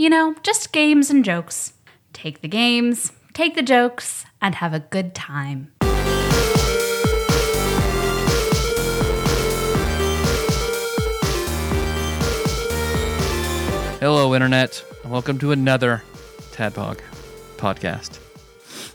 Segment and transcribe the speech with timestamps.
[0.00, 1.74] You know, just games and jokes.
[2.14, 5.72] Take the games, take the jokes, and have a good time.
[14.00, 16.02] Hello, Internet, and welcome to another
[16.52, 17.00] Tadpog
[17.58, 18.18] podcast.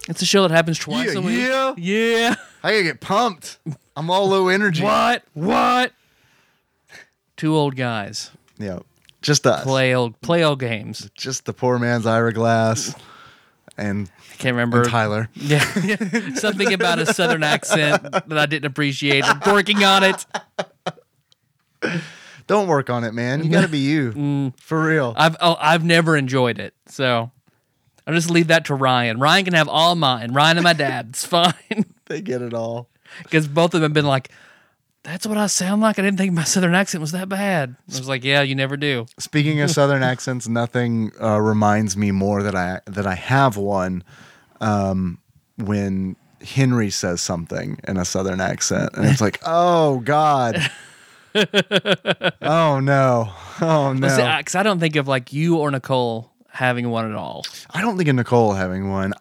[0.09, 1.39] It's a show that happens twice Yeah, a week.
[1.39, 1.73] yeah.
[1.77, 2.35] Yeah.
[2.63, 3.59] I gotta get pumped.
[3.95, 4.83] I'm all low energy.
[4.83, 5.23] What?
[5.33, 5.91] What?
[7.37, 8.79] Two old guys Yeah,
[9.25, 9.63] just us.
[9.63, 11.09] play old play old games.
[11.15, 12.95] Just the poor man's Ira Glass
[13.77, 14.85] and, I can't remember.
[14.85, 15.29] Tyler.
[15.33, 15.59] Yeah,
[16.35, 19.25] something about a southern accent that I didn't appreciate.
[19.25, 20.25] I'm working on it.
[22.47, 23.43] Don't work on it, man.
[23.43, 24.11] You gotta be you.
[24.15, 24.59] Mm.
[24.59, 25.13] For real.
[25.17, 27.31] I've oh, I've never enjoyed it, so
[28.05, 29.19] I'll just leave that to Ryan.
[29.19, 30.33] Ryan can have all mine.
[30.33, 31.07] Ryan and my dad.
[31.09, 31.53] It's fine
[32.05, 32.89] they get it all.
[33.23, 34.29] because both of them have been like,
[35.05, 37.75] "That's what I sound like." I didn't think my southern accent was that bad.
[37.93, 42.11] I was like, "Yeah, you never do." Speaking of Southern accents, nothing uh, reminds me
[42.11, 44.03] more that I that I have one
[44.59, 45.19] um,
[45.57, 50.57] when Henry says something in a Southern accent, and it's like, oh God,
[52.41, 54.37] oh no, oh no.
[54.37, 57.43] Because I don't think of like you or Nicole having one at all.
[57.71, 59.13] I don't think of Nicole having one.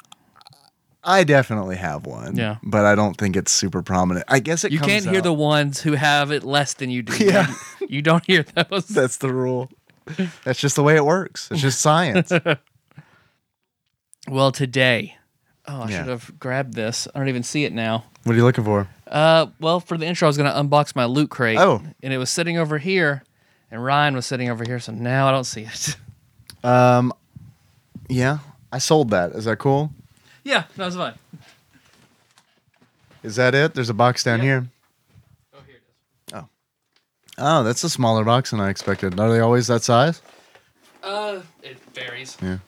[1.05, 2.37] I definitely have one.
[2.37, 2.57] Yeah.
[2.63, 4.25] But I don't think it's super prominent.
[4.29, 7.03] I guess it You can't hear out- the ones who have it less than you
[7.03, 7.13] do.
[7.25, 7.47] Yeah.
[7.81, 8.89] You, you don't hear those.
[8.89, 9.71] That's the rule.
[10.45, 11.49] That's just the way it works.
[11.51, 12.33] It's just science.
[14.29, 15.17] Well, today,
[15.69, 15.99] oh, I Yeah.
[15.99, 17.07] should have grabbed this.
[17.15, 18.05] I don't even see it now.
[18.23, 18.89] what are you looking for?
[19.07, 21.59] Uh, well, for the intro, I was going to unbox my loot crate.
[21.59, 21.83] Oh.
[22.03, 23.23] and it was sitting over here,
[23.71, 24.81] and Ryan was sitting over here.
[24.81, 25.97] So now I don't see it.
[26.65, 27.13] Um
[28.09, 28.39] yeah,
[28.73, 29.33] I sold that.
[29.33, 29.91] Is that cool?
[30.45, 31.15] Yeah, that was fine.
[33.23, 33.75] Is that it?
[33.75, 34.67] There's a box down here.
[35.55, 36.35] Oh, here it is.
[36.35, 36.49] Oh,
[37.39, 39.19] Oh, that's a smaller box than I expected.
[39.19, 40.21] Are they always that size?
[41.03, 42.37] Uh, it varies.
[42.43, 42.59] Yeah.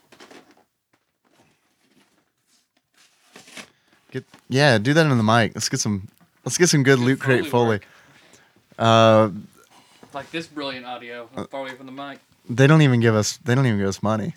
[4.11, 5.53] Get yeah, do that in the mic.
[5.55, 6.09] Let's get some
[6.45, 7.81] let's get some good loot crate Foley foley.
[8.79, 9.31] Uh
[10.15, 12.21] Like this brilliant audio, I'm far away from the mic.
[12.49, 14.35] they don't even give us they don't even give us money.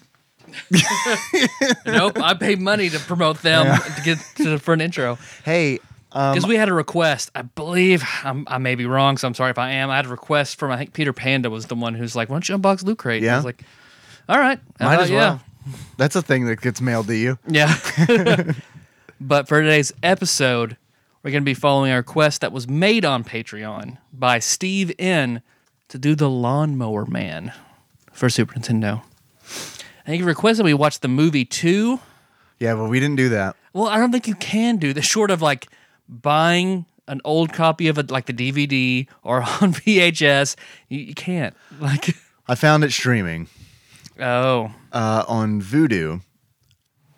[1.86, 3.78] nope, I paid money to promote them Yeah.
[3.78, 5.18] to get to for an intro.
[5.44, 5.80] Hey,
[6.12, 9.34] um, Because we had a request, I believe I'm, I may be wrong, so I'm
[9.34, 9.90] sorry if I am.
[9.90, 12.36] I had a request from I think Peter Panda was the one who's like, "Why
[12.36, 13.38] don't you unbox Loot Crate?" And I Yeah.
[13.38, 13.64] was like,
[14.28, 15.18] "All right, might about as yeah.
[15.18, 15.42] well.
[15.98, 17.38] That's a thing that gets mailed to you.
[17.48, 17.76] Yeah.
[19.22, 20.78] but for today's episode,
[21.22, 25.42] we're going to be following a request that was made on Patreon by Steve N
[25.90, 27.52] to do the Lawnmower Man
[28.12, 29.02] for Super Nintendo.
[30.10, 32.00] And he requested we watch the movie too.
[32.58, 33.56] Yeah, but we didn't do that.
[33.74, 35.68] Well, I don't think you can do this short of like
[36.08, 40.56] buying an old copy of it, like the DVD or on VHS.
[40.88, 41.56] You, you can't.
[41.80, 42.16] Like,
[42.48, 43.50] I found it streaming
[44.20, 46.24] oh, uh, on Vudu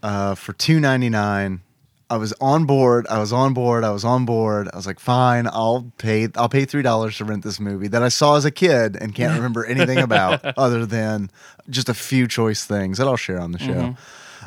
[0.03, 1.62] uh, for two ninety nine.
[2.11, 3.07] I was on board.
[3.07, 3.85] I was on board.
[3.85, 4.67] I was on board.
[4.73, 6.27] I was like, fine, I'll pay.
[6.35, 9.16] I'll pay three dollars to rent this movie that I saw as a kid and
[9.16, 11.31] can't remember anything about other than
[11.69, 13.73] just a few choice things that I'll share on the show.
[13.73, 14.01] Mm-hmm.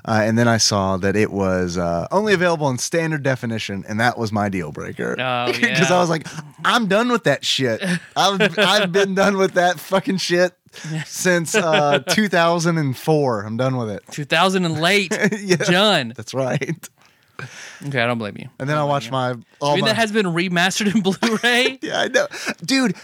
[0.06, 3.98] Uh, and then I saw that it was uh, only available in standard definition, and
[3.98, 5.16] that was my deal breaker.
[5.19, 5.97] Oh, Because yeah.
[5.97, 6.26] I was like,
[6.66, 7.82] I'm done with that shit.
[8.16, 10.53] I've I've been done with that fucking shit
[11.06, 13.42] since uh, 2004.
[13.42, 14.03] I'm done with it.
[14.10, 15.16] 2000 and late.
[15.41, 15.56] Yeah.
[15.56, 16.12] Done.
[16.14, 16.88] That's right.
[17.87, 18.49] Okay, I don't blame you.
[18.59, 19.31] And then I watched my.
[19.31, 21.78] I mean, my that has been remastered in Blu-ray.
[21.83, 22.27] yeah, I know,
[22.65, 22.97] dude.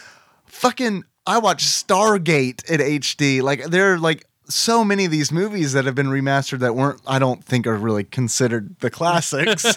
[0.47, 3.43] Fucking, I watched Stargate at HD.
[3.43, 7.00] Like there are like so many of these movies that have been remastered that weren't.
[7.06, 9.77] I don't think are really considered the classics.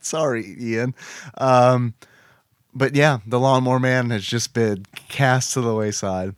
[0.00, 0.94] Sorry, Ian.
[1.38, 1.94] Um,
[2.74, 6.34] but yeah, the Lawnmower Man has just been cast to the wayside.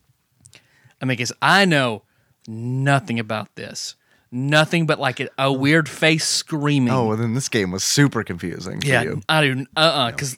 [1.00, 2.02] I mean, because I know
[2.47, 3.94] nothing about this.
[4.34, 6.92] Nothing but like a, a weird face screaming.
[6.92, 9.02] Oh, well, then this game was super confusing for yeah.
[9.02, 9.22] you.
[9.28, 9.66] I do.
[9.76, 9.81] Uh.
[9.81, 10.36] uh Because,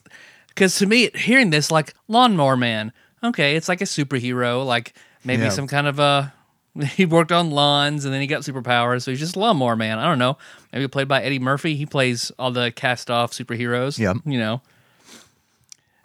[0.49, 2.93] because to me, hearing this like Lawnmower Man.
[3.23, 4.63] Okay, it's like a superhero.
[4.63, 5.49] Like maybe Yeah.
[5.49, 6.33] some kind of a.
[6.95, 9.97] He worked on lawns and then he got superpowers, so he's just a lawnmower man.
[9.97, 10.37] I don't know.
[10.71, 11.75] Maybe played by Eddie Murphy.
[11.75, 13.97] He plays all the cast off superheroes.
[13.97, 14.61] Yeah, You know.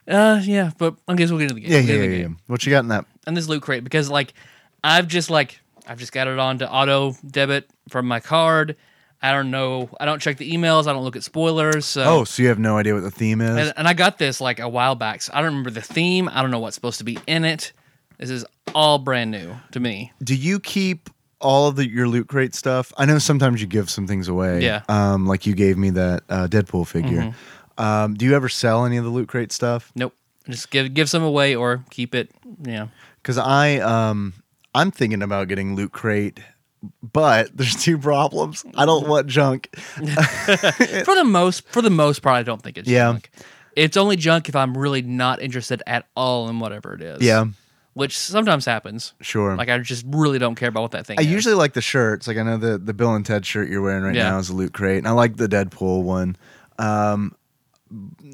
[0.08, 1.70] Uh, yeah, but I guess we'll get into the game.
[1.70, 2.36] Yeah, We'll yeah, yeah, the yeah.
[2.46, 3.04] What you got in that?
[3.26, 4.32] And this loot crate because like
[4.82, 8.76] I've just like I've just got it on to auto debit from my card.
[9.20, 9.88] I don't know.
[10.00, 10.87] I don't check the emails.
[10.87, 11.87] I don't look at spoilers.
[11.87, 12.02] So.
[12.02, 13.56] Oh, so you have no idea what the theme is?
[13.56, 15.23] And, and I got this like a while back.
[15.23, 16.29] So I don't remember the theme.
[16.29, 17.73] I don't know what's supposed to be in it.
[18.19, 18.44] This is
[18.75, 20.12] all brand new to me.
[20.23, 21.08] Do you keep
[21.40, 22.93] all of the, your loot crate stuff?
[22.96, 24.62] I know sometimes you give some things away.
[24.62, 24.82] Yeah.
[24.88, 27.23] Um, like you gave me that uh, Deadpool figure.
[27.23, 27.84] Mm-hmm.
[27.84, 29.93] Um, do you ever sell any of the loot crate stuff?
[29.94, 30.14] Nope.
[30.49, 32.31] Just give give some away or keep it.
[32.62, 32.88] Yeah.
[33.23, 34.34] Because I um
[34.74, 36.40] I'm thinking about getting loot crate,
[37.12, 38.64] but there's two problems.
[38.76, 39.69] I don't want junk.
[39.76, 43.12] for the most for the most part, I don't think it's Yeah.
[43.12, 43.30] junk.
[43.76, 47.22] It's only junk if I'm really not interested at all in whatever it is.
[47.22, 47.46] Yeah,
[47.94, 49.14] Which sometimes happens.
[49.22, 49.56] sure.
[49.56, 51.28] Like I just really don't care about what that thing I is.
[51.30, 52.26] usually like the shirts.
[52.26, 54.30] Like I know the the Bill and Ted shirt you're wearing right Yeah.
[54.30, 56.36] now is a loot crate, and I like the Deadpool one.
[56.78, 57.34] Um,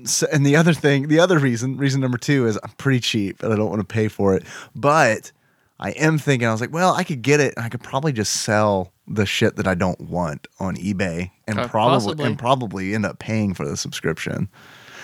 [0.05, 3.43] so, and the other thing, the other reason, reason number two is I'm pretty cheap
[3.43, 4.45] and I don't want to pay for it.
[4.77, 5.33] But
[5.81, 8.33] I am thinking, I was like, well, I could get it, I could probably just
[8.43, 12.27] sell the shit that I don't want on eBay, and Uh, probably possibly.
[12.27, 14.49] and probably end up paying for the subscription.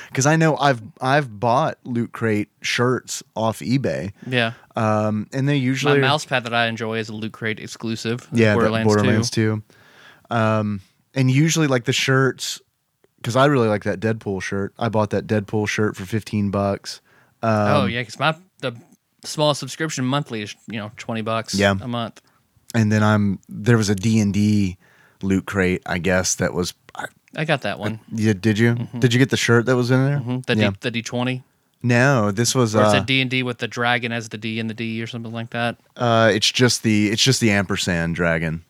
[0.08, 4.52] Because I know I've I've bought loot crate shirts off eBay, Yeah.
[4.76, 8.28] um, and they usually My mouse pad that I enjoy is a Loot Crate exclusive.
[8.32, 9.62] yeah, Borderlands, Borderlands, Borderlands 2.
[10.30, 10.36] 2.
[10.36, 10.80] Um,
[11.14, 12.60] and usually like the shirts,
[13.16, 14.72] because I really like that Deadpool shirt.
[14.78, 17.00] I bought that Deadpool shirt for fifteen bucks.
[17.42, 18.72] Um, oh yeah, because my the
[19.24, 21.54] smallest subscription monthly is you know twenty bucks.
[21.54, 21.74] Yeah.
[21.80, 22.20] a month.
[22.74, 24.76] and then I'm there was a D and D
[25.22, 26.74] loot crate, I guess that was.
[26.94, 27.06] I-
[27.36, 27.98] I got that one.
[28.12, 28.76] Yeah, did you?
[29.00, 30.18] Did you get the shirt that was in there?
[30.20, 30.46] Mhm.
[30.46, 30.70] The yeah.
[30.70, 31.42] D the D twenty.
[31.82, 32.76] No, this was.
[32.76, 34.74] Or it's Uh, a D and D with the dragon as the D and the
[34.74, 35.76] D or something like that.
[35.96, 38.64] uh, it's just the it's just the ampersand dragon.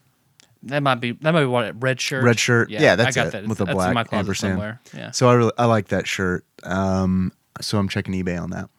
[0.62, 2.24] That might be that might be what red shirt.
[2.24, 2.70] Red shirt.
[2.70, 4.52] Yeah, that's I got it, that with the that's black in my closet ampersand.
[4.52, 4.80] somewhere.
[4.96, 5.10] Yeah.
[5.10, 6.46] So I really I like that shirt.
[6.62, 8.70] Um, so I'm checking eBay on that.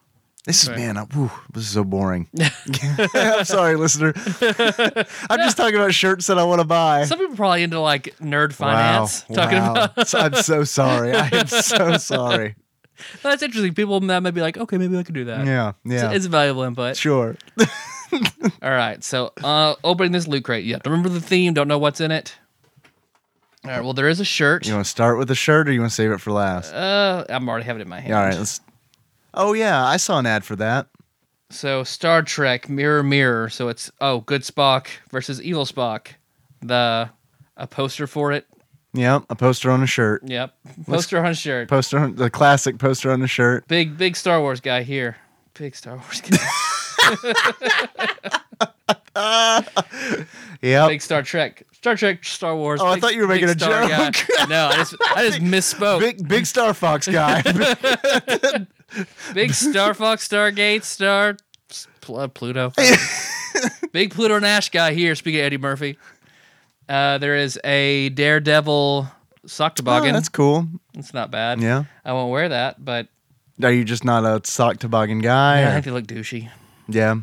[0.46, 0.78] This is Okay.
[0.78, 2.28] man, I, whew, this is so boring.
[3.14, 4.12] I'm sorry, listener.
[5.28, 7.04] I'm just talking about shirts that I want to buy.
[7.04, 9.24] Some people are probably into like nerd finance.
[9.28, 9.72] Wow, Talking wow.
[9.72, 11.12] about I'm so sorry.
[11.14, 12.54] I am so sorry.
[13.22, 13.74] that's interesting.
[13.74, 15.44] People that might be like, okay, maybe I could do that.
[15.46, 16.12] Yeah, It's, yeah.
[16.12, 16.96] it's valuable input.
[16.96, 17.36] sure.
[18.62, 20.64] All right, so uh, opening this loot crate.
[20.64, 21.54] Yeah, remember the theme.
[21.54, 22.36] Don't know what's in it.
[23.64, 23.82] All right.
[23.82, 24.64] Well, there is a shirt.
[24.64, 26.72] You want to start with the shirt, or you want to save it for last?
[26.72, 28.14] Uh, I'm already having it in my hand.
[28.14, 28.36] All right.
[28.38, 28.60] Let's.
[29.36, 30.88] Oh yeah, I saw an ad for that.
[31.50, 33.50] So Star Trek Mirror Mirror.
[33.50, 36.08] So it's oh good Spock versus evil Spock.
[36.62, 37.10] The
[37.56, 38.46] a poster for it.
[38.94, 40.22] Yep, a poster on a shirt.
[40.24, 40.54] Yep.
[40.86, 41.68] Poster on a shirt.
[41.68, 43.68] Poster, on, the classic poster on a shirt.
[43.68, 45.16] Big big Star Wars guy here.
[45.54, 46.38] Big Star Wars guy.
[50.62, 50.88] Yep.
[50.88, 51.62] big Star Trek.
[51.72, 52.24] Star Trek.
[52.24, 52.80] Star Wars.
[52.80, 54.10] Oh, I thought you were making a guy.
[54.10, 54.26] joke.
[54.48, 56.00] No, I just I just misspoke.
[56.00, 57.42] Big, Big big Star Fox guy.
[59.52, 61.36] Star Fox, Stargate, Star
[62.00, 62.72] Pl- uh, Pluto.
[63.92, 65.14] big Pluto Nash guy here.
[65.14, 65.98] Speaking of Eddie Murphy,
[66.88, 69.08] uh, there is a Daredevil
[69.46, 70.12] sock oh, toboggan.
[70.14, 70.66] that's cool.
[70.94, 71.60] It's not bad.
[71.60, 71.84] Yeah.
[72.04, 73.08] I won't wear that, but
[73.62, 75.60] Are you just not a sock toboggan guy?
[75.60, 76.50] Yeah, I think they look douchey.
[76.88, 77.16] Yeah.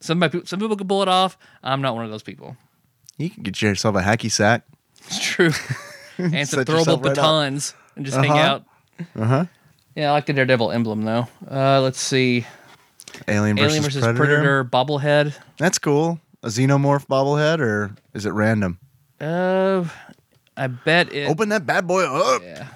[0.00, 1.36] Some my- some people can pull it off.
[1.62, 2.56] I'm not one of those people.
[3.18, 4.64] You can get yourself a hacky sack.
[5.06, 5.50] It's true.
[6.18, 7.14] and some throwable right up.
[7.16, 8.40] batons and just hang Uh-huh.
[8.40, 8.64] out.
[9.16, 9.44] Uh huh.
[9.94, 11.28] Yeah, I like the Daredevil emblem though.
[11.50, 12.46] Uh, let's see.
[13.28, 14.18] Alien versus, Alien versus Predator.
[14.24, 14.64] Predator.
[14.64, 15.34] bobblehead.
[15.58, 16.18] That's cool.
[16.42, 18.78] A xenomorph bobblehead, or is it random?
[19.20, 19.84] Uh,
[20.56, 21.28] I bet it.
[21.28, 22.42] Open that bad boy up.
[22.42, 22.66] Yeah.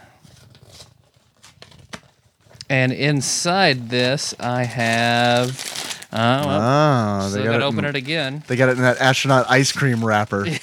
[2.68, 5.72] And inside this, I have.
[6.12, 8.42] Oh, well, Ah, they I got, gotta it open in, it again.
[8.46, 10.44] they got it in that astronaut ice cream wrapper.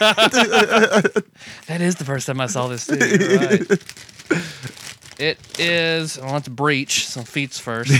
[0.00, 2.96] That is the first time I saw this too.
[2.98, 3.66] Right.
[5.20, 6.18] it is.
[6.18, 7.06] Well, it's breach.
[7.06, 7.90] Some feats first.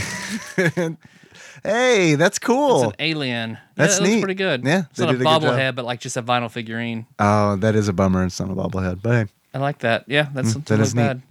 [1.63, 2.85] hey, that's cool.
[2.85, 3.59] It's an alien.
[3.77, 4.21] That's yeah, it looks neat.
[4.23, 4.65] pretty good.
[4.65, 7.07] Yeah, it's not a bobblehead, but like just a vinyl figurine.
[7.19, 8.25] oh, that is a bummer.
[8.25, 10.05] It's not a bobblehead, but hey, I like that.
[10.07, 11.03] Yeah, that's Mm, something that is neat.
[11.03, 11.23] bad.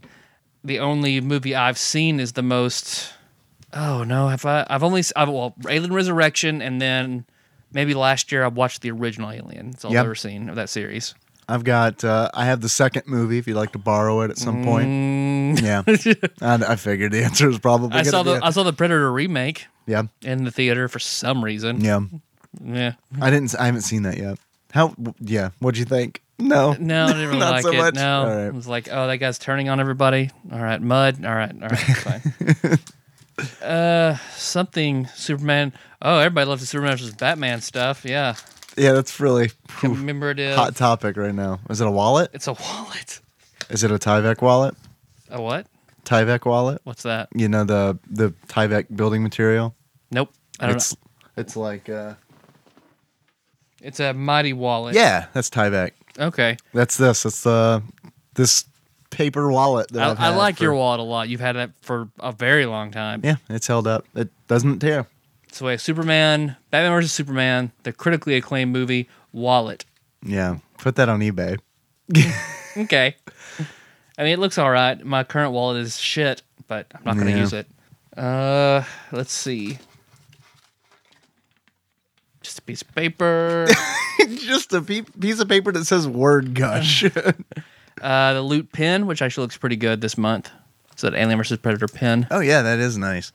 [0.64, 3.14] The only movie I've seen is the most.
[3.74, 4.66] Oh no, have I?
[4.70, 7.26] I've only I've, well Alien Resurrection, and then
[7.72, 9.70] maybe last year I watched the original Alien.
[9.70, 10.00] It's all Yep.
[10.00, 11.14] I've ever seen of that series.
[11.50, 12.04] I've got.
[12.04, 13.38] Uh, I have the second movie.
[13.40, 15.84] If you'd like to borrow it at some point, Mm, yeah.
[16.42, 17.90] I, I figured the answer is probably.
[17.98, 21.00] I gonna saw be the I saw the Predator remake yeah, in the theater for
[21.00, 21.82] some reason.
[21.82, 22.02] yeah.
[22.64, 22.94] Yeah.
[23.22, 23.54] I didn't.
[23.60, 24.38] I haven't seen that yet.
[24.72, 24.94] How?
[25.20, 25.50] Yeah.
[25.60, 26.22] What'd you think?
[26.38, 26.74] No.
[26.80, 27.78] No, I didn't really Not like so it.
[27.78, 27.94] much?
[27.96, 28.46] No, All right.
[28.46, 30.30] it was like, oh, that guy's turning on everybody.
[30.52, 31.26] All right, mud.
[31.26, 32.80] All right, all right, fine.
[33.70, 35.74] uh, something Superman.
[36.02, 38.06] Oh, everybody loves the Superman versus Batman stuff.
[38.06, 38.36] Yeah,
[38.80, 40.56] Yeah, that's really whew, commemorative.
[40.56, 41.60] hot topic right now.
[41.70, 42.32] Is it a wallet?
[42.34, 43.20] It's a wallet.
[43.70, 44.76] Is it a Tyvek wallet?
[45.30, 45.68] A what?
[46.06, 46.82] Tyvek wallet?
[46.86, 47.30] What's that?
[47.36, 49.76] You know the the Tyvek building material.
[50.12, 50.34] Nope.
[50.60, 50.96] I don't It's
[51.38, 52.14] it's like uh
[53.82, 54.96] It's a mighty wallet.
[54.96, 55.92] Yeah, that's Tyvek.
[56.18, 56.58] Okay.
[56.74, 57.26] That's this.
[57.26, 57.82] It's uh
[58.34, 58.66] this
[59.10, 61.30] paper wallet that I, I like for- your wallet a lot.
[61.30, 63.22] You've had it for a very long time.
[63.24, 64.06] Yeah, it's held up.
[64.16, 65.06] It doesn't tear.
[65.52, 69.84] So we have Superman, Batman vs Superman, the critically acclaimed movie Wallet.
[70.24, 71.60] Yeah, put that on eBay.
[72.78, 73.16] Okay.
[74.18, 75.04] I mean, it looks all right.
[75.04, 77.40] My current wallet is shit, but I'm not going to Yeah.
[77.40, 77.68] use it.
[78.16, 79.80] Uh, let's see.
[82.42, 83.68] Just a piece of paper.
[84.38, 87.04] Just a pe- piece of paper that says "word gush."
[88.02, 90.50] uh, the loot pin, which actually looks pretty good this month.
[90.92, 92.28] It's that Alien vs Predator pin.
[92.32, 93.34] oh yeah, that is nice.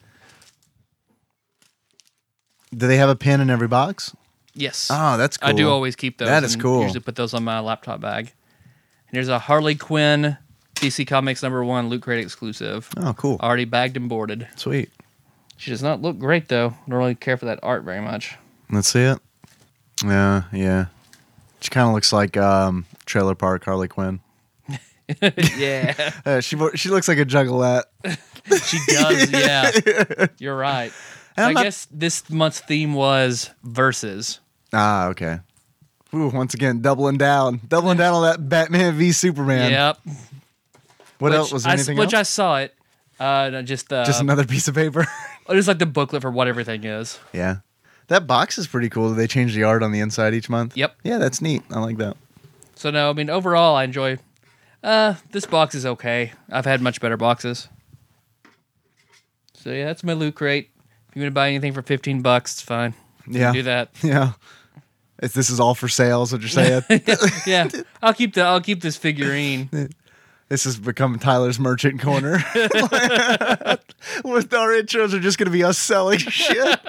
[2.77, 4.15] Do they have a pin in every box?
[4.55, 4.89] Yes.
[4.93, 5.49] Oh, that's cool.
[5.49, 6.29] I do always keep those.
[6.29, 6.83] That is cool.
[6.83, 8.33] Usually put those on my laptop bag.
[9.09, 10.37] And here's a Harley Quinn
[10.77, 12.89] DC Comics number one Loot Crate exclusive.
[12.97, 13.39] Oh, cool.
[13.43, 14.49] Already bagged and boarded.
[14.57, 14.91] Sweet.
[15.57, 16.69] She does not look great though.
[16.69, 18.37] I Don't really care for that art very much.
[18.71, 19.19] Let's see it.
[20.05, 20.87] Yeah, yeah.
[21.61, 24.21] She kind of looks like um, Trailer Park Harley Quinn.
[25.57, 27.85] yeah, Uh, she she looks like a juggalette.
[28.65, 29.31] she does.
[29.31, 30.93] Yeah, you're right.
[31.37, 34.41] And I not- guess this month's theme was verses.
[34.73, 35.41] Ah, okay.
[36.15, 39.73] Ooh, once again, doubling down, doubling down on that Batman v Superman.
[39.73, 39.99] Yep.
[41.19, 42.21] What which else was there I, anything Which else?
[42.21, 42.75] I saw it.
[43.19, 45.07] Uh, no, just uh, Just another piece of paper.
[45.51, 47.19] just like the booklet for what everything is.
[47.33, 47.59] yeah,
[48.09, 49.11] that box is pretty cool.
[49.11, 50.77] They change the art on the inside each month.
[50.77, 50.97] Yep.
[51.03, 51.63] Yeah, that's neat.
[51.71, 52.17] I like that.
[52.77, 54.19] So no, I mean overall, I enjoy.
[54.83, 56.33] Uh, this box is okay.
[56.51, 57.69] I've had much better boxes.
[59.55, 60.71] So yeah, that's my loot crate.
[61.15, 62.93] If you want to buy anything for fifteen bucks, it's fine.
[63.29, 63.45] You Yeah.
[63.47, 63.91] can do that.
[64.03, 64.33] Yeah.
[65.23, 66.83] If this is all for sale, is what you're saying.
[67.47, 67.69] yeah,
[68.03, 69.71] I'll keep the I'll keep this figurine.
[70.49, 72.43] this has become Tyler's merchant corner.
[74.25, 76.81] With our intros are just going to be us selling shit.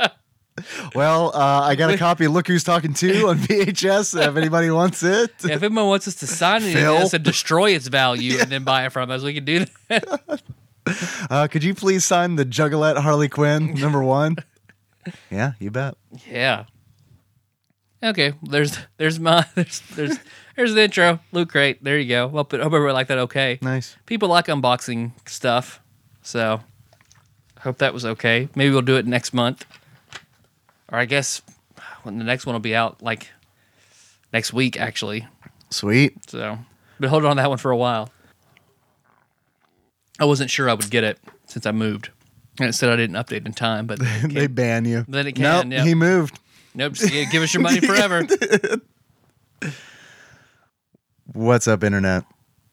[0.95, 4.19] Well, uh, I got a copy of Look Who's Talking Too on VHS.
[4.27, 6.95] If anybody wants it, Yeah, if anyone wants us to sign it, Phil.
[6.97, 10.41] us and destroy its value and then buy it from us, we can do that.
[11.29, 14.37] uh, could you please sign the Juggalette Harley Quinn number one?
[15.29, 15.95] Yeah, you bet.
[16.29, 16.65] yeah.
[18.03, 20.19] Okay, there's there's my there's there's
[20.55, 21.19] there's the intro.
[21.31, 21.83] Loot crate.
[21.83, 22.27] There you go.
[22.29, 23.17] Hope, hope everybody like that.
[23.17, 23.57] Okay.
[23.61, 23.95] Nice.
[24.05, 25.81] people like unboxing stuff,
[26.21, 26.61] so
[27.61, 28.47] hope that was okay.
[28.55, 29.65] Maybe we'll do it next month,
[30.91, 31.41] or I guess
[32.03, 33.29] when the next one will be out, like
[34.31, 35.27] next week, actually.
[35.71, 36.29] Sweet.
[36.29, 36.59] So,
[36.99, 38.11] been holding on to that one for a while.
[40.19, 42.09] I wasn't sure I would get it since I moved,
[42.59, 45.05] and it said I didn't update in time, but it They ban you.
[45.07, 45.85] Then it Nope, can, yep.
[45.85, 46.39] he moved.
[46.73, 48.25] nope, just give us your money forever.
[51.33, 52.23] What's up, Internet?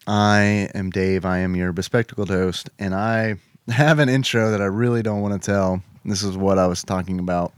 [0.06, 1.24] I am Dave.
[1.24, 3.36] I am your bespectacled host, and I
[3.68, 5.82] have an intro that I really don't want to tell.
[6.04, 7.52] This is what I was talking about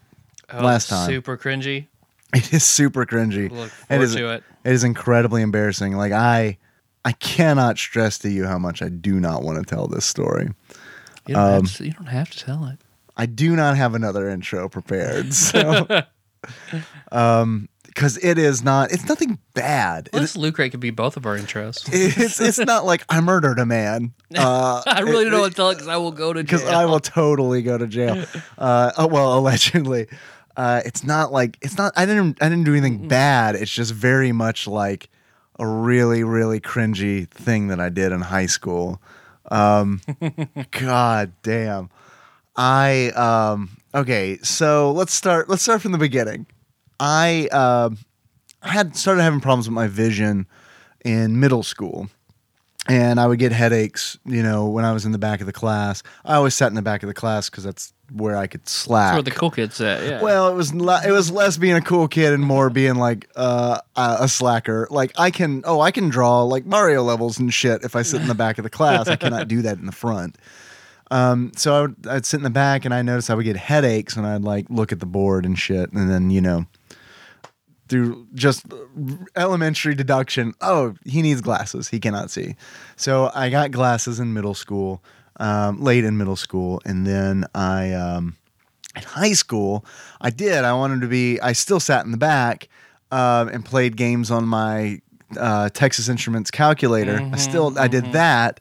[0.52, 1.08] Oh, last time.
[1.08, 1.86] super cringy.
[2.34, 3.48] It is super cringy.
[3.48, 4.42] Look forward is, to it.
[4.64, 5.96] it is incredibly embarrassing.
[5.96, 6.58] Like I,
[7.04, 10.48] I cannot stress to you how much I do not want to tell this story.
[11.26, 12.78] You don't, Um, have, to, you don't have to tell it.
[13.16, 15.32] I do not have another intro prepared.
[15.34, 15.86] So,
[17.12, 18.90] um, because it is not.
[18.92, 20.08] It's nothing bad.
[20.12, 21.88] Well, this loot crate could be both of our intros.
[21.92, 24.12] it's it's not like I murdered a man.
[24.36, 26.58] Uh, I really don't want to tell it because I will go to jail.
[26.58, 28.24] because I will totally go to jail.
[28.58, 30.08] Uh, oh, well, allegedly,
[30.56, 31.92] uh, it's not like it's not.
[31.96, 32.42] I didn't.
[32.42, 33.54] I didn't do anything bad.
[33.54, 35.08] It's just very much like
[35.58, 39.00] a really, really cringy thing that I did in high school.
[39.50, 40.00] Um,
[40.70, 41.90] God damn.
[42.56, 43.76] I um.
[43.94, 45.48] Okay, so let's start.
[45.48, 46.46] Let's start from the beginning.
[47.00, 47.98] I um
[48.62, 50.46] had started having problems with my vision
[51.04, 52.08] in middle school
[52.88, 55.52] and I would get headaches, you know, when I was in the back of the
[55.52, 56.02] class.
[56.24, 59.12] I always sat in the back of the class because that's where I could slack.
[59.12, 60.02] That's where the cool kids at.
[60.02, 60.22] Yeah.
[60.22, 63.28] well, it was le- it was less being a cool kid and more being like
[63.36, 64.86] uh, a slacker.
[64.90, 68.20] Like I can oh I can draw like Mario levels and shit if I sit
[68.20, 69.08] in the back of the class.
[69.08, 70.36] I cannot do that in the front.
[71.10, 73.56] Um, so I would, I'd sit in the back and I noticed I would get
[73.56, 76.66] headaches and I'd like look at the board and shit and then you know
[77.88, 78.64] through just
[79.36, 81.88] elementary deduction, oh, he needs glasses.
[81.88, 82.56] He cannot see.
[82.96, 85.02] So I got glasses in middle school,
[85.36, 86.80] um, late in middle school.
[86.84, 88.36] And then I, um,
[88.96, 89.84] in high school,
[90.20, 90.64] I did.
[90.64, 92.68] I wanted to be, I still sat in the back
[93.10, 95.00] um, and played games on my
[95.38, 97.18] uh, Texas Instruments calculator.
[97.32, 98.60] I still, I did that.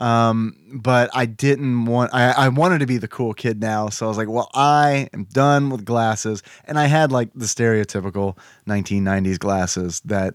[0.00, 3.88] Um, but I didn't want, I, I wanted to be the cool kid now.
[3.88, 6.40] So I was like, well, I am done with glasses.
[6.66, 10.34] And I had like the stereotypical 1990s glasses that,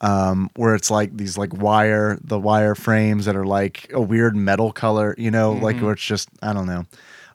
[0.00, 4.36] um, where it's like these like wire, the wire frames that are like a weird
[4.36, 6.84] metal color, you know, like where it's just, I don't know.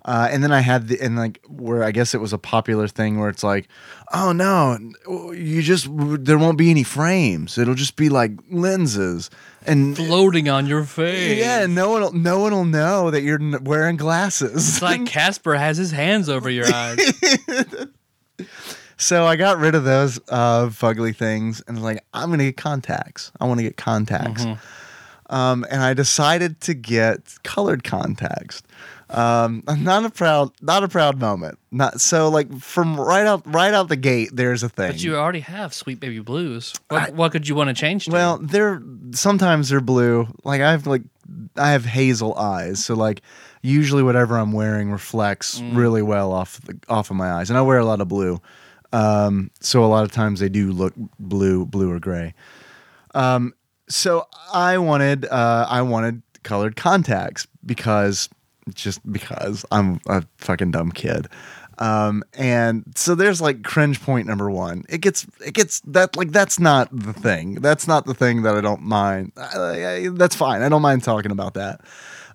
[0.05, 2.87] Uh, and then I had the and like where I guess it was a popular
[2.87, 3.67] thing where it's like,
[4.13, 4.77] oh no,
[5.33, 7.57] you just there won't be any frames.
[7.57, 9.29] It'll just be like lenses
[9.67, 11.37] and Floating on your face.
[11.37, 14.53] yeah, no one no one will know that you're wearing glasses.
[14.69, 16.97] It's like Casper has his hands over your eyes.
[18.99, 22.57] So I got rid of those uh, fugly things and was like, I'm gonna get
[22.57, 23.31] contacts.
[23.39, 24.45] I want to get contacts.
[25.29, 28.61] Um, and I decided to get colored contacts.
[29.09, 31.59] Um, not a proud, not a proud moment.
[31.71, 34.31] Not so like from right out, right out the gate.
[34.33, 34.91] There's a thing.
[34.91, 36.73] But you already have Sweet Baby Blues.
[36.89, 38.11] What, what could you want to change to?
[38.11, 40.27] Well, they're sometimes they're blue.
[40.43, 41.03] Like I have like
[41.55, 43.21] I have hazel eyes, so like
[43.61, 47.61] usually whatever I'm wearing reflects really well off the off of my eyes, and I
[47.61, 48.41] wear a lot of blue.
[48.91, 52.33] Um, so a lot of times they do look blue, blue or gray.
[53.13, 53.53] Um,
[53.87, 58.29] so I wanted uh, I wanted colored contacts because
[58.73, 61.27] just because I'm a fucking dumb kid.
[61.79, 64.83] Um, and so there's like cringe point number one.
[64.89, 67.55] It gets it gets that like that's not the thing.
[67.55, 69.31] That's not the thing that I don't mind.
[69.37, 70.61] I- I- that's fine.
[70.61, 71.81] I don't mind talking about that.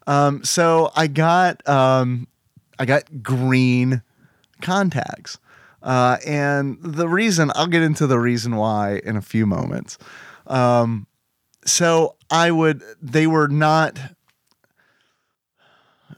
[0.07, 2.27] Um, so I got um,
[2.79, 4.03] I got green
[4.63, 5.39] contacts.
[5.85, 9.99] Uh, and the reason I'll get into the reason why in a few moments.
[10.47, 11.07] Um,
[11.67, 13.99] so I would they were not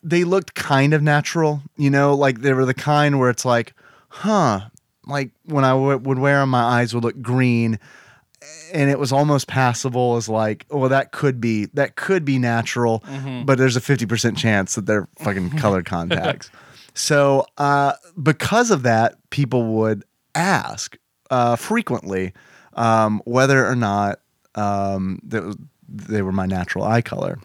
[0.03, 3.75] they looked kind of natural, you know, like they were the kind where it's like,
[4.09, 4.61] huh,
[5.07, 7.79] like when I w- would wear them, my eyes would look green,
[8.73, 13.03] and it was almost passable as like, well, that could be that could be natural,
[13.47, 16.51] but there's a fifty percent chance that they're fucking colored contacts.
[16.97, 20.03] So uh, because of that, people would
[20.35, 20.97] ask
[21.31, 22.33] uh, frequently
[22.73, 24.21] um, whether or not
[24.55, 25.21] um,
[25.87, 27.39] they were my natural eye color,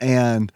[0.00, 0.52] and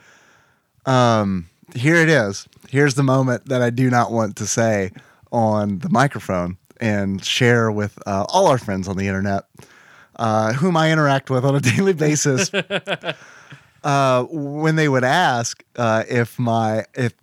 [0.87, 2.47] um, here it is.
[2.69, 4.93] Here's the moment that I do not want to say
[5.33, 9.45] on the microphone and share with uh, all our friends on the internet,
[10.17, 12.53] uh, whom I interact with on a daily basis.
[13.85, 17.15] uh, when they would ask uh, if my if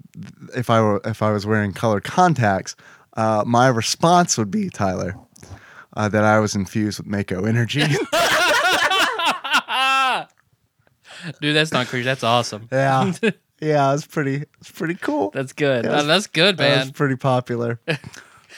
[0.55, 2.75] if I were if I was wearing colored contacts,
[3.15, 5.15] uh, my response would be Tyler
[5.95, 7.81] uh, that I was infused with Mako energy.
[11.41, 12.05] Dude, that's not cringe.
[12.05, 12.67] That's awesome.
[12.71, 13.11] yeah,
[13.61, 15.31] yeah, it's pretty it's pretty cool.
[15.31, 15.85] That's good.
[15.85, 16.91] Yeah, Uh, that's good, man.
[16.91, 17.79] pretty popular.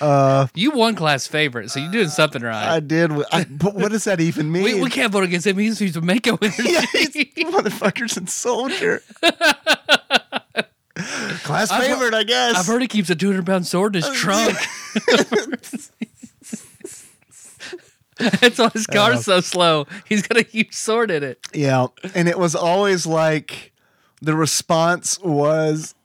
[0.02, 2.68] Uh, you won class favorite, so you're doing something right.
[2.70, 3.12] I did.
[3.32, 4.64] I, but what does that even mean?
[4.64, 5.58] we, we can't vote against him.
[5.58, 6.64] He's he's a Mako energy.
[6.72, 7.10] yeah, he's
[7.46, 9.02] motherfuckers and soldier.
[11.44, 12.56] Class I've- favorite, I guess.
[12.58, 14.58] I've heard he keeps a 200 pound sword in his trunk.
[18.18, 19.88] That's why his car's uh, so slow.
[20.06, 21.40] He's got a huge sword in it.
[21.54, 23.72] Yeah, and it was always like
[24.22, 25.96] the response was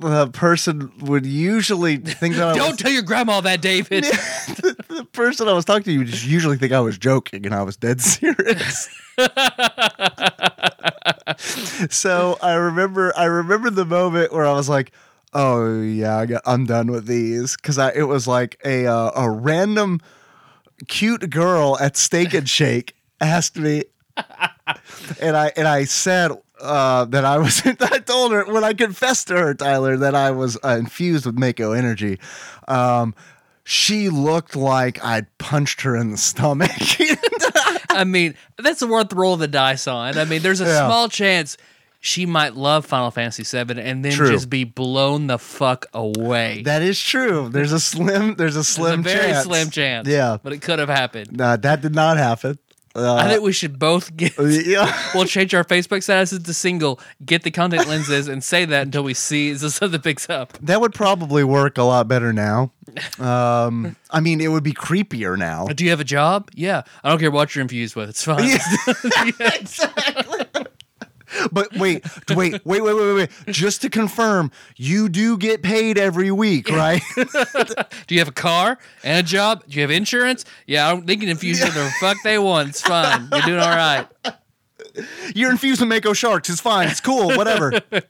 [0.00, 4.04] the person would usually think that I Don't was tell your grandma that, David.
[4.88, 7.54] the person I was talking to you would just usually think I was joking and
[7.54, 8.88] I was dead serious.
[11.90, 14.92] so I remember I remember the moment where I was like,
[15.32, 19.10] "Oh yeah, I got, I'm done with these," because I it was like a uh,
[19.14, 20.00] a random
[20.88, 23.84] cute girl at Steak and Shake asked me,
[25.20, 27.62] and I and I said uh, that I was.
[27.66, 31.36] I told her when I confessed to her, Tyler, that I was uh, infused with
[31.38, 32.18] Mako energy.
[32.68, 33.14] Um,
[33.64, 36.70] she looked like I'd punched her in the stomach.
[37.90, 40.18] I mean, that's worth the roll of the dice on.
[40.18, 40.86] I mean, there's a Yeah.
[40.86, 41.56] small chance
[42.00, 44.30] she might love Final Fantasy VII and then True.
[44.30, 46.60] just be blown the fuck away.
[46.66, 47.48] that is true.
[47.48, 48.34] There's a slim.
[48.34, 49.00] There's a There's slim.
[49.00, 49.44] a very chance.
[49.46, 50.06] slim chance.
[50.08, 50.36] Yeah.
[50.42, 51.40] But it could have happened.
[51.40, 52.58] Uh, that did not happen.
[52.96, 54.34] Uh, I think we should both get.
[54.66, 54.92] yeah.
[55.14, 59.02] We'll change our Facebook statuses to single, get the contact lenses, and say that until
[59.02, 60.52] we see so something picks up.
[60.60, 62.72] That would probably work a lot better now.
[63.18, 65.66] Um, I mean, it would be creepier now.
[65.66, 66.50] Do you have a job?
[66.54, 66.82] Yeah.
[67.02, 68.10] I don't care what you're infused with.
[68.10, 68.58] It's fine.
[71.52, 73.30] But wait, wait, wait, wait, wait, wait, wait.
[73.46, 77.02] Just to confirm, you do get paid every week, right?
[77.16, 79.64] Do you have a car and a job?
[79.68, 80.44] Do you have insurance?
[80.66, 82.70] Yeah, I don't, they can infuse you whatever the fuck they want.
[82.70, 83.28] It's fine.
[83.32, 84.06] You're doing all right.
[85.34, 86.48] You're infused with Mako sharks.
[86.50, 86.88] It's fine.
[86.88, 87.36] It's cool.
[87.36, 87.80] Whatever.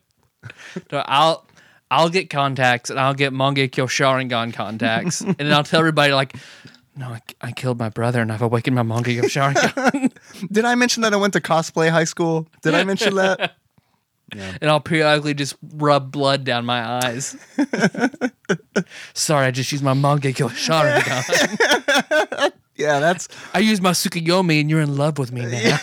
[0.91, 1.47] So I'll
[1.91, 6.37] I'll get contacts and I'll get Mangekyo Sharingan contacts, and then I'll tell everybody like,
[6.96, 10.12] no, I, I killed my brother and I've awakened my Mangekyo Sharingan,
[10.52, 12.46] Did I mention that I went to cosplay high school?
[12.62, 13.57] Did I mention that?
[14.33, 17.37] and I'll periodically just rub blood down my eyes.
[19.14, 22.52] Sorry, I just used my Mangekyo Sharingan.
[22.76, 25.78] Yeah, that's I used my Tsukuyomi, and you're in love with me now.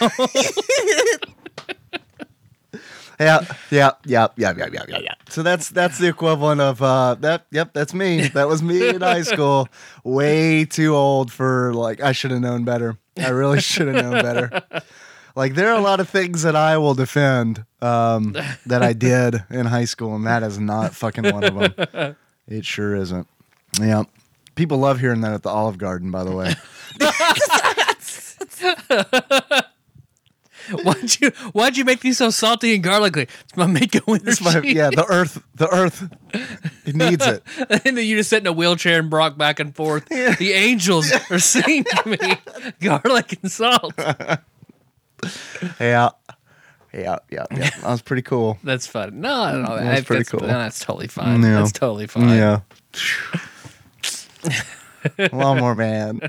[3.22, 5.14] Yeah, yeah, yeah, yeah, yeah, yeah, yeah, yeah.
[5.30, 7.46] So that's that's the equivalent of uh, that.
[7.52, 8.28] Yep, that's me.
[8.30, 9.68] That was me in high school.
[10.04, 12.02] Way too old for like.
[12.02, 12.98] I should have known better.
[13.18, 14.64] I really should have known better.
[15.36, 19.44] Like there are a lot of things that I will defend um, that I did
[19.50, 22.16] in high school, and that is not fucking one of them.
[22.48, 23.28] It sure isn't.
[23.80, 24.04] Yeah,
[24.56, 26.10] people love hearing that at the Olive Garden.
[26.12, 26.56] By the way,
[30.84, 33.22] Why'd you Why'd you make these so salty and garlicky?
[33.22, 34.44] It's my Mako energy.
[34.44, 36.08] My- yeah, the Earth, the Earth,
[36.86, 37.44] it needs it.
[37.86, 40.08] and then you just sit in a wheelchair and rock back and forth.
[40.10, 42.18] The angels are singing to me
[42.80, 43.94] garlic and salt.
[43.98, 44.38] Yeah,
[45.80, 46.10] yeah,
[46.94, 47.46] yeah, yeah.
[47.52, 48.58] That was pretty cool.
[48.64, 49.22] That's fun.
[49.22, 50.42] No, no, That's pretty that's, cool.
[50.42, 51.42] no, that's totally fine.
[51.42, 51.56] Yeah.
[51.60, 52.30] That's totally fine.
[52.30, 52.62] Yeah.
[55.32, 56.22] Lawnmower man.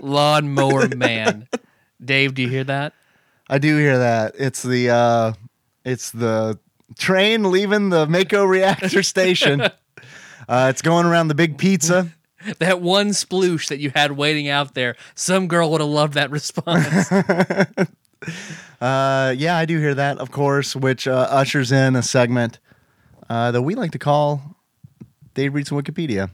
[0.00, 1.48] Lawnmower man.
[2.04, 2.92] Dave, do you hear that?
[3.48, 4.34] I do hear that.
[4.38, 5.32] It's the uh
[5.84, 6.58] it's the
[6.98, 9.60] train leaving the Mako reactor station.
[9.62, 12.08] Uh, it's going around the big pizza.
[12.60, 14.94] That one sploosh that you had waiting out there.
[15.16, 17.10] Some girl would have loved that response.
[18.80, 22.60] Uh, yeah, I do hear that, of course, which uh, ushers in a segment
[23.28, 24.56] uh, that we like to call
[25.34, 26.30] Dave Reads Wikipedia.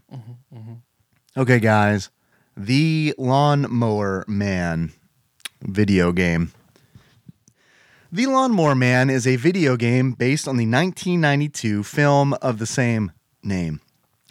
[1.37, 2.11] Okay, guys,
[2.57, 4.93] the Lawnmower Man
[5.63, 6.53] video game.
[8.15, 13.11] The Lawnmower Man is a video game based on the 1992 film of the same
[13.43, 13.81] name.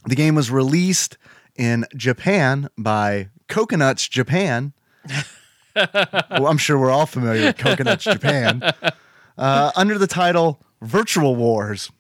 [0.06, 1.18] The game was released
[1.58, 4.72] in Japan by Coconuts Japan.
[5.76, 8.64] well, I'm sure we're all familiar with Coconuts Japan.
[9.38, 11.92] Uh, under the title Virtual Wars.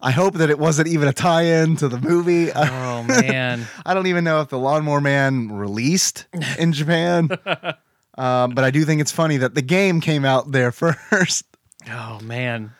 [0.00, 2.50] I hope that it wasn't even a tie in to the movie.
[2.50, 3.68] oh man.
[3.86, 6.26] I don't even know if the Lawnmower Man released
[6.58, 7.28] in Japan.
[8.20, 11.44] Um, but I do think it's funny that the game came out there first.
[11.90, 12.72] Oh man.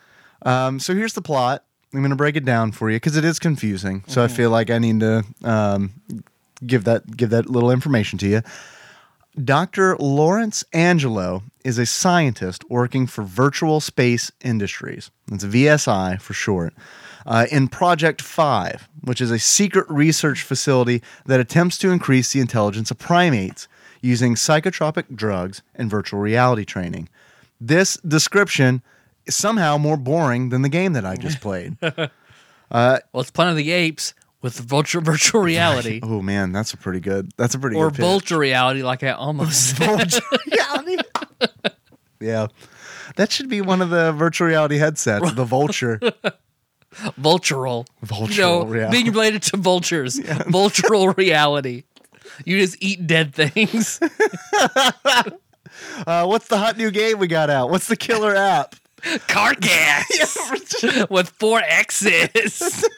[0.42, 1.64] Um, so here's the plot.
[1.94, 4.04] I'm going to break it down for you because it is confusing.
[4.06, 5.92] So I feel like I need to um,
[6.64, 8.42] give that give that little information to you.
[9.42, 9.96] Dr.
[9.96, 15.10] Lawrence Angelo is a scientist working for Virtual Space Industries.
[15.32, 16.74] It's VSI for short.
[17.26, 22.40] Uh, in Project 5, which is a secret research facility that attempts to increase the
[22.40, 23.68] intelligence of primates
[24.00, 27.08] using psychotropic drugs and virtual reality training.
[27.60, 28.82] This description
[29.26, 31.76] is somehow more boring than the game that I just played.
[32.72, 35.98] Uh, well, it's Planet of the Apes with virtual virtual reality.
[36.04, 37.32] oh man, that's a pretty good.
[37.36, 39.86] That's a pretty or good vulture reality, like I almost said.
[39.88, 40.96] Vulture reality.
[42.20, 42.46] yeah.
[43.16, 45.98] That should be one of the virtual reality headsets, the Vulture.
[46.94, 47.86] Vultural.
[48.04, 49.02] Vultural You know, reality.
[49.02, 50.20] being related to vultures.
[50.20, 51.82] Vultural reality.
[52.44, 54.00] You just eat dead things.
[56.06, 57.70] Uh, what's the hot new game we got out?
[57.70, 58.74] What's the killer app?
[59.28, 60.36] Carcass
[61.10, 62.60] with four X's.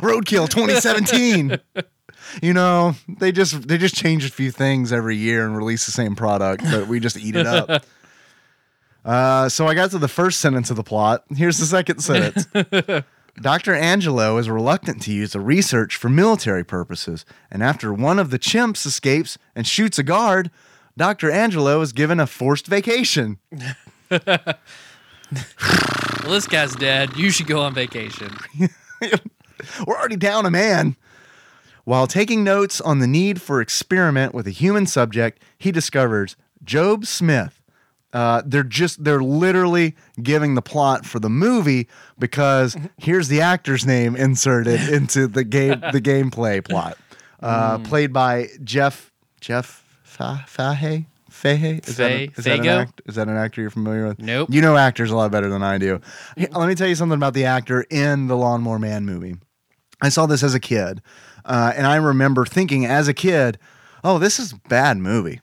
[0.00, 1.58] Roadkill 2017.
[2.42, 5.92] you know, they just they just change a few things every year and release the
[5.92, 7.84] same product, but we just eat it up.
[9.04, 11.24] Uh, so I got to the first sentence of the plot.
[11.34, 12.46] Here's the second sentence.
[13.40, 13.74] Dr.
[13.74, 18.38] Angelo is reluctant to use the research for military purposes, and after one of the
[18.38, 20.50] chimps escapes and shoots a guard,
[20.96, 21.30] Dr.
[21.30, 23.38] Angelo is given a forced vacation.
[26.22, 27.16] Well, this guy's dead.
[27.16, 28.30] You should go on vacation.
[29.00, 30.96] We're already down a man.
[31.84, 37.06] While taking notes on the need for experiment with a human subject, he discovers Jobe
[37.06, 37.61] Smith.
[38.12, 43.86] Uh, they're just they're literally giving the plot for the movie because here's the actor's
[43.86, 46.98] name inserted into the game the gameplay plot.
[47.40, 53.00] Uh, Played by Jeff Jeff Fa- Fahey Fahey is, that, a- is that an act,
[53.06, 54.18] is that an actor you're familiar with?
[54.20, 54.48] Nope.
[54.52, 56.00] You know actors a lot better than I do.
[56.36, 59.36] Here, let me tell you something about the actor in the Lawnmower Man movie.
[60.02, 61.00] I saw this as a kid,
[61.46, 63.58] uh, and I remember thinking as a kid,
[64.04, 65.40] "Oh, this is a bad movie."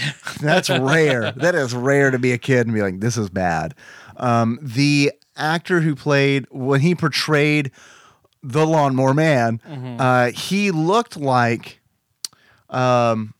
[0.40, 1.32] That's rare.
[1.32, 3.74] That is rare to be a kid and be like, "This is bad."
[4.16, 7.70] Um, the actor who played when he portrayed
[8.42, 9.60] the Lawnmower Man,
[10.00, 11.80] uh, he looked like.
[12.70, 13.34] Um,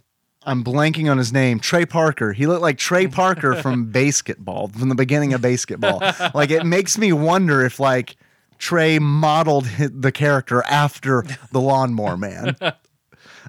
[0.44, 1.60] I'm blanking on his name.
[1.60, 2.32] Trey Parker.
[2.32, 6.34] He looked like Trey Parker from BASEketball, from the beginning of BASEketball.
[6.34, 8.16] like it makes me wonder if like
[8.58, 12.56] Trey modeled the character after the Lawnmower Man.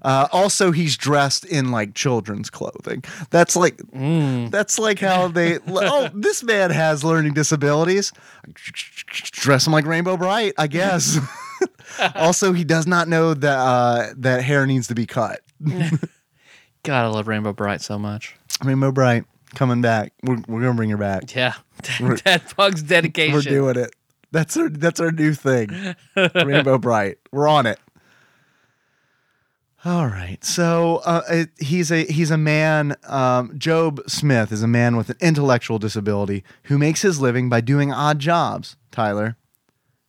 [0.04, 3.04] Uh, also, he's dressed in like children's clothing.
[3.30, 3.80] That's like
[4.52, 5.60] that's like how they.
[5.86, 8.12] Oh, this man has learning disabilities.
[9.32, 11.18] Dress him like Rainbow Brite, I guess.
[12.16, 15.42] also, he does not know that uh, that hair needs to be cut.
[15.63, 18.36] God, I love Rainbow Brite so much.
[18.63, 19.26] Rainbow Brite.
[19.56, 20.13] coming back.
[20.24, 21.34] We're, we're gonna bring her back.
[21.34, 21.54] Yeah.
[21.82, 23.34] Tadpog's dedication.
[23.34, 23.96] We're doing it.
[24.32, 25.96] That's our that's our new thing.
[26.16, 27.20] Rainbow Brite.
[27.32, 27.80] We're on it.
[29.86, 30.43] All right.
[30.43, 32.96] So uh, he's a he's a man.
[33.06, 37.60] Um, Jobe Smith is a man with an intellectual disability who makes his living by
[37.60, 38.78] doing odd jobs.
[38.91, 39.36] Tyler,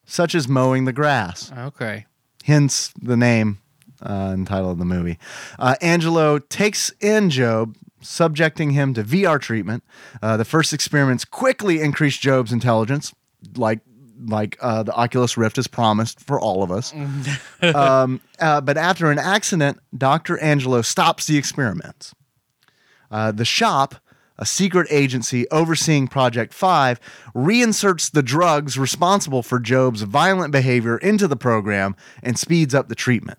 [0.05, 1.51] such as mowing the grass.
[1.57, 2.07] Okay.
[2.45, 3.59] Hence the name
[4.03, 5.19] uh, and title of the movie.
[5.59, 9.83] Uh, Angelo takes in Jobe, subjecting him to VR treatment.
[10.23, 13.15] Uh, the first experiments quickly increase Jobe's intelligence,
[13.57, 13.81] like
[14.27, 16.93] like uh, the Oculus Rift has promised for all of us.
[17.63, 20.39] um, uh, but after an accident, Dr.
[20.39, 22.15] Angelo stops the experiments.
[23.11, 23.97] Uh, the shop,
[24.39, 26.99] a secret agency overseeing Project 5,
[27.35, 32.95] reinserts the drugs responsible for Jobe's violent behavior into the program and speeds up the
[32.95, 33.39] treatment.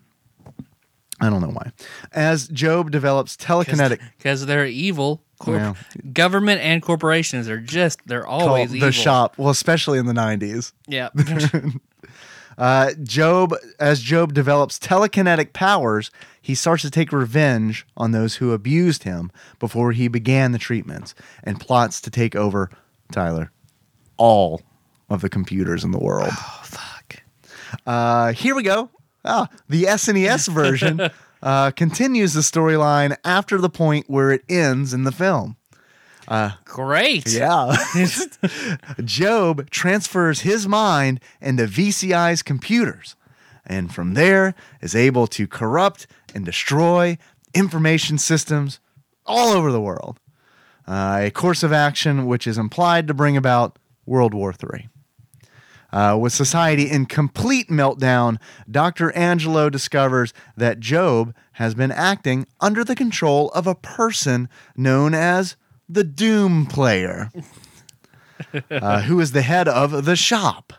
[1.20, 1.72] I don't know why.
[2.12, 5.22] As Jobe develops telekinetic Because they're evil.
[5.38, 5.74] Corp- Yeah.
[6.12, 8.90] Government and corporations are just, they're always the evil.
[8.90, 10.72] shop, well, especially in the 90s.
[10.86, 11.08] Yeah.
[12.58, 18.52] Uh, Jobe, as Jobe develops telekinetic powers, he starts to take revenge on those who
[18.52, 22.70] abused him before he began the treatments and plots to take over,
[23.12, 23.52] Tyler,
[24.16, 24.62] all
[25.10, 26.30] of the computers in the world.
[26.32, 27.22] oh, fuck.
[27.86, 28.88] Uh, here we go.
[29.26, 31.10] Ah, the SNES version
[31.42, 35.56] uh, continues the storyline after the point where it ends in the film.
[36.64, 37.32] Great.
[37.32, 37.76] Yeah.
[39.02, 43.16] Jobe transfers his mind into VSI's computers
[43.66, 47.18] and from there is able to corrupt and destroy
[47.54, 48.80] information systems
[49.24, 50.20] all over the world.
[50.86, 54.88] Uh, a course of action which is implied to bring about World War III.
[55.92, 58.38] Uh, with society in complete meltdown,
[58.70, 59.12] Dr.
[59.12, 65.56] Angelo discovers that Jobe has been acting under the control of a person known as
[65.88, 67.30] the Doom Player,
[68.70, 70.72] uh, who is the head of the shop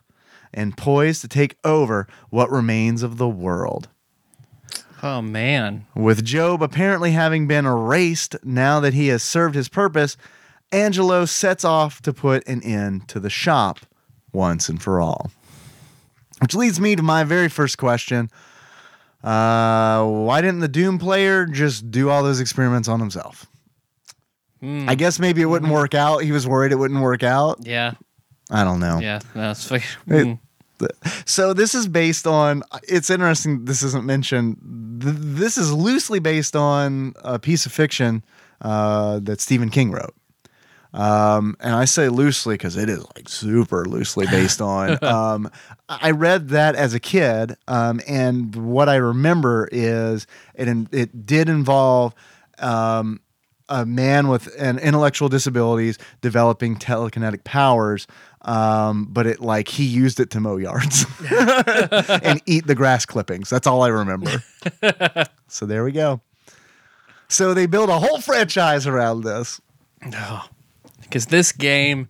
[0.53, 3.89] and poised to take over what remains of the world.
[5.03, 5.85] Oh, man.
[5.95, 10.17] With Jobe apparently having been erased now that he has served his purpose,
[10.71, 13.79] Angelo sets off to put an end to the shop
[14.37, 15.31] once and for all.
[16.39, 18.29] Which leads me to my very first question.
[19.23, 23.45] Uh, why didn't the Doom player just do all those experiments on himself?
[24.61, 26.19] I guess maybe it wouldn't work out.
[26.23, 27.59] He was worried it wouldn't work out.
[27.61, 27.93] Yeah.
[28.49, 28.99] I don't know.
[28.99, 29.19] Yeah.
[29.35, 29.87] That's fucking.
[30.07, 30.37] It-
[31.25, 32.61] So this is based on.
[32.87, 33.65] It's interesting.
[33.65, 34.57] This isn't mentioned.
[34.61, 38.23] This is loosely based on a piece of fiction
[38.61, 40.13] uh, that Stephen King wrote.
[40.93, 45.03] Um, and I say loosely because it is like super loosely based on.
[45.03, 45.51] Um,
[45.89, 51.49] I read that as a kid, um, and what I remember is it it did
[51.49, 52.13] involve
[52.59, 53.19] um,
[53.69, 58.07] a man with an intellectual disabilities developing telekinetic powers.
[58.43, 63.49] Um, but it like he used it to mow yards and eat the grass clippings.
[63.49, 64.41] That's all I remember.
[65.47, 66.21] so there we go.
[67.27, 69.59] So they build a whole franchise around this.
[71.07, 72.09] Because this game,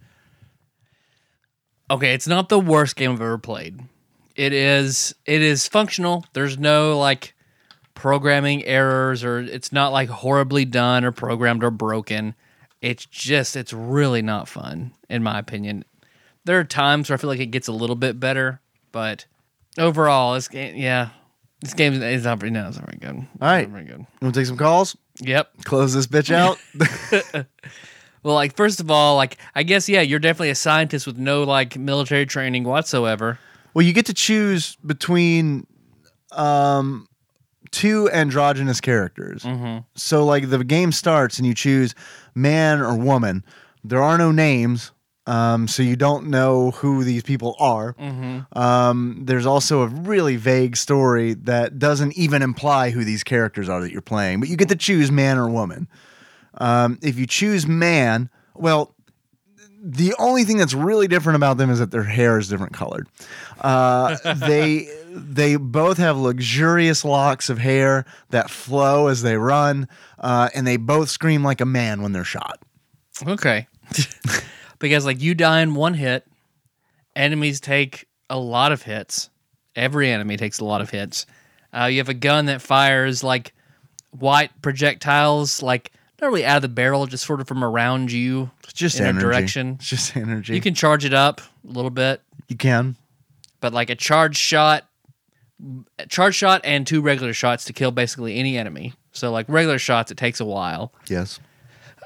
[1.89, 3.79] okay, it's not the worst game I've ever played.
[4.35, 5.15] It is.
[5.25, 6.25] It is functional.
[6.33, 7.35] There's no like
[7.93, 12.35] programming errors, or it's not like horribly done or programmed or broken.
[12.81, 13.55] It's just.
[13.55, 15.85] It's really not fun, in my opinion.
[16.45, 19.25] There are times where I feel like it gets a little bit better, but
[19.77, 21.09] overall, this game, yeah,
[21.61, 22.51] this game is not very.
[22.51, 23.27] No, it's not very good.
[23.41, 23.67] All right.
[23.67, 23.99] not very good.
[23.99, 24.95] You want to take some calls?
[25.19, 25.63] Yep.
[25.63, 26.57] Close this bitch out.
[28.27, 31.43] Well, like first of all, like I guess yeah, you're definitely a scientist with no
[31.43, 33.39] like military training whatsoever.
[33.73, 35.65] well, you get to choose between
[36.33, 37.07] um,
[37.71, 39.45] two androgynous characters.
[39.95, 41.95] So, like, the game starts and you choose
[42.35, 43.45] man or woman.
[43.85, 44.91] There are no names,
[45.25, 47.95] um, so you don't know who these people are.
[48.51, 53.79] Um, there's also a really vague story that doesn't even imply who these characters are
[53.79, 55.87] that you're playing, but you get to choose man or woman.
[56.57, 58.95] Um, if you choose man, well,
[59.81, 63.07] the only thing that's really different about them is that their hair is different colored.
[63.61, 69.87] Uh, they they both have luxurious locks of hair that flow as they run,
[70.19, 72.59] uh, and they both scream like a man when they're shot.
[73.25, 73.67] Okay.
[74.79, 76.25] because like you die in one hit,
[77.15, 79.29] enemies take a lot of hits.
[79.75, 81.25] Every enemy takes a lot of hits.
[81.73, 83.53] Uh, you have a gun that fires like
[84.11, 85.91] white projectiles, like
[86.21, 88.49] not really out of the barrel, just sort of from around you.
[88.63, 89.23] It's just In a energy.
[89.25, 89.75] direction.
[89.79, 90.55] It's just energy.
[90.55, 92.95] You can charge it up a little bit, you can.
[93.61, 94.85] but like a charge shot,
[95.99, 98.93] a charge shot and two regular shots to kill basically any enemy.
[99.11, 100.93] So like regular shots, it takes a while.
[101.09, 101.39] Yes.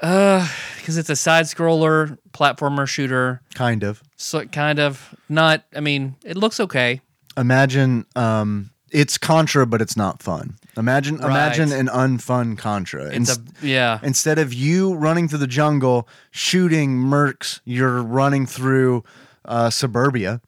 [0.00, 3.40] because it's a side scroller platformer shooter.
[3.54, 4.02] Kind of.
[4.16, 5.64] So kind of not.
[5.76, 7.00] I mean, it looks okay.
[7.36, 10.56] Imagine um, it's Contra, but it's not fun.
[10.76, 13.06] Imagine imagine an unfun Contra.
[13.06, 13.98] It's Inst- a yeah.
[14.02, 19.04] Instead of you running through the jungle shooting mercs, you're running through
[19.44, 20.40] uh, suburbia,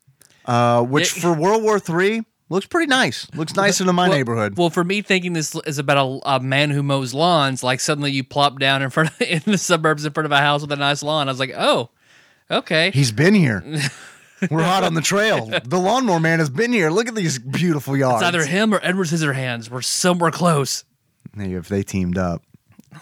[0.46, 3.26] uh, which It- for World War Three looks pretty nice.
[3.34, 4.56] Looks nicer than my Well- neighborhood.
[4.56, 8.10] Well, for me, thinking this is about a, a man who mows lawns, like suddenly
[8.12, 10.72] you plop down in front of, in the suburbs in front of a house with
[10.72, 11.28] a nice lawn.
[11.28, 11.90] I was like, oh,
[12.50, 12.90] okay.
[12.92, 13.62] He's been here.
[14.50, 15.46] We're hot on the trail.
[15.64, 16.90] The lawnmower man has been here.
[16.90, 18.22] Look at these beautiful yards.
[18.22, 19.70] It's either him or Edward Scissorhands.
[19.70, 20.84] We're somewhere close.
[21.36, 22.42] If they teamed up.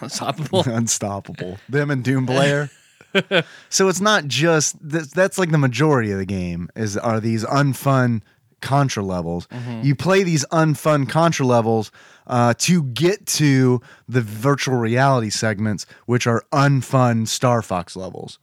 [0.01, 0.63] Unstoppable.
[0.65, 1.57] unstoppable.
[1.69, 2.69] Them and Doom player.
[3.69, 7.43] so it's not just that's, that's like the majority of the game is are these
[7.45, 8.21] unfun
[8.61, 9.47] contra levels.
[9.81, 11.91] You play these unfun contra levels
[12.27, 18.39] uh, to get to the virtual reality segments, which are unfun Star Fox levels.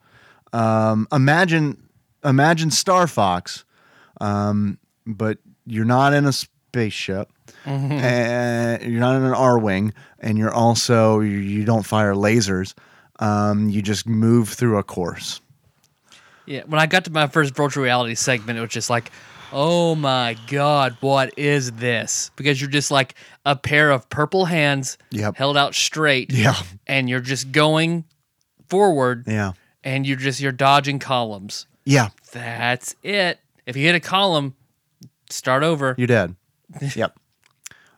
[0.53, 1.83] Um, imagine
[2.25, 3.65] imagine Star Fox,
[4.21, 7.31] um, but you're not in a spaceship.
[7.67, 12.75] And you're not in an Arwing, and you're also you, you don't fire lasers.
[13.19, 15.41] Um, you just move through a course.
[16.47, 19.11] Yeah, when I got to my first virtual reality segment, it was just like,
[19.53, 22.31] oh my god, what is this?
[22.37, 25.37] Because you're just like a pair of purple hands Yep.
[25.37, 26.55] held out straight, Yeah,
[26.87, 28.05] and you're just going
[28.69, 29.53] forward, yeah,
[29.85, 31.67] and you're just you're dodging columns.
[31.90, 32.09] Yeah.
[32.33, 33.40] That's it.
[33.66, 34.55] If you hit a column,
[35.29, 35.94] start over.
[35.98, 36.37] You're dead.
[36.94, 37.18] yep.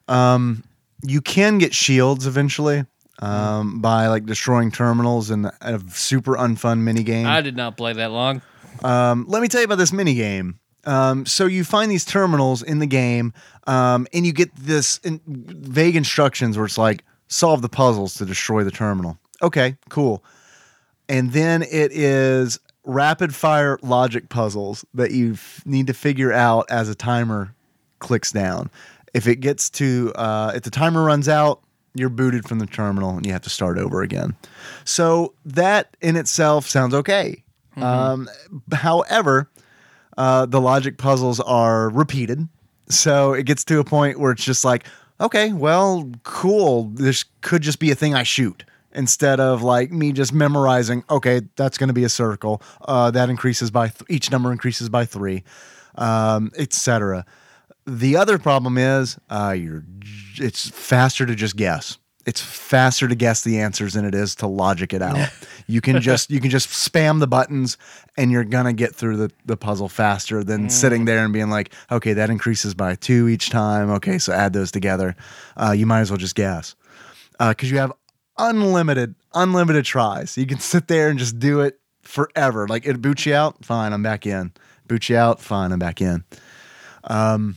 [0.08, 0.64] Um,
[1.02, 2.84] you can get shields eventually
[3.20, 7.26] um, by like destroying terminals and a super unfun mini game.
[7.26, 8.42] I did not play that long.
[8.82, 10.58] Um, let me tell you about this mini game.
[10.84, 13.32] Um, so you find these terminals in the game,
[13.66, 18.24] um, and you get this in, vague instructions where it's like solve the puzzles to
[18.24, 19.18] destroy the terminal.
[19.42, 20.24] Okay, cool.
[21.08, 26.66] And then it is rapid fire logic puzzles that you f- need to figure out
[26.70, 27.54] as a timer
[28.00, 28.70] clicks down.
[29.14, 31.60] If it gets to uh, if the timer runs out,
[31.94, 34.34] you're booted from the terminal and you have to start over again.
[34.84, 37.44] So that in itself sounds okay.
[37.76, 38.28] Um,
[38.72, 39.50] however,
[40.18, 42.48] uh, the logic puzzles are repeated.
[42.88, 44.84] So it gets to a point where it's just like,
[45.20, 46.84] okay, well, cool.
[46.84, 51.42] This could just be a thing I shoot instead of like me just memorizing, okay,
[51.56, 52.62] that's going to be a circle.
[52.82, 55.44] Uh, that increases by, th- each number increases by three,
[55.96, 57.24] um, etc.
[57.86, 61.98] The other problem is uh, you're, j- it's faster to just guess.
[62.24, 65.16] It's faster to guess the answers than it is to logic it out.
[65.66, 67.76] you can just you can just spam the buttons
[68.16, 71.72] and you're gonna get through the, the puzzle faster than sitting there and being like,
[71.90, 73.90] okay, that increases by two each time.
[73.90, 75.16] Okay, so add those together.
[75.56, 76.76] Uh, you might as well just guess
[77.40, 77.92] because you have
[78.38, 80.36] unlimited unlimited tries.
[80.36, 82.66] You can sit there and just do it forever.
[82.68, 84.52] Like it boots you out, fine, I'm back in.
[84.86, 86.24] Boots you out, fine, I'm back in.
[87.04, 87.56] Um,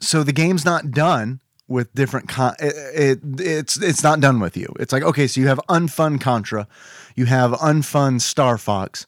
[0.00, 4.56] so the game's not done with different con- it, it it's it's not done with
[4.56, 6.68] you it's like okay so you have unfun contra
[7.16, 9.04] you have unfun star fox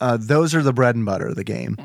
[0.00, 1.76] uh, those are the bread and butter of the game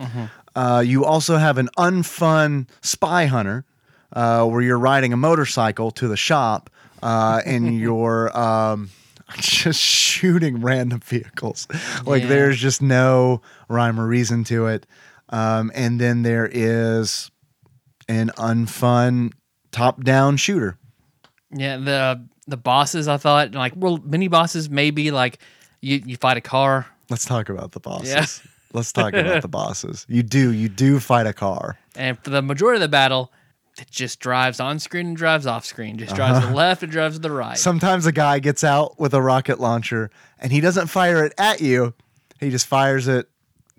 [0.55, 3.65] uh, you also have an unfun spy hunter
[4.13, 6.69] uh, where you're riding a motorcycle to the shop
[7.03, 8.89] uh, and you're um,
[9.37, 11.67] just shooting random vehicles
[12.05, 12.29] like Yeah.
[12.29, 14.85] there's just no rhyme or reason to it
[15.29, 17.29] um, and then there is
[18.07, 19.31] an unfun
[19.71, 20.77] top-down shooter.
[21.51, 25.39] Yeah, the the bosses I thought like well mini bosses maybe like
[25.81, 26.85] you you fight a car.
[27.09, 28.09] Let's talk about the bosses.
[28.09, 28.25] Yeah.
[28.73, 30.05] Let's talk about the bosses.
[30.09, 31.77] You do, you do fight a car.
[31.95, 33.31] And for the majority of the battle,
[33.79, 35.97] it just drives on screen and drives off screen.
[35.97, 37.57] Just drives to the left and drives to the right.
[37.57, 41.59] Sometimes a guy gets out with a rocket launcher and he doesn't fire it at
[41.61, 41.93] you.
[42.39, 43.27] He just fires it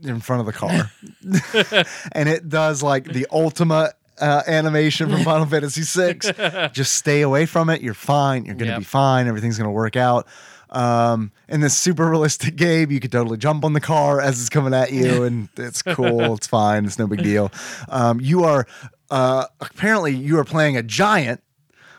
[0.02, 0.90] in front of the car.
[2.12, 6.68] and it does like the ultimate uh, animation from Final Fantasy VI.
[6.72, 7.82] Just stay away from it.
[7.82, 8.44] You're fine.
[8.44, 8.78] You're going to Yep.
[8.80, 9.26] be fine.
[9.26, 10.26] Everything's going to work out.
[10.70, 14.48] Um, in this super realistic game, you could totally jump on the car as it's
[14.48, 16.34] coming at you, and it's cool.
[16.34, 16.84] it's fine.
[16.84, 17.52] It's no big deal.
[17.88, 18.66] Um, you are
[19.14, 21.40] uh, apparently you are playing a giant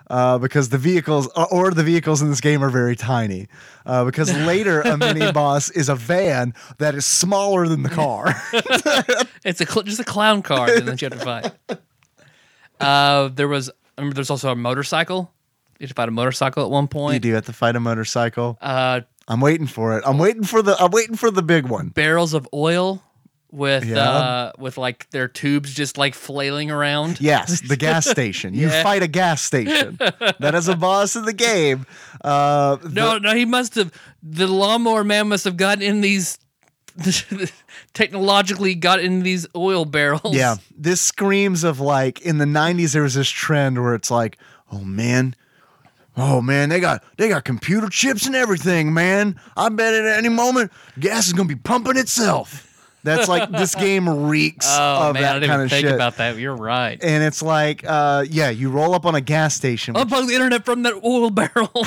[0.10, 3.48] uh, because the vehicles or- or the vehicles in this game are very tiny.
[3.86, 8.26] Uh, because later a mini boss is a van that is smaller than the car.
[9.46, 11.52] It's a cl- just a clown car then you have to fight.
[12.80, 15.32] Uh, there was I remember there's also a motorcycle.
[15.80, 17.14] You had to fight a motorcycle at one point.
[17.16, 18.58] you do have to fight a motorcycle.
[18.62, 20.04] Uh, I'm waiting for it.
[20.06, 20.76] I'm waiting for the.
[20.82, 21.90] I'm waiting for the big one.
[21.90, 23.02] barrels of oil
[23.56, 23.98] with Yeah.
[24.10, 27.20] uh with like their tubes just like flailing around.
[27.22, 28.54] Yes, the gas station.
[28.54, 28.84] You Yeah.
[28.84, 29.98] fight a gas station.
[30.40, 31.86] that is a boss in the game.
[32.24, 33.92] Uh, No, no, he must have
[34.22, 36.38] the lawnmower man must have gotten in these
[37.94, 40.36] technologically got in these oil barrels.
[40.36, 42.94] Yeah, this screams of like in the '90s.
[42.94, 44.38] There was this trend where it's like,
[44.72, 45.36] oh man,
[46.18, 49.40] oh man, they got they got computer chips and everything, man.
[49.58, 52.65] I bet at any moment gas is gonna be pumping itself.
[53.06, 55.86] That's like this game reeks Oh of man, I that didn't kind even of think
[55.86, 55.96] shit.
[55.96, 56.38] about that.
[56.38, 57.02] You're right.
[57.02, 59.96] and it's like, uh, yeah, you roll up on a gas station.
[59.96, 61.72] Unplug the internet from that oil barrel.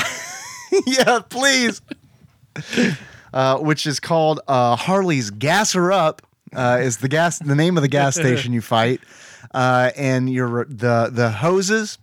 [0.87, 1.81] yeah, please.
[3.33, 6.23] Uh, which is called uh, Harley's Gasser Up.
[6.55, 9.01] Uh, is the gas the name of the gas station you fight,
[9.53, 11.99] uh, and your the the hoses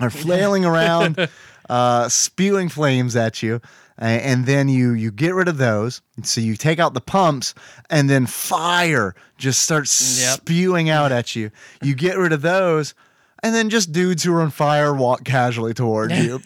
[0.00, 1.28] are flailing around,
[1.68, 3.60] uh, spewing flames at you,
[3.98, 6.00] and then you you get rid of those.
[6.22, 7.54] So you take out the pumps,
[7.90, 10.36] and then fire just starts Yep.
[10.40, 11.50] spewing out at you.
[11.82, 12.94] You get rid of those,
[13.42, 16.40] and then just dudes who are on fire walk casually toward you.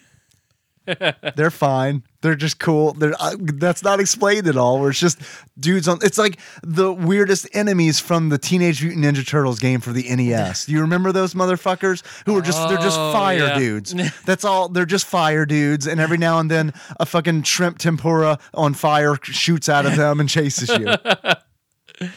[1.37, 2.03] They're fine.
[2.23, 2.93] They're just cool.
[2.93, 4.81] They're uh, that's not explained at all.
[4.81, 5.21] Where it's just
[5.59, 5.99] dudes on.
[6.03, 10.67] It's like the weirdest enemies from the Teenage Mutant Ninja Turtles game for the NES.
[10.67, 13.59] Do you remember those motherfuckers who are just they're just Oh, fire yeah.
[13.59, 13.95] dudes.
[14.25, 14.69] That's all.
[14.69, 19.17] They're just fire dudes, and every now and then a fucking shrimp tempura on fire
[19.23, 20.95] shoots out of them and chases you.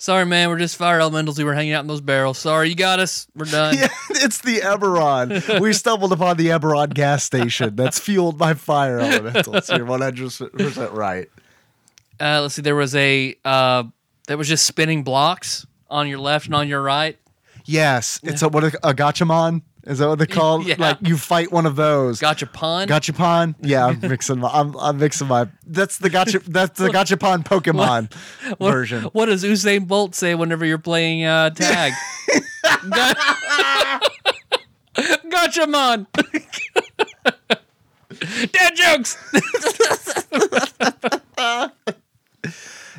[0.00, 0.48] Sorry, man.
[0.48, 2.38] We're just fire elementals We were hanging out in those barrels.
[2.38, 3.26] Sorry, you got us.
[3.36, 3.74] We're done.
[3.78, 5.60] Yeah, it's the Eberron.
[5.60, 9.68] We stumbled upon the Eberron gas station that's fueled by fire elementals.
[9.68, 11.28] You're 100% right.
[12.18, 12.62] Uh, let's see.
[12.62, 13.84] There was a uh,
[14.26, 17.18] that was just spinning blocks on your left and on your right.
[17.66, 19.60] Yes, it's a what a, a gotchamon.
[19.84, 20.62] Is that what they call?
[20.66, 20.74] Yeah.
[20.78, 22.20] Like you fight one of those.
[22.20, 22.86] Gotcha pun.
[22.88, 23.54] Gachapon?
[23.60, 24.48] Yeah, I'm mixing my.
[24.52, 25.48] I'm, I'm mixing my.
[25.66, 26.40] That's the gotcha.
[26.40, 28.12] That's the Gachapon Pokemon
[28.58, 29.04] What- version.
[29.04, 31.92] What does Usain Bolt say whenever you're playing uh, tag?
[35.30, 36.06] Gotcha, man.
[38.52, 39.16] Dad jokes.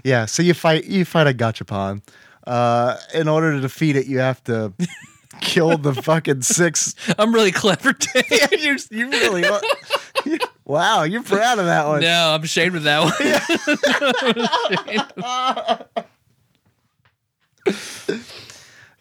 [0.03, 0.85] Yeah, so you fight.
[0.85, 2.01] You fight a Gachapon.
[2.47, 4.73] Uh, in order to defeat it, you have to
[5.41, 6.95] kill the fucking six.
[7.17, 8.23] I'm really clever, Dave.
[8.31, 9.45] Yeah, you you really.
[9.45, 9.61] are-
[10.65, 12.01] wow, you're proud of that one.
[12.01, 13.03] No, I'm ashamed of that
[17.65, 17.75] one.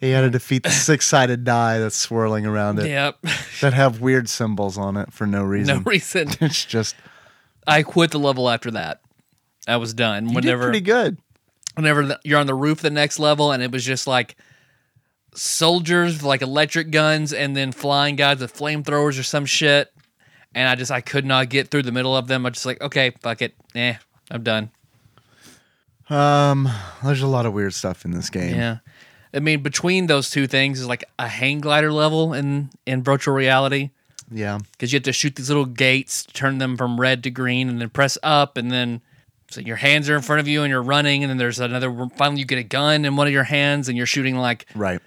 [0.01, 3.21] You had to defeat the six-sided die that's swirling around it yep.
[3.61, 5.77] that have weird symbols on it for no reason.
[5.77, 6.29] No reason.
[6.41, 6.95] It's just
[7.67, 9.01] I quit the level after that.
[9.67, 10.29] I was done.
[10.29, 11.17] you whenever did pretty good.
[11.75, 14.35] whenever the, you're on the roof the next level and it was just like
[15.33, 19.91] soldiers with like electric guns and then flying guys with flamethrowers or some shit
[20.53, 22.81] and i just i could not get through the middle of them I'm just like
[22.81, 23.95] okay fuck it eh
[24.29, 24.71] i'm done
[26.09, 26.67] Um,
[27.03, 28.55] there's a lot of weird stuff in this game.
[28.55, 28.77] yeah
[29.33, 33.33] i mean between those two things is like a hang glider level in in virtual
[33.33, 33.91] reality
[34.29, 34.59] Yeah.
[34.73, 37.79] because you have to shoot these little gates turn them from red to green and
[37.79, 39.01] then press up and then
[39.49, 42.09] so your hands are in front of you and you're running and then there's another
[42.17, 44.99] finally you get a gun in one of your hands and you're shooting like Right.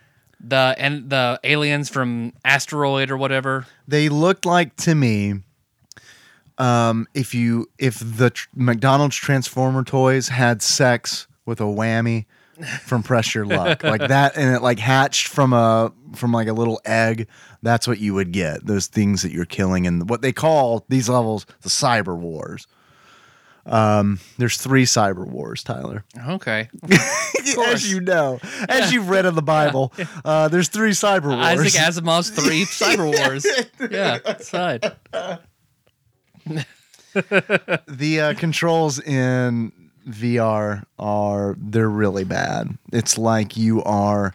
[0.49, 5.41] The and the aliens from asteroid or whatever They looked like to me.
[6.57, 12.27] Um, if you if the tr- McDonald's Transformer toys had sex with a whammy
[12.83, 16.53] from Press Your Luck like that, and it like hatched from a from like a
[16.53, 17.27] little egg,
[17.63, 18.65] that's what you would get.
[18.67, 22.67] Those things that you're killing and what they call these levels the Cyber Wars.
[23.67, 26.05] Um, there's three Cyber Wars, Tyler.
[26.29, 28.39] okay as you know,
[28.69, 29.93] as you've read in the Bible,
[30.25, 31.45] uh, there's three Cyber Wars.
[31.45, 33.47] isaac asimov's three cyber wars
[33.91, 34.93] yeah side
[37.87, 39.73] the uh, controls in
[40.09, 42.77] VR are they're really bad.
[42.93, 44.35] It's like you are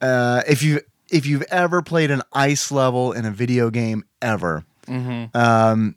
[0.00, 4.64] uh, if you if you've ever played an ice level in a video game ever.
[4.88, 5.96] Um,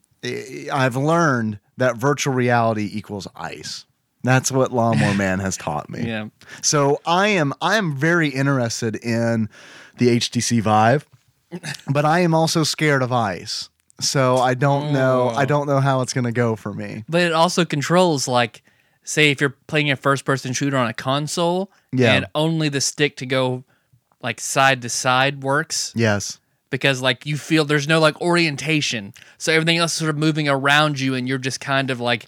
[0.74, 3.86] I've learned that virtual reality equals ice.
[4.24, 6.06] That's what Lawnmower Man has taught me.
[6.08, 6.28] yeah
[6.62, 9.48] So I am I am very interested in
[9.98, 11.06] the HTC Vive,
[11.92, 13.70] but I am also scared of ice.
[14.00, 15.46] So I don't know I oh.
[15.46, 17.04] don't know how it's going to go for me.
[17.10, 18.64] but it also controls like
[19.04, 22.14] say if you're playing a first person shooter on a console Yeah.
[22.14, 23.64] and only the stick to go
[24.22, 26.40] like side to side works Yes.
[26.70, 30.48] Because like you feel there's no like orientation so everything else is sort of moving
[30.50, 32.28] around you and you're just kind of like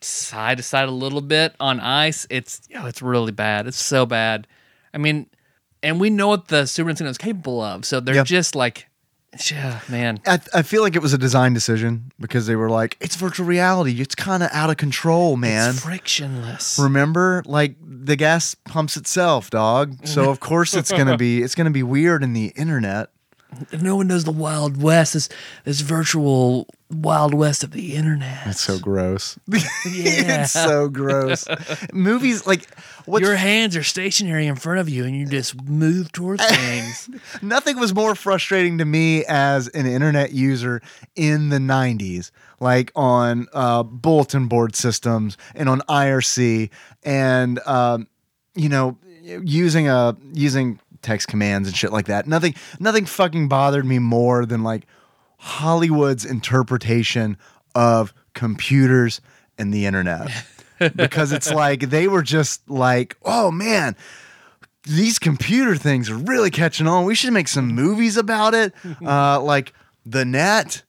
[0.00, 3.80] side to side a little bit on ice it's you know, it's really bad it's
[3.80, 4.46] so bad
[4.94, 5.26] i mean
[5.82, 8.26] and we know what the super nintendo is capable of so they're Yep.
[8.26, 8.86] just like
[9.50, 10.20] Yeah, man.
[10.26, 13.44] I, I feel like it was a design decision because they were like, it's virtual
[13.46, 14.00] reality.
[14.00, 15.72] It's kind of out of control, man.
[15.72, 16.78] It's frictionless.
[16.78, 20.06] Remember, like the gas pumps itself, dog.
[20.06, 23.10] So of course it's gonna be it's gonna be weird in the internet.
[23.72, 25.28] If no one knows the Wild West, this
[25.64, 28.46] this virtual Wild West of the internet.
[28.46, 29.38] It's so gross.
[29.48, 30.42] Yeah.
[30.42, 31.46] it's so gross.
[31.92, 32.68] Movies like
[33.06, 37.08] what's Your hands are stationary in front of you, and you just move towards things.
[37.40, 40.82] nothing was more frustrating to me as an internet user
[41.16, 42.30] in the 90s
[42.60, 46.70] like on uh, bulletin board systems and on irc
[47.04, 48.06] and um,
[48.54, 48.98] you know
[49.44, 52.26] using a using text commands and shit like that.
[52.26, 54.86] Nothing nothing fucking bothered me more than like
[55.40, 57.36] hollywood's interpretation
[57.74, 59.20] of computers
[59.58, 60.30] and the internet.
[60.94, 63.96] Because it's like they were just like oh man
[64.88, 67.04] these computer things are really catching on.
[67.04, 68.72] We should make some movies about it,
[69.04, 69.72] uh, like
[70.06, 70.82] the net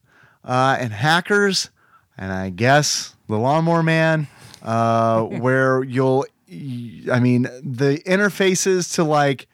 [0.44, 1.70] uh, and hackers,
[2.18, 4.28] and I guess the Lawnmower Man,
[4.64, 9.48] uh, where you'll, I mean, the interfaces to like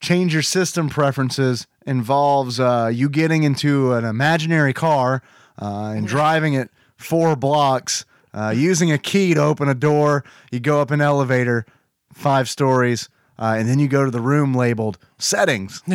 [0.00, 5.22] change your system preferences involves uh, you getting into an imaginary car
[5.60, 10.24] uh, and driving it four blocks, uh, using a key to open a door.
[10.50, 11.66] You go up an elevator,
[12.12, 15.82] five stories, uh, and then you go to the room labeled settings.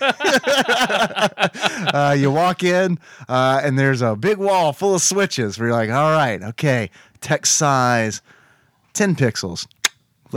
[0.00, 5.76] uh, you walk in, uh, and there's a big wall full of switches where you're
[5.76, 8.22] like, all right, okay, text size,
[8.92, 9.66] 10 pixels.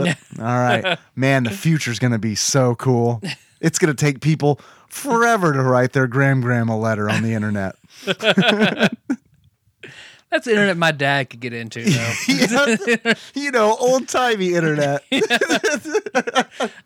[0.02, 0.18] Flip.
[0.38, 0.98] All right.
[1.16, 3.22] Man, the future's going to be so cool.
[3.62, 7.76] It's going to take people forever to write their gram grandma letter on the internet.
[8.06, 8.86] That's
[10.46, 12.12] the internet my dad could get into, though.
[12.26, 15.02] Yeah, you know, old timey internet.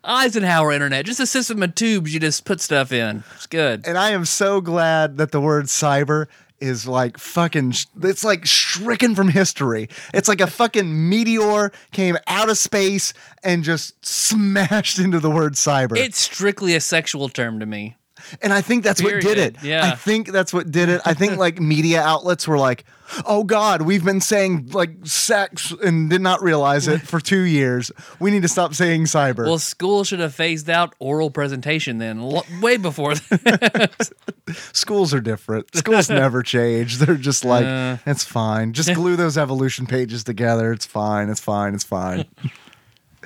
[0.03, 3.23] Eisenhower internet, just a system of tubes you just put stuff in.
[3.35, 3.87] It's good.
[3.87, 6.25] And I am so glad that the word cyber
[6.59, 9.89] is like fucking, it's like stricken from history.
[10.13, 15.53] It's like a fucking meteor came out of space and just smashed into the word
[15.53, 15.97] cyber.
[15.97, 17.95] It's strictly a sexual term to me.
[18.41, 19.55] And I think that's what did it.
[19.63, 19.85] Yeah.
[19.85, 21.01] I think that's what did it.
[21.05, 22.85] I think like media outlets were like,
[23.25, 27.91] oh God, we've been saying like sex and did not realize it for two years.
[28.19, 29.45] We need to stop saying cyber.
[29.45, 33.15] Well, school should have phased out oral presentation then, lo- way before.
[33.15, 34.09] that.
[34.73, 35.75] Schools are different.
[35.75, 36.97] Schools never change.
[36.97, 37.97] They're just like, Uh.
[38.05, 38.73] it's fine.
[38.73, 40.71] Just glue those evolution pages together.
[40.71, 41.29] It's fine.
[41.29, 41.73] It's fine.
[41.75, 42.25] It's fine.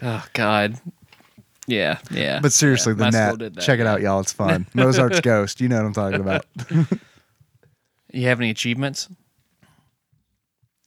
[0.01, 0.79] oh God.
[1.69, 2.39] Yeah, yeah.
[2.41, 3.39] But seriously, Yeah, the net.
[3.55, 3.91] that, Check it yeah.
[3.91, 4.19] out, y'all.
[4.19, 4.65] It's fun.
[4.73, 5.61] Mozart's Ghost.
[5.61, 6.45] You know what I'm talking about.
[8.11, 9.07] You have any achievements?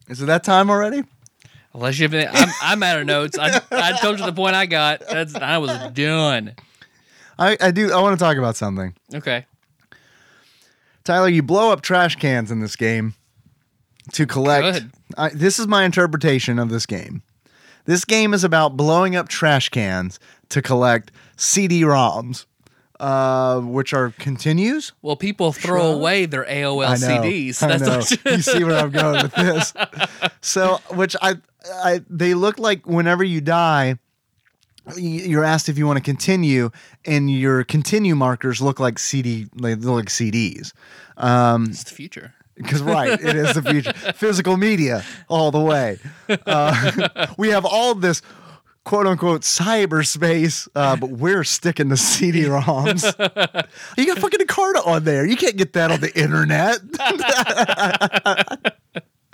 [0.09, 1.05] Is it that time already?
[1.73, 3.39] Unless you have any, I'm, I'm out of notes.
[3.39, 5.07] I, I told you the point I got.
[5.09, 6.55] That's I was done.
[7.39, 7.93] I, I do.
[7.93, 8.95] I want to talk about something.
[9.15, 9.47] Okay.
[11.05, 13.15] Tyler, you blow up trash cans in this game
[14.13, 14.85] to collect.
[15.17, 17.23] I, this is my interpretation of this game.
[17.85, 20.21] This game is about blowing up trash cans
[20.53, 22.47] to collect CD-ROMs,
[23.01, 24.93] uh, which are continues.
[25.03, 27.23] Well, people throw away their AOL I know.
[27.23, 27.63] CDs.
[27.63, 28.35] I know.
[28.37, 29.75] you see where I'm going with this.
[30.45, 31.37] So, which I,
[31.85, 33.97] I, they look like whenever you die,
[34.97, 36.71] you're asked if you want to continue,
[37.05, 40.73] and your continue markers look like CD, they look like CDs.
[41.17, 42.35] Um, it's the future.
[42.57, 43.93] because right, it is the future.
[44.15, 45.99] Physical media all the way.
[46.29, 48.21] Uh, we have all this
[48.85, 53.05] quote unquote cyberspace, uh, but we're sticking to CD-ROMs.
[53.97, 55.27] you got fucking Encarta on there.
[55.27, 56.81] You can't get that on the internet.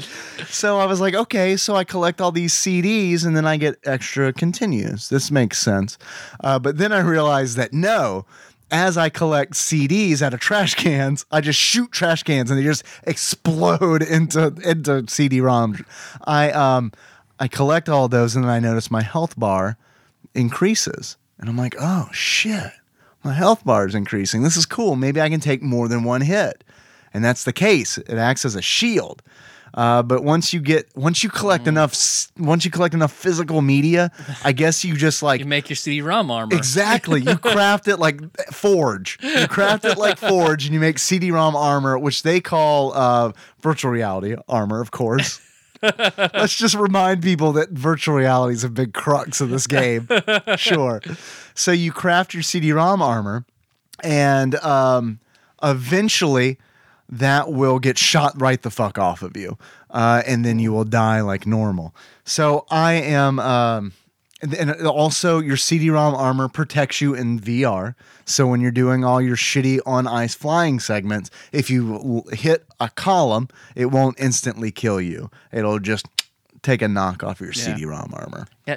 [0.49, 3.76] so I was like, okay, so I collect all these CDs and then I get
[3.84, 5.09] extra continues.
[5.09, 5.99] This makes sense.
[6.40, 8.26] Uh, but then I realized that no,
[8.70, 12.64] as I collect CDs out of trash cans, I just shoot trash cans and they
[12.64, 15.84] just explode into into CD-ROMs.
[16.24, 16.92] I um
[17.41, 19.76] I collect all those and then I notice my health bar
[20.34, 21.16] increases.
[21.39, 22.72] And I'm like, oh shit,
[23.22, 24.43] my health bar is increasing.
[24.43, 24.97] This is cool.
[24.97, 26.64] Maybe I can take more than one hit.
[27.14, 27.97] And that's the case.
[27.99, 29.22] It acts as a shield.
[29.74, 31.68] Uh, but once you get once you collect Mm.
[31.68, 31.95] enough
[32.39, 34.11] once you collect enough physical media,
[34.43, 36.57] I guess you just like You make your CD-ROM armor.
[36.57, 37.20] Exactly.
[37.20, 38.18] You craft it like
[38.51, 39.18] Forge.
[39.22, 43.91] You craft it like Forge and you make CD-ROM armor, which they call uh, virtual
[43.91, 45.39] reality armor, of course.
[45.83, 50.09] Let's just remind people that virtual reality is a big crux of this game.
[50.57, 51.01] Sure.
[51.55, 53.45] So you craft your CD-ROM armor,
[54.03, 55.20] and um,
[55.62, 56.59] eventually
[57.09, 59.57] that will get shot right the fuck off of you,
[59.91, 61.95] uh, and then you will die like normal.
[62.24, 63.39] So I am.
[63.39, 63.93] Um,
[64.41, 67.95] and, and also your CD-ROM armor protects you in VR.
[68.24, 72.89] So when you're doing all your shitty on ice flying segments, if you hit a
[72.91, 75.30] column, it won't instantly kill you.
[75.53, 76.07] It'll just
[76.62, 77.74] take a knock off your Yeah.
[77.74, 78.47] CD-ROM armor.
[78.66, 78.76] Yeah,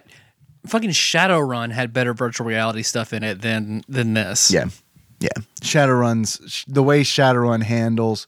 [0.68, 4.52] fucking Shadowrun had better virtual reality stuff in it than than this.
[4.52, 4.66] Yeah,
[5.20, 5.30] yeah.
[5.62, 8.28] Shadowrun's sh- the way Shadowrun handles.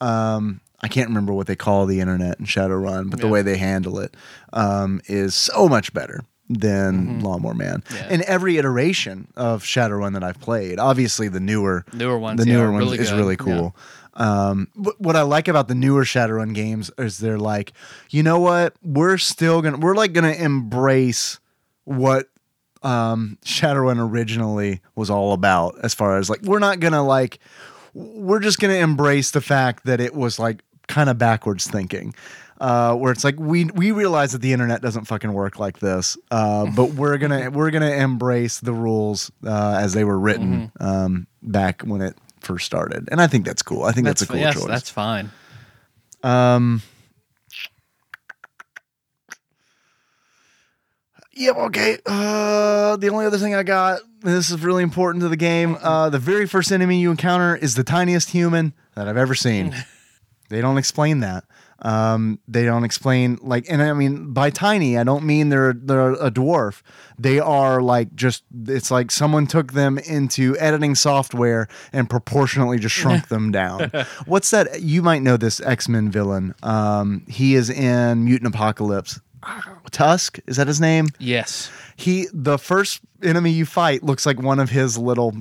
[0.00, 3.56] Um, I can't remember what they call the internet in Shadowrun, but the way they
[3.56, 4.14] handle it
[4.52, 7.80] um, is so much better than Lawnmower Man.
[7.82, 7.94] Mm-hmm.
[7.96, 8.08] Yeah.
[8.10, 12.66] And every iteration of Shadowrun that I've played, obviously the newer Newer ones, the newer
[12.66, 13.16] are ones really is good.
[13.16, 13.74] really cool.
[14.14, 17.72] Um, but what I like about the newer Shadowrun games is they're like,
[18.10, 18.74] you know what?
[18.82, 21.40] We're still gonna we're like gonna embrace
[21.84, 22.28] what
[22.82, 27.38] um Shadowrun originally was all about as far as like we're not gonna like
[27.94, 32.14] we're just gonna embrace the fact that it was like kind of backwards thinking.
[32.64, 36.16] Uh, where it's like we we realize that the internet doesn't fucking work like this,
[36.30, 40.82] uh, but we're gonna we're gonna embrace the rules uh, as they were written Mm-hmm.
[40.82, 43.82] um, back when it first started, and I think that's cool.
[43.82, 44.66] I think that's, that's a cool yes, choice.
[44.66, 45.30] that's fine.
[46.22, 46.80] Um,
[51.34, 51.98] yeah, okay.
[52.06, 55.76] Uh, the only other thing I got, this is really important to the game.
[55.82, 59.74] Uh, the very first enemy you encounter is the tiniest human that I've ever seen.
[60.48, 61.44] they don't explain that.
[61.84, 66.12] Um, they don't explain like, and I mean by tiny, I don't mean they're they're
[66.14, 66.80] a dwarf.
[67.18, 72.94] They are like just it's like someone took them into editing software and proportionately just
[72.94, 73.90] shrunk them down.
[74.24, 74.80] What's that?
[74.80, 76.54] You might know this X Men villain.
[76.62, 79.20] Um, he is in Mutant Apocalypse.
[79.90, 81.08] Tusk is that his name?
[81.18, 81.70] Yes.
[81.96, 85.32] he the first enemy you fight looks like one of his little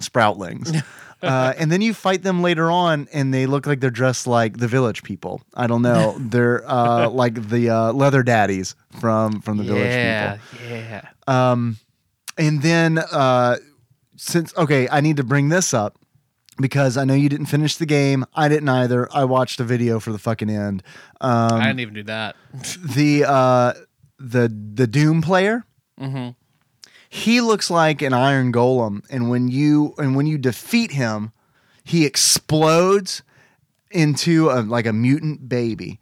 [0.00, 0.82] sproutlings.
[1.22, 4.56] Uh, and then you fight them later on, and they look like they're dressed like
[4.58, 5.42] the village people.
[5.54, 6.16] I don't know.
[6.18, 10.68] They're uh, like the uh, leather daddies from from the village people.
[10.70, 11.02] Yeah.
[11.26, 11.76] Um,
[12.38, 13.56] and then uh,
[14.16, 15.98] since okay, I need to bring this up
[16.58, 18.24] because I know you didn't finish the game.
[18.34, 19.08] I didn't either.
[19.14, 20.82] I watched a video for the fucking end.
[21.20, 22.36] Um, I didn't even do that.
[22.82, 23.72] the uh
[24.18, 25.64] the the doom player
[26.00, 26.34] Mhm.
[27.12, 31.32] He looks like an iron golem and when you and when you defeat him
[31.82, 33.22] he explodes
[33.90, 35.98] into a, like a mutant baby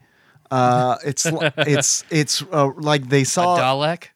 [0.50, 1.24] uh it's
[1.56, 4.08] it's it's uh, like they saw A Dalek.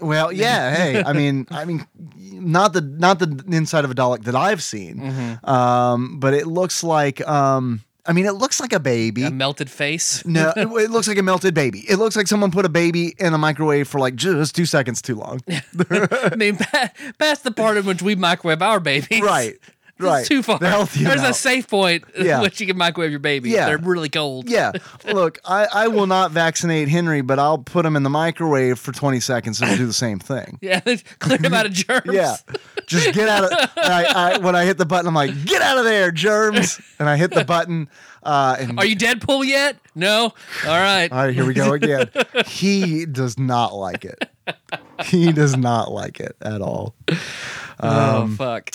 [0.00, 1.86] well yeah hey i mean i mean
[2.32, 5.48] not the not the inside of a dalek that i've seen Mm-hmm.
[5.48, 9.70] um but it looks like um i mean it looks like a baby A melted
[9.70, 10.24] face.
[10.26, 11.80] no, it, it looks like a melted baby.
[11.88, 15.00] It looks like someone put a baby in a microwave for like just two seconds
[15.02, 15.40] too long.
[15.48, 16.56] I mean,
[17.18, 19.20] past the part in which we microwave our babies.
[19.22, 19.54] right,
[19.96, 20.26] It's right.
[20.26, 20.58] too far.
[20.58, 22.40] The healthy There's a safe point Yeah.
[22.42, 23.50] which you can microwave your baby.
[23.50, 23.66] Yeah.
[23.66, 24.48] They're really cold.
[24.50, 24.72] Yeah,
[25.12, 28.90] look, I, I will not vaccinate Henry, but I'll put him in the microwave for
[28.90, 30.58] 20 seconds and do the same thing.
[30.64, 30.80] Yeah.
[31.18, 32.02] Clear him out of germs.
[32.06, 32.36] Yeah,
[32.86, 33.52] just get out of.
[33.76, 37.08] I, I, when I hit the button, I'm like, get out of there, germs, and
[37.08, 37.88] I hit the button.
[38.22, 39.76] Uh, and Are you Deadpool yet?
[39.94, 40.22] No.
[40.24, 40.32] All
[40.66, 41.12] right.
[41.12, 42.08] all right, here we go again.
[42.46, 44.28] He does not like it.
[45.04, 46.94] He does not like it at all.
[47.80, 48.70] oh fuck.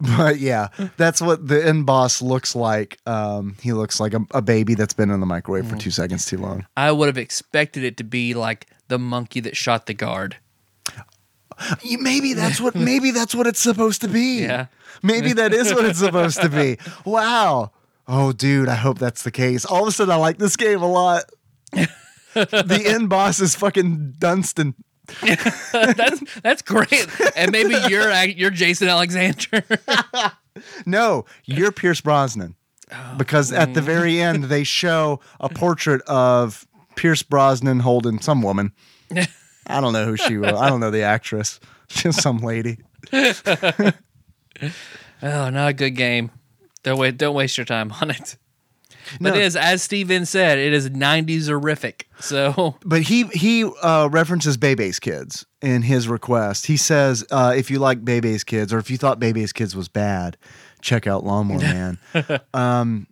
[0.16, 2.98] But yeah, that's what the end boss looks like.
[3.06, 6.24] Um, he looks like a, a baby that's been in the microwave for two seconds
[6.26, 6.66] too long.
[6.76, 10.36] I would have expected it to be like the monkey that shot the guard.
[11.82, 12.74] You- Maybe that's what.
[12.74, 14.40] Maybe that's what it's supposed to be.
[14.42, 14.66] Yeah.
[15.02, 16.78] Maybe that is what it's supposed to be.
[17.04, 17.72] Wow.
[18.08, 19.64] Oh, dude, I hope that's the case.
[19.64, 21.24] All of a sudden, I like this game a lot.
[22.34, 24.74] the end boss is fucking Dunston.
[25.72, 27.06] that's that's great.
[27.36, 29.62] And maybe you're you're Jason Alexander.
[30.84, 32.56] No, you're Pierce Brosnan.
[32.92, 38.42] Oh, because at the very end, they show a portrait of Pierce Brosnan holding some
[38.42, 38.72] woman.
[39.66, 40.52] I don't know who she was.
[40.52, 41.60] I don't know the actress.
[41.88, 42.78] Just some lady.
[43.12, 43.92] oh,
[45.22, 46.32] not a good game.
[46.82, 47.16] Don't wait.
[47.16, 48.36] Don't waste your time on it.
[49.20, 49.40] But No.
[49.40, 52.08] it is, as Steven said, it is '90s horrific.
[52.20, 56.66] So But he he uh, references Bebe's Kids in his request.
[56.66, 59.88] He says uh, if you like Bebe's Kids or if you thought Bebe's Kids was
[59.88, 60.36] bad,
[60.82, 61.98] check out Lawnmower Man.
[62.54, 63.06] um,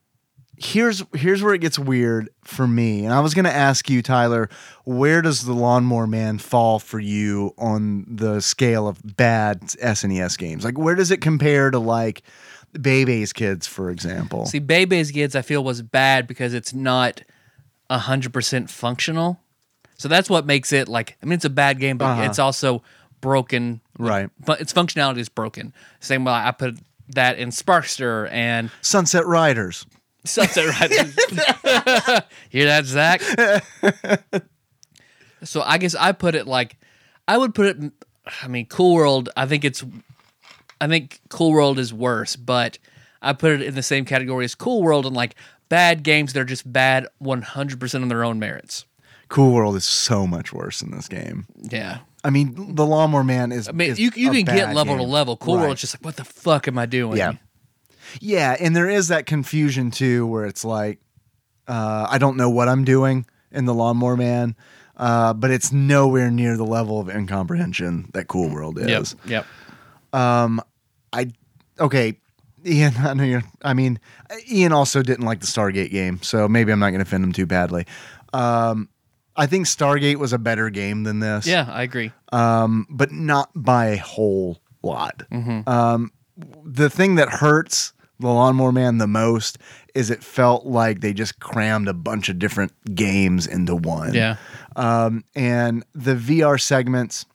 [0.56, 3.04] here's here's where it gets weird for me.
[3.04, 4.48] And I was going to ask you, Tyler,
[4.84, 10.64] where does the Lawnmower Man fall for you on the scale of bad SNES games?
[10.64, 12.22] Like where does it compare to like
[12.80, 14.46] Bebe's Kids, for example?
[14.46, 17.22] see, Bebe's Kids, I feel was bad because it's not
[17.90, 19.40] hundred percent functional.
[19.96, 21.16] So that's what makes it like.
[21.22, 22.22] I mean, it's a bad game, but Uh-huh.
[22.22, 22.82] it's also
[23.20, 23.80] broken.
[23.98, 24.30] Right.
[24.44, 25.72] But its functionality is broken.
[26.00, 26.78] Same way I put
[27.14, 29.86] that in Sparkster and Sunset Riders.
[30.24, 31.16] Sunset Riders.
[32.50, 33.22] Hear that, Zach?
[35.42, 36.76] so I guess I put it like
[37.26, 37.92] I would put it.
[38.42, 39.30] I mean, Cool World.
[39.36, 39.84] I think it's.
[40.80, 42.78] I think Cool World is worse, but
[43.20, 45.34] I put it in the same category as Cool World and like
[45.68, 48.84] bad games that are just bad 100% on their own merits.
[49.28, 51.46] Cool World is so much worse in this game.
[51.62, 51.98] Yeah.
[52.24, 53.68] I mean, the Lawnmower Man is.
[53.68, 55.04] I mean, is you, you can get level game.
[55.04, 55.36] to level.
[55.36, 55.64] Cool Right.
[55.64, 57.16] World's just like, what the fuck am I doing?
[57.16, 57.32] Yeah.
[58.20, 60.98] Yeah, and there is that confusion too, where it's like,
[61.66, 64.56] uh, I don't know what I'm doing in the Lawnmower Man,
[64.96, 68.88] uh, but it's nowhere near the level of incomprehension that Cool World is.
[68.88, 69.02] Yep.
[69.02, 69.46] is.
[70.12, 70.66] Yep.
[71.12, 71.32] I
[71.80, 72.18] okay,
[72.66, 72.94] Ian.
[72.98, 73.42] I know you're.
[73.62, 73.98] I mean,
[74.50, 77.32] Ian also didn't like the Stargate game, so maybe I'm not going to offend him
[77.32, 77.86] too badly.
[78.32, 78.88] Um,
[79.36, 81.46] I think Stargate was a better game than this.
[81.46, 82.12] Yeah, I agree.
[82.32, 85.22] um, but not by a whole lot.
[85.66, 86.12] Um,
[86.64, 89.58] the thing that hurts the Lawnmower Man the most
[89.94, 94.12] is it felt like they just crammed a bunch of different games into one.
[94.14, 94.36] Yeah.
[94.76, 97.26] Um, and the VR segments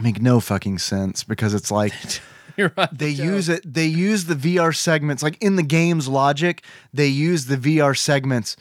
[0.00, 1.92] make no fucking sense because it's like
[2.58, 2.88] right.
[2.92, 6.62] they use it they use the VR segments like in the game's logic
[6.92, 8.56] they use the VR segments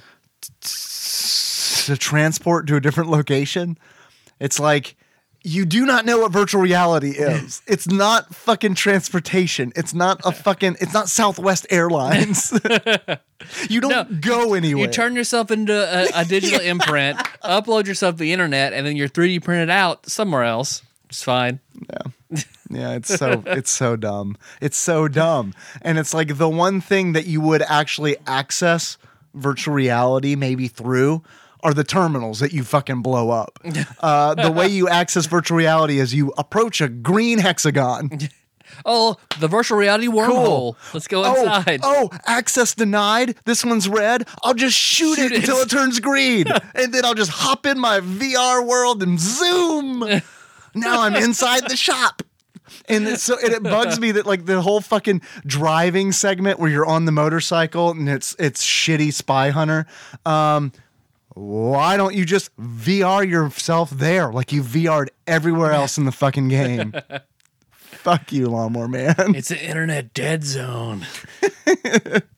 [1.85, 3.77] to transport to a different location.
[4.39, 4.95] It's like
[5.43, 7.61] you do not know what virtual reality is.
[7.67, 9.73] It's not fucking transportation.
[9.75, 12.57] It's not a fucking it's not Southwest Airlines.
[13.69, 18.13] You don't No, go anywhere You turn yourself into a, a digital imprint, upload yourself
[18.17, 20.83] to the internet, and then you're 3D printed out somewhere else.
[21.11, 21.59] It's fine.
[21.89, 22.37] Yeah,
[22.69, 24.37] Yeah, it's so it's so dumb.
[24.61, 25.53] It's so dumb.
[25.81, 28.97] And it's like the one thing that you would actually access
[29.33, 31.21] virtual reality maybe through
[31.63, 33.59] are the terminals that you fucking blow up.
[33.99, 38.09] Uh, the way you access virtual reality is you approach a green hexagon.
[38.85, 40.27] Oh, the virtual reality wormhole.
[40.45, 40.77] Cool.
[40.93, 41.81] Let's go Oh, inside.
[41.83, 43.35] oh, access denied.
[43.43, 44.25] This one's red.
[44.43, 45.37] I'll just shoot, Shoot it, it.
[45.39, 46.45] until it turns green.
[46.73, 50.05] and then I'll just hop in my VR world and zoom.
[50.75, 52.21] Now I'm inside the shop.
[52.87, 56.69] And it's so and it bugs me that like the whole fucking driving segment where
[56.69, 59.85] you're on the motorcycle and it's it's shitty spy hunter.
[60.25, 60.71] Um
[61.33, 66.47] why don't you just VR yourself there like you VR'd everywhere else in the fucking
[66.49, 66.93] game?
[67.73, 69.15] Fuck you, lawnmower man.
[69.35, 71.05] It's an internet dead zone.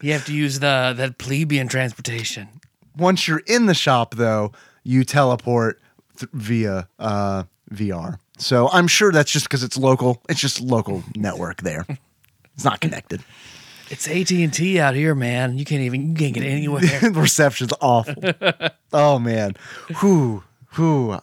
[0.02, 2.50] you have to use the that plebeian transportation.
[2.98, 4.52] Once you're in the shop, though,
[4.84, 5.80] you teleport
[6.18, 8.20] th- via uh, VR.
[8.38, 10.22] So I'm sure that's just because it's local.
[10.30, 11.86] It's just local network there.
[12.56, 13.24] It's not connected.
[13.90, 15.58] It's AT and T out here, man.
[15.58, 16.84] You can't even you can't get anywhere.
[17.12, 18.14] reception's awful.
[18.94, 19.56] oh man,
[19.96, 21.18] who who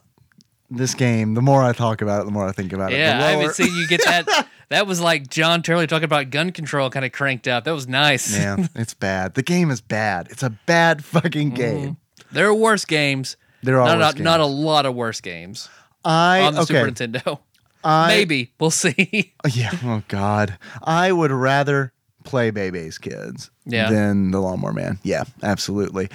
[0.71, 1.35] this game.
[1.35, 2.99] The more I talk about it, the more I think about it.
[2.99, 4.49] yeah, I haven't seen you get that.
[4.71, 7.63] That was like John Turley talking about gun control, kind of cranked up.
[7.63, 8.37] That was nice.
[8.37, 9.35] Yeah, it's bad.
[9.35, 10.27] The game is bad.
[10.31, 11.19] It's a bad Mm-hmm.
[11.19, 11.97] fucking game.
[12.33, 13.37] There are worse games.
[13.63, 15.69] There are not a, not a lot of worse games
[16.05, 16.75] I on the okay.
[16.75, 17.39] Super Nintendo.
[17.83, 19.33] I, Maybe we'll see.
[19.53, 19.71] Yeah.
[19.83, 20.59] Oh God.
[20.83, 21.93] I would rather
[22.25, 23.91] play Bebe's Kids Yeah.
[23.91, 24.99] than the Lawnmower Man.
[25.03, 26.09] Yeah, absolutely.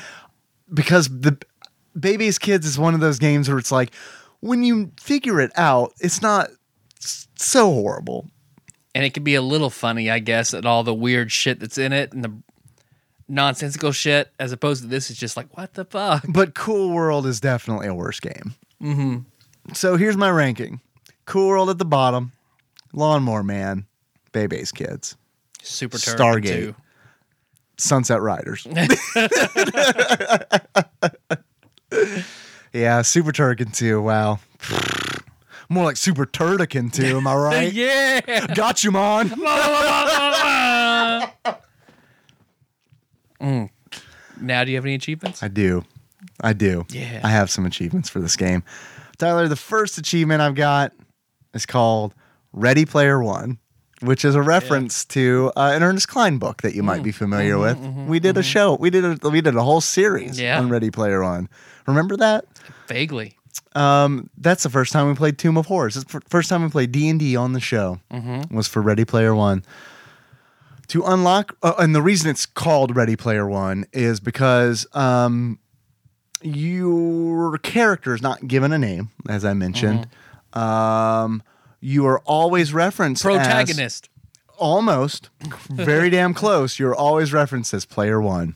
[0.73, 1.37] Because the
[1.99, 3.93] Bebe's Kids is one of those games where it's like
[4.41, 6.49] when you figure it out, it's not
[6.99, 8.27] so horrible.
[8.93, 11.77] and it can be a little funny, I guess, at all the weird shit that's
[11.79, 12.31] in it and the
[13.27, 16.23] nonsensical shit, as opposed to this is just like, what the fuck?
[16.29, 18.53] But Cool World is definitely a worse game.
[18.81, 19.17] Mm-hmm.
[19.73, 20.79] So here's my ranking:
[21.25, 22.31] Cool World at the bottom,
[22.93, 23.85] Lawnmower Man,
[24.31, 25.15] Bebe's Kids,
[25.61, 26.43] Super Turbo Stargate.
[26.47, 26.75] too.
[27.77, 28.65] Sunset Riders.
[32.73, 34.01] yeah, Super Turrican 2.
[34.01, 34.39] Wow.
[35.69, 37.73] More like Super Turdican 2, am I right?
[37.75, 38.47] Yeah.
[38.53, 39.29] Got you, man.
[43.41, 43.69] Mm.
[44.39, 45.41] Now, do you have any achievements?
[45.43, 45.83] I do.
[46.41, 46.85] I do.
[46.89, 47.21] Yeah.
[47.23, 48.63] I have some achievements for this game.
[49.17, 50.91] Tyler, the first achievement I've got
[51.53, 52.13] is called
[52.53, 53.59] Ready Player One,
[54.01, 57.57] which is a reference to uh, an Ernest Cline book that you might be familiar
[57.57, 57.77] with.
[58.07, 58.75] we did a show.
[58.75, 60.59] We did a we did a whole series Yeah.
[60.59, 61.49] on Ready Player One.
[61.87, 62.45] Remember that?
[62.87, 63.37] Vaguely.
[63.73, 65.95] Um, that's the first time we played Tomb of Horrors.
[65.97, 67.99] It's the first time we played D and D on the show
[68.51, 69.63] was for Ready Player One.
[70.89, 75.57] To unlock, uh, and the reason it's called Ready Player One is because um,
[76.41, 80.07] your character is not given a name, as I mentioned.
[80.53, 81.43] Um,
[81.81, 84.09] you are always referenced as- Protagonist.
[84.57, 85.29] almost
[85.69, 86.79] very damn close.
[86.79, 88.55] You're always referenced as player one.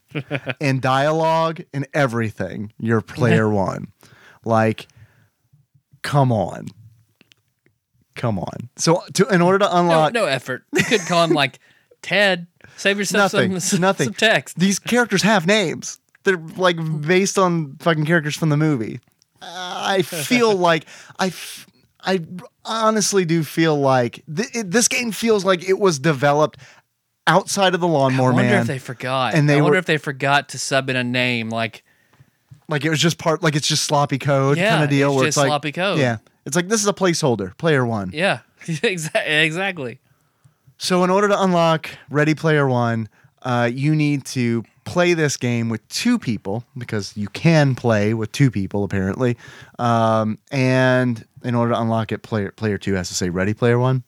[0.60, 3.92] in dialogue and everything, you're player one.
[4.44, 4.86] Like,
[6.02, 6.66] come on.
[8.14, 8.68] Come on.
[8.76, 10.64] So to in order to No, unlock no effort.
[10.74, 11.58] You could call him like
[12.02, 12.46] Ted.
[12.76, 13.52] Save yourself nothing.
[13.52, 14.04] some, some, nothing.
[14.08, 14.58] some text.
[14.58, 15.98] These characters have names.
[16.24, 19.00] They're like based on fucking characters from the movie.
[19.40, 20.86] I feel like
[21.18, 21.66] I, f-
[22.00, 22.20] I
[22.64, 26.58] honestly do feel like th- it, this game feels like it was developed
[27.26, 28.60] outside of the I Lawnmower wonder Man.
[28.62, 29.34] if they forgot.
[29.34, 31.82] And they I wonder were- if they forgot to sub in a name like
[32.68, 35.08] like it was just part, like it's just sloppy code Yeah, kind of deal.
[35.10, 35.98] it's where just it's like sloppy code.
[35.98, 38.10] Yeah, it's like this is a placeholder, player one.
[38.14, 38.40] yeah,
[38.82, 39.20] exactly.
[39.32, 40.00] Exactly.
[40.78, 43.08] So in order to unlock Ready Player One,
[43.42, 48.32] uh, you need to play this game with two people because you can play with
[48.32, 49.36] two people apparently.
[49.78, 53.78] Um, and in order to unlock it, player player two has to say Ready Player
[53.78, 54.04] One,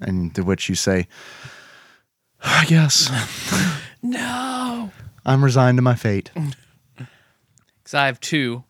[0.00, 1.08] and to which you say,
[2.42, 3.10] I guess
[4.02, 4.90] No.
[5.24, 6.30] I'm resigned to my fate.
[7.82, 8.62] Because I have two.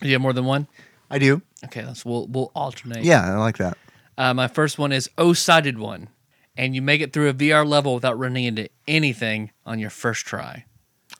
[0.00, 0.66] Do you have more than one?
[1.10, 1.40] I do.
[1.64, 3.04] Okay, let's we'll we'll alternate.
[3.04, 3.78] Yeah, I like that.
[4.18, 6.08] Uh, my first one is O-sided one,
[6.56, 10.26] and you make it through a VR level without running into anything on your first
[10.26, 10.64] try.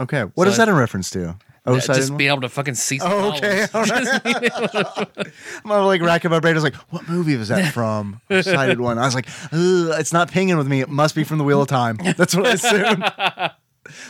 [0.00, 1.36] Okay, what So is that in reference to?
[1.66, 2.98] Oh, just being able to fucking see.
[3.00, 3.66] Oh, okay.
[3.72, 5.08] All right.
[5.64, 6.52] I'm like racking my brain.
[6.52, 8.20] I was like, what movie was that from?
[8.30, 8.98] Sighted one.
[8.98, 10.82] I was like, it's not pinging with me.
[10.82, 11.96] It must be from the Wheel of Time.
[12.18, 13.04] That's what I assumed.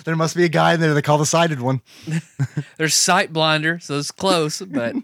[0.05, 1.81] there must be a guy in there they call the sighted one.
[2.77, 4.97] There's sight blinder, so it's close, but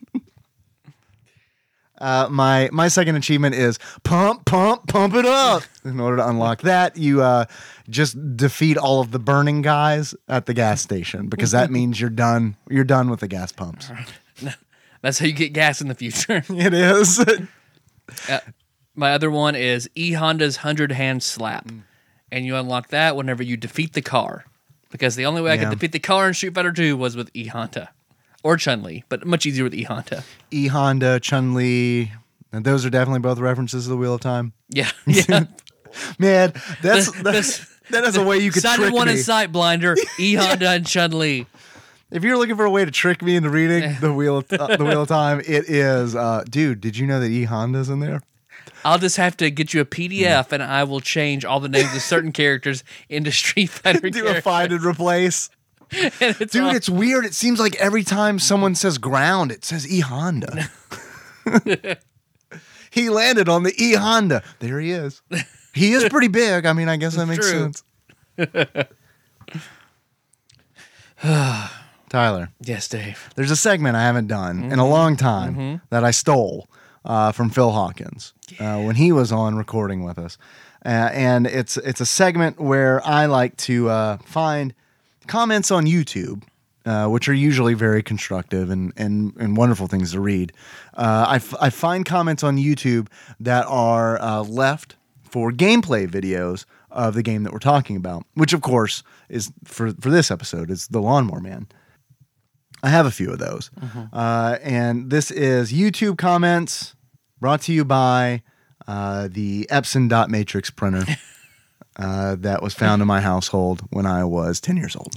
[2.01, 5.63] Uh, my my second achievement is pump, pump, pump it up.
[5.85, 7.45] In order to unlock that, you uh,
[7.89, 12.09] just defeat all of the burning guys at the gas station because that means you're
[12.11, 12.57] done.
[12.69, 13.91] You're done with the gas pumps.
[15.03, 16.43] that's how you get gas in the future.
[16.51, 17.23] It is.
[18.95, 21.83] My other one is E Honda's hundred hand slap, Mm.
[22.33, 24.45] and you unlock that whenever you defeat the car,
[24.91, 27.31] because the only way I could defeat the car in Street Fighter Two was with
[27.35, 27.91] E Honda,
[28.43, 30.25] or Chun Li, but much easier with E Honda.
[30.51, 32.13] E Honda, Chun Li.
[32.53, 34.53] And those are definitely both references to the Wheel of Time.
[34.71, 35.45] Yeah, yeah.
[36.19, 39.15] Man, that's The- that's that is a way you could Sided trick one me.
[39.15, 41.47] and sight blinder, E Honda and Chun Li.
[42.13, 44.77] if you're looking for a way to trick me into reading the Wheel of, uh,
[44.77, 46.15] the Wheel of Time, it is.
[46.15, 48.21] Uh, dude, did you know that E Honda's in there?
[48.85, 51.95] I'll just have to get you a PDF, and I will change all the names
[51.95, 54.09] of certain characters into Street Fighter.
[54.09, 55.51] Do a find and replace.
[56.21, 57.25] It's Dude, all- it's weird.
[57.25, 60.71] It seems like every time someone says ground, it says E Honda.
[62.91, 64.43] he landed on the E Honda.
[64.61, 65.23] There he is.
[65.75, 66.67] He is pretty big.
[66.67, 67.73] I mean, I guess that makes true.
[67.73, 67.85] sense.
[72.09, 73.31] Tyler, yes, Dave.
[73.37, 76.67] there's a segment I haven't done in a long time that I stole
[77.05, 80.37] uh, from Phil Hawkins uh, when he was on recording with us,
[80.85, 84.75] uh, and it's it's a segment where I like to uh, find
[85.31, 86.43] comments on YouTube.
[86.87, 90.51] Uh, which are usually very constructive and, and, and wonderful things to read.
[90.95, 93.09] Uh, I, f- I find comments on YouTube
[93.39, 98.55] that are uh, left for gameplay videos of the game that we're talking about, which
[98.55, 101.69] of course is for, for this episode is the Lawnmower Man.
[102.83, 103.71] I have a few of those.
[104.11, 106.97] Uh, and this is YouTube comments
[107.41, 108.43] brought to you by
[108.89, 111.05] uh, the Epson dot matrix printer
[111.97, 115.15] uh, that was found in my household when I was 10 years old.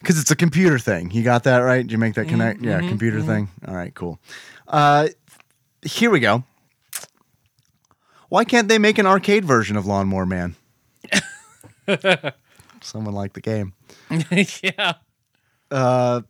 [0.00, 1.10] Because it's a computer thing.
[1.10, 1.82] You got that right?
[1.82, 2.62] Did you make that connect?
[2.62, 3.48] Yeah, computer thing.
[3.66, 4.20] All right, cool.
[4.66, 5.08] Uh,
[5.82, 6.44] here we go.
[8.28, 10.54] Why can't they make an arcade version of Lawnmower Man?
[12.82, 13.72] Someone liked the game.
[14.62, 16.20] yeah.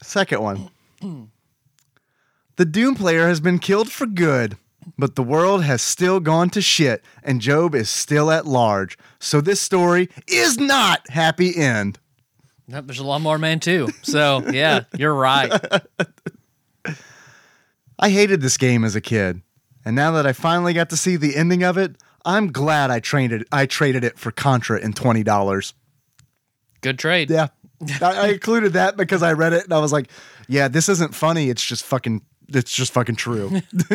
[0.00, 0.70] Second one.
[2.56, 4.56] the Doom player has been killed for good,
[4.96, 8.96] but the world has still gone to shit, and Jobe is still at large.
[9.18, 11.98] So this story is not happy end.
[12.66, 13.88] Nope, there's a Lawnmower Man too.
[14.02, 15.52] So yeah, you're right.
[17.98, 19.42] I hated this game as a kid,
[19.84, 23.00] and now that I finally got to see the ending of it, I'm glad I
[23.00, 25.74] traded I traded it for Contra in twenty dollars.
[26.80, 27.30] Good trade.
[27.30, 27.48] Yeah,
[28.02, 30.10] I, I included that because I read it and I was like,
[30.46, 31.48] "Yeah, this isn't funny.
[31.48, 32.22] It's just fucking.
[32.48, 33.60] It's just fucking true."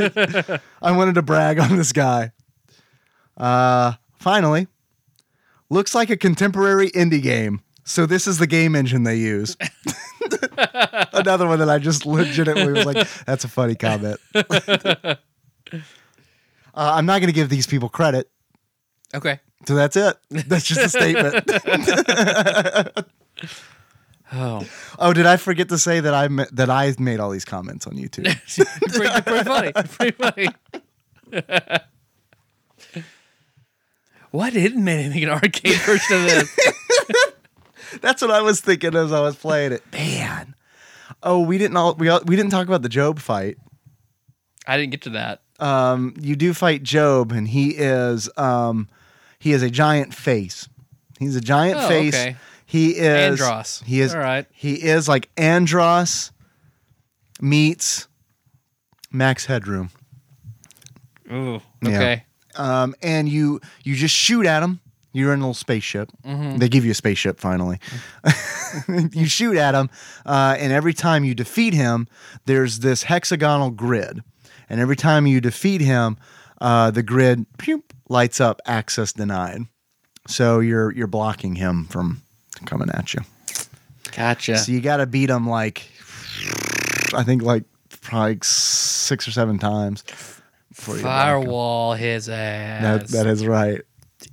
[0.81, 2.31] I wanted to brag on this guy.
[3.37, 4.67] Uh, finally,
[5.69, 7.61] looks like a contemporary indie game.
[7.85, 9.57] So this is the game engine they use.
[11.13, 15.15] Another one that I just legitimately was like, "That's a funny comment." uh,
[16.73, 18.29] I'm not going to give these people credit.
[19.13, 19.39] Okay.
[19.67, 20.17] So that's it.
[20.29, 21.49] That's just a statement.
[24.33, 24.65] Oh,
[24.97, 27.85] Oh, did I forget to say that I ma- that I made all these comments
[27.85, 28.25] on YouTube?
[28.95, 29.71] pretty, pretty funny.
[29.97, 30.47] Pretty funny.
[34.31, 36.57] Why didn't they make an arcade version of this?
[38.01, 39.83] That's what I was thinking as I was playing it.
[39.91, 40.55] Man.
[41.21, 43.57] Oh, we didn't all we all, we didn't talk about the Jobe fight.
[44.65, 45.41] I didn't get to that.
[45.59, 48.89] Um, you do fight Jobe, and he is um,
[49.37, 50.67] he is a giant face.
[51.19, 52.15] He's a giant Oh, face.
[52.15, 52.35] okay.
[52.73, 53.83] He is Andross.
[53.83, 54.47] He is All right.
[54.51, 56.31] He is like Andross
[57.39, 58.07] meets
[59.11, 59.91] Max Headroom.
[61.31, 61.61] Ooh.
[61.83, 61.89] Yeah.
[61.89, 62.23] Okay.
[62.55, 64.79] um, and you you just shoot at him.
[65.11, 66.09] You're in a little spaceship.
[66.23, 67.77] They give you a spaceship finally.
[69.11, 69.91] you shoot at him,
[70.25, 72.07] uh, and every time you defeat him,
[72.47, 74.23] there's this hexagonal grid,
[74.67, 76.17] and every time you defeat him,
[76.59, 78.61] uh, the grid pew, lights up.
[78.65, 79.61] Access denied.
[80.27, 82.22] So you're you're blocking him from
[82.63, 83.21] coming at you.
[84.15, 84.57] Gotcha.
[84.57, 85.89] So you got to beat him like
[87.13, 87.63] I think like
[88.01, 90.03] probably six or seven times.
[90.69, 91.43] before you block him.
[91.43, 92.81] Firewall his ass.
[92.81, 93.81] That, that is right.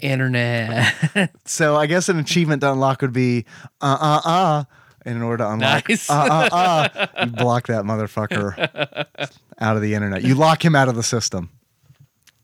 [0.00, 1.30] Internet.
[1.44, 3.44] So I guess an achievement to unlock would be
[3.80, 4.64] uh uh uh.
[5.06, 6.08] In order to unlock Nice.
[6.10, 8.56] uh uh uh, you block that motherfucker
[9.60, 10.22] out of the internet.
[10.22, 11.48] You lock him out of the system.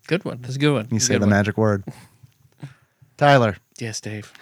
[0.08, 0.38] good one.
[0.40, 0.88] That's a good one.
[0.90, 1.30] You say the one.
[1.30, 1.84] magic word.
[3.16, 4.32] Tyler, Yes, Dave.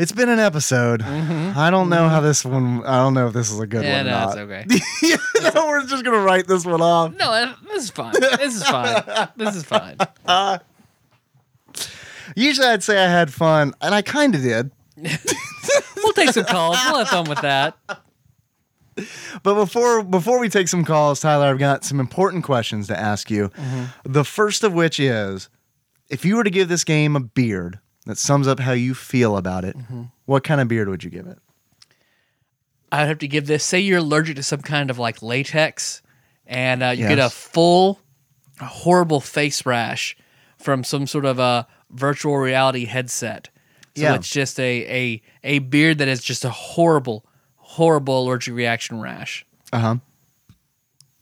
[0.00, 1.02] It's been an episode.
[1.02, 1.58] Mm-hmm.
[1.58, 2.08] I don't know mm-hmm.
[2.08, 2.82] how this one.
[2.86, 4.38] I don't know if this is a good Yeah, one no, not.
[4.38, 5.60] it's okay.
[5.66, 7.14] we're just gonna write this one off.
[7.14, 8.14] No, this is fine.
[8.18, 9.28] This is fine.
[9.36, 9.98] This is fine.
[12.34, 14.70] Usually, I'd say I had fun, and I kind of did.
[16.02, 16.76] We'll take some calls.
[16.86, 17.76] We'll have fun with that.
[19.42, 23.30] But before before we take some calls, Tyler, I've got some important questions to ask
[23.30, 23.50] you.
[23.50, 24.12] Mm-hmm.
[24.12, 25.48] The first of which is,
[26.08, 29.36] if you were to give this game a beard that sums up how you feel
[29.36, 29.76] about it,
[30.26, 31.38] what kind of beard would you give it?
[32.92, 33.62] I'd have to give this.
[33.64, 36.02] Say you're allergic to some kind of like latex,
[36.46, 38.00] and uh, you get a full,
[38.60, 40.16] horrible face rash
[40.58, 43.48] from some sort of a virtual reality headset.
[43.96, 44.14] So Yeah.
[44.14, 47.24] it's just a a a beard that is just a horrible,
[47.56, 49.46] horrible allergic reaction rash.
[49.72, 49.96] Uh huh.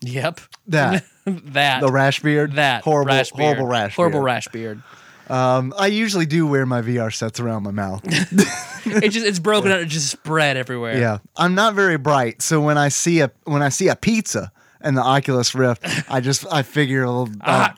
[0.00, 2.52] Yep, That that the rash beard.
[2.54, 3.56] that horrible, rash beard.
[3.56, 3.96] horrible rash.
[3.96, 4.24] horrible beard.
[4.24, 4.82] rash beard.
[5.28, 8.02] Um, I usually do wear my VR sets around my mouth.
[8.90, 9.80] It just it's broken out.
[9.80, 10.98] It just spread everywhere.
[10.98, 14.50] yeah, I'm not very bright, so when I see a when I see a pizza
[14.80, 17.74] and the Oculus Rift, I just I figure I'll, I'll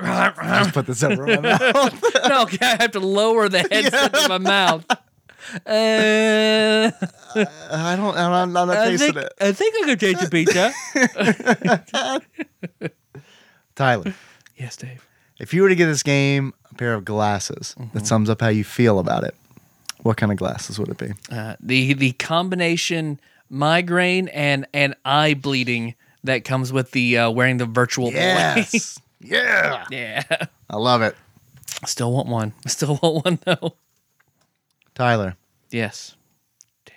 [0.63, 2.05] just put this over my mouth.
[2.29, 4.85] no, okay, I have to lower the headset to my mouth.
[5.67, 6.91] Uh,
[7.73, 8.17] I don't.
[8.17, 9.33] I'm not, I'm not I tasting think it.
[9.41, 10.73] I think I could taste the pizza.
[13.75, 14.15] Tyler,
[14.57, 15.09] yes, Dave.
[15.41, 17.97] if you were to get this game pair of glasses Mm-hmm.
[17.99, 19.35] that sums up how you feel about it,
[20.03, 21.13] what kind of glasses would it be?
[21.31, 23.21] Uh, the the combination
[23.51, 28.65] migraine and and eye bleeding that comes with the uh, wearing the virtual boy.
[29.21, 29.85] yeah.
[29.91, 30.23] yeah.
[30.71, 31.15] I love it.
[31.83, 32.53] I still want one.
[32.65, 33.75] I still want one though.
[34.95, 35.37] Tyler,
[35.71, 36.17] Yes.
[36.85, 36.95] Dave.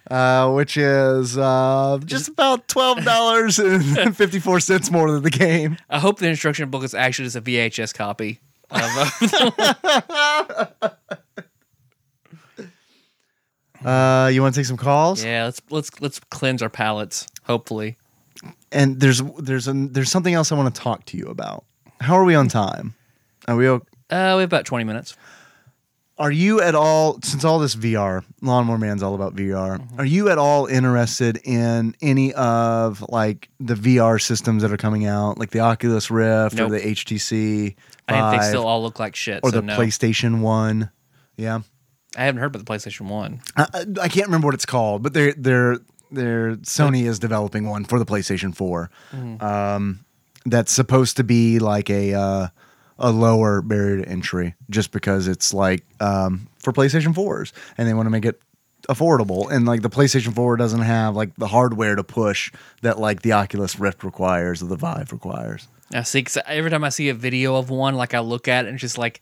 [0.10, 5.30] uh, which is uh, just about twelve dollars and fifty four cents more than the
[5.30, 5.78] game.
[5.90, 8.40] I hope the instruction book is actually just a VHS copy.
[8.72, 8.82] Of,
[9.60, 10.90] uh,
[13.84, 15.24] Uh, you want to take some calls?
[15.24, 17.28] yeah, let's let's let's cleanse our palates.
[17.44, 17.98] Hopefully,
[18.74, 21.64] And there's there's there's something else I want to talk to you about.
[22.02, 22.94] How are we on time?
[23.48, 23.70] Are we?
[23.70, 23.76] o-
[24.10, 25.16] uh, we have about twenty minutes.
[26.20, 29.80] Are you at all since all this VR, Lawnmower Man's all about VR?
[29.80, 30.00] Mm-hmm.
[30.02, 35.06] Are you at all interested in any of like the VR systems that are coming
[35.06, 36.68] out, like the Oculus Rift Nope.
[36.68, 37.76] or the HTC
[38.10, 39.40] I think they still all look like shit.
[39.44, 39.78] or so the no.
[39.78, 40.92] PlayStation One?
[41.38, 41.62] Yeah,
[42.18, 43.42] I haven't heard about the PlayStation One.
[43.56, 45.78] I, I I can't remember what it's called, but they're they're
[46.12, 49.44] they're Sony is developing one for the PlayStation 4 Mm-hmm.
[49.46, 50.06] Um,
[50.46, 52.48] that's supposed to be like a uh,
[53.00, 57.94] a lower barrier to entry, just because it's like um, for PlayStation 4s, and they
[57.94, 58.40] want to make it
[58.88, 63.22] affordable, and like the PlayStation 4 doesn't have like the hardware to push that like
[63.22, 65.68] the Oculus Rift requires or the Vive requires.
[65.94, 66.22] I see.
[66.22, 68.76] Cause every time I see a video of one, like I look at it and
[68.76, 69.22] it's just like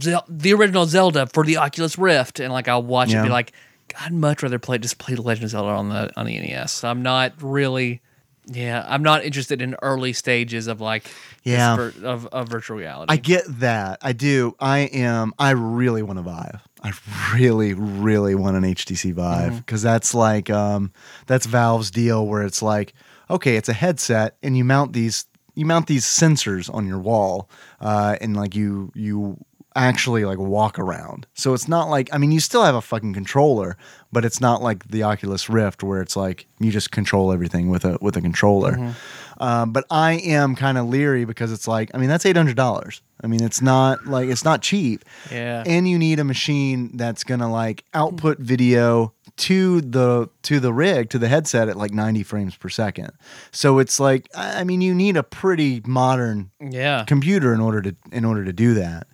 [0.00, 3.30] Zel- the original Zelda for the Oculus Rift, and like I'll watch it and be
[3.30, 3.52] like,
[4.00, 6.82] I'd much rather play just play the Legend of Zelda on the on the NES.
[6.84, 8.00] I'm not really,
[8.46, 11.04] yeah, I'm not interested in early stages of like
[11.44, 11.76] Yeah.
[11.76, 13.12] vir- of, of virtual reality.
[13.12, 13.98] I get that.
[14.02, 14.54] I do.
[14.58, 15.32] I am.
[15.38, 16.60] I really want a Vive.
[16.82, 16.92] I
[17.34, 20.92] really, really want an HTC Vive because that's like um,
[21.26, 22.94] that's Valve's deal where it's like,
[23.30, 27.48] okay, it's a headset and you mount these you mount these sensors on your wall,
[27.80, 29.36] uh, and like you you
[29.76, 31.26] actually like walk around.
[31.34, 33.76] So it's not like I mean you still have a fucking controller,
[34.12, 37.84] but it's not like the Oculus Rift where it's like you just control everything with
[37.84, 38.94] a with a controller.
[39.38, 42.56] Um, but I am kind of leery because it's like I mean that's eight hundred
[42.56, 43.00] dollars.
[43.24, 47.24] I mean it's not like it's not cheap, yeah, and you need a machine that's
[47.24, 52.22] gonna like output video to the to the rig to the headset at like ninety
[52.22, 53.12] frames per second.
[53.50, 57.04] So it's like I I mean you need a pretty modern yeah.
[57.06, 59.06] computer in order to in order to do that.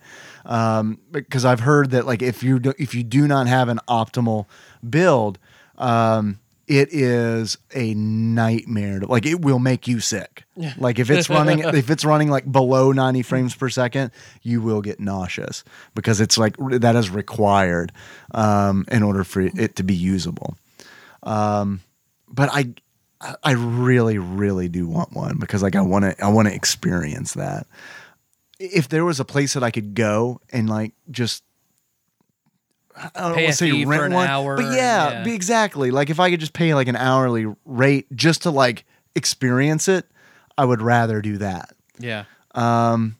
[0.45, 3.79] Um, because I've heard that like if you do, if you do not have an
[3.87, 4.45] optimal
[4.87, 5.37] build,
[5.77, 8.99] um, it is a nightmare.
[8.99, 10.43] To, like it will make you sick.
[10.77, 14.11] Like if it's running if it's running like below ninety frames per second,
[14.43, 15.63] you will get nauseous
[15.95, 17.91] because it's like that is required
[18.33, 20.55] um, in order for it to be usable.
[21.23, 21.81] Um,
[22.27, 22.73] but I
[23.43, 27.33] I really, really do want one because like I want to, I want to experience
[27.33, 27.67] that.
[28.59, 31.43] If there was a place that I could go and like just,
[32.95, 35.33] I don't want to say rent an one, hour but yeah, yeah.
[35.33, 35.91] exactly.
[35.91, 38.85] Like if I could just pay like an hourly rate just to like
[39.15, 40.05] experience it,
[40.57, 41.73] I would rather do that.
[41.97, 42.25] yeah.
[42.53, 43.15] Um.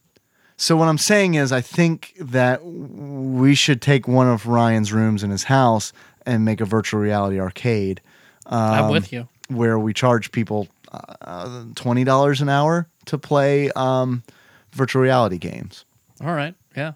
[0.57, 5.23] So what I'm saying is, I think that we should take one of Ryan's rooms
[5.23, 5.93] in his house
[6.25, 8.01] and make a virtual reality arcade.
[8.45, 9.29] I'm um, with you.
[9.47, 14.23] where we charge people uh, twenty dollars an hour to play um,
[14.71, 15.85] virtual reality games.
[16.21, 16.55] All right.
[16.75, 16.93] Yeah.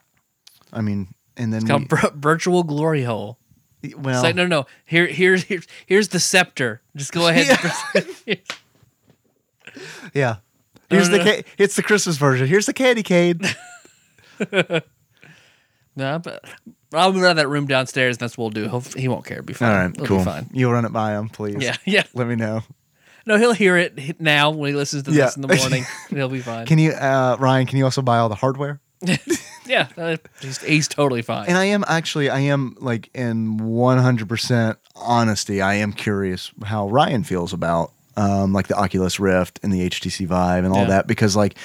[0.71, 3.37] I mean, and then It's called we, vir- virtual glory hole.
[3.97, 4.65] well, It's like, no, no, no.
[4.85, 6.81] Here, here's, here's, here's the scepter.
[6.95, 7.57] Just go ahead.
[10.13, 10.35] yeah.
[10.89, 11.31] Here's No, the no.
[11.31, 12.45] ca- it's the Christmas version.
[12.45, 13.39] Here's the candy cane.
[15.95, 16.43] no, but
[16.93, 18.69] I'll move out of that room downstairs, and that's what we'll do.
[18.69, 19.37] He'll, he won't care.
[19.37, 19.75] It'll be fine.
[19.75, 20.23] right, It'll cool.
[20.23, 20.49] Fine.
[20.53, 21.57] You'll run it by him, please.
[21.59, 22.03] Yeah, yeah.
[22.13, 22.61] Let me know.
[23.25, 25.25] No, he'll hear it now when he listens to Yeah.
[25.25, 25.85] this in the morning.
[26.09, 26.65] He'll be fine.
[26.65, 27.67] Can you, uh, Ryan?
[27.67, 28.81] Can you also buy all the hardware?
[29.65, 31.47] yeah, uh, he's, he's totally fine.
[31.47, 37.23] And I am actually, I am like in 100% honesty, I am curious how Ryan
[37.23, 40.87] feels about um, like the Oculus Rift and the HTC Vive and all Yeah.
[40.89, 41.55] that because like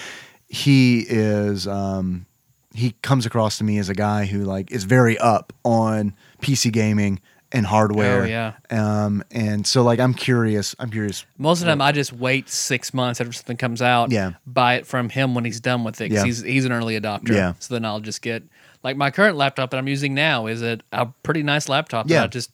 [0.48, 2.26] he is, um,
[2.74, 6.72] he comes across to me as a guy who like is very up on PC
[6.72, 7.20] gaming
[7.52, 8.22] and hardware.
[8.22, 8.52] Oh, yeah.
[8.70, 11.24] Um, and so like I'm curious, I'm curious.
[11.38, 14.10] Most of the time, I just wait six months after something comes out.
[14.10, 14.32] Yeah.
[14.46, 16.08] Buy it from him when he's done with it.
[16.10, 16.24] 'cause Yeah.
[16.24, 17.30] he's he's an early adopter.
[17.34, 17.54] Yeah.
[17.58, 18.42] So then I'll just get
[18.82, 22.08] like my current laptop that I'm using now is a, a pretty nice laptop.
[22.08, 22.18] Yeah.
[22.18, 22.50] That I just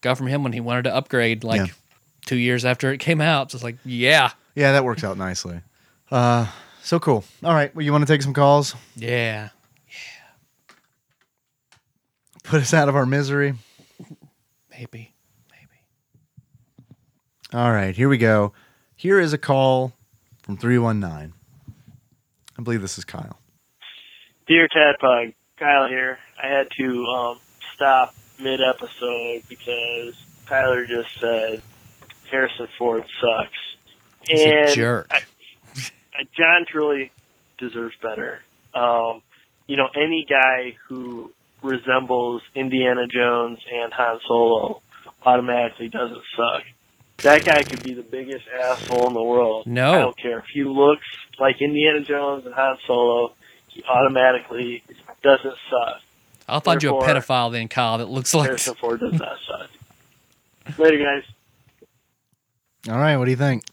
[0.00, 1.72] got from him when he wanted to upgrade like Yeah.
[2.26, 3.50] two years after it came out.
[3.52, 5.60] So it's like, yeah, Yeah, that works out nicely.
[6.10, 6.46] Uh,
[6.82, 7.22] so cool.
[7.44, 7.74] All right.
[7.76, 8.74] Well, you want to take some calls?
[8.96, 9.50] Yeah.
[9.88, 10.74] Yeah.
[12.44, 13.54] Put us out of our misery.
[14.78, 15.12] Maybe,
[15.50, 15.80] maybe.
[17.52, 18.52] All right, here we go.
[18.94, 19.92] Here is a call
[20.40, 21.32] from 319.
[22.56, 23.40] I believe this is Kyle.
[24.46, 26.20] Dear Tadpog, Kyle here.
[26.40, 27.38] I had to um,
[27.74, 30.14] stop mid episode because
[30.46, 31.60] Tyler just said
[32.30, 33.58] Harrison Ford sucks.
[34.28, 35.08] He's and a jerk.
[35.10, 35.22] I,
[36.14, 37.10] I, John truly
[37.58, 38.42] deserves better.
[38.74, 39.22] Um,
[39.66, 41.32] you know, any guy who
[41.62, 44.82] resembles Indiana Jones and Han Solo
[45.24, 46.62] automatically doesn't suck.
[47.18, 49.66] That guy could be the biggest asshole in the world.
[49.66, 49.92] No.
[49.92, 50.38] I don't care.
[50.38, 51.04] If he looks
[51.40, 53.34] like Indiana Jones and Han Solo,
[53.68, 54.84] he automatically
[55.22, 56.00] doesn't suck.
[56.48, 60.78] I'll find you a pedophile then, Kyle, that looks like Harrison Ford does not suck.
[60.78, 61.22] Later, guys.
[62.88, 63.64] All right, what do you think?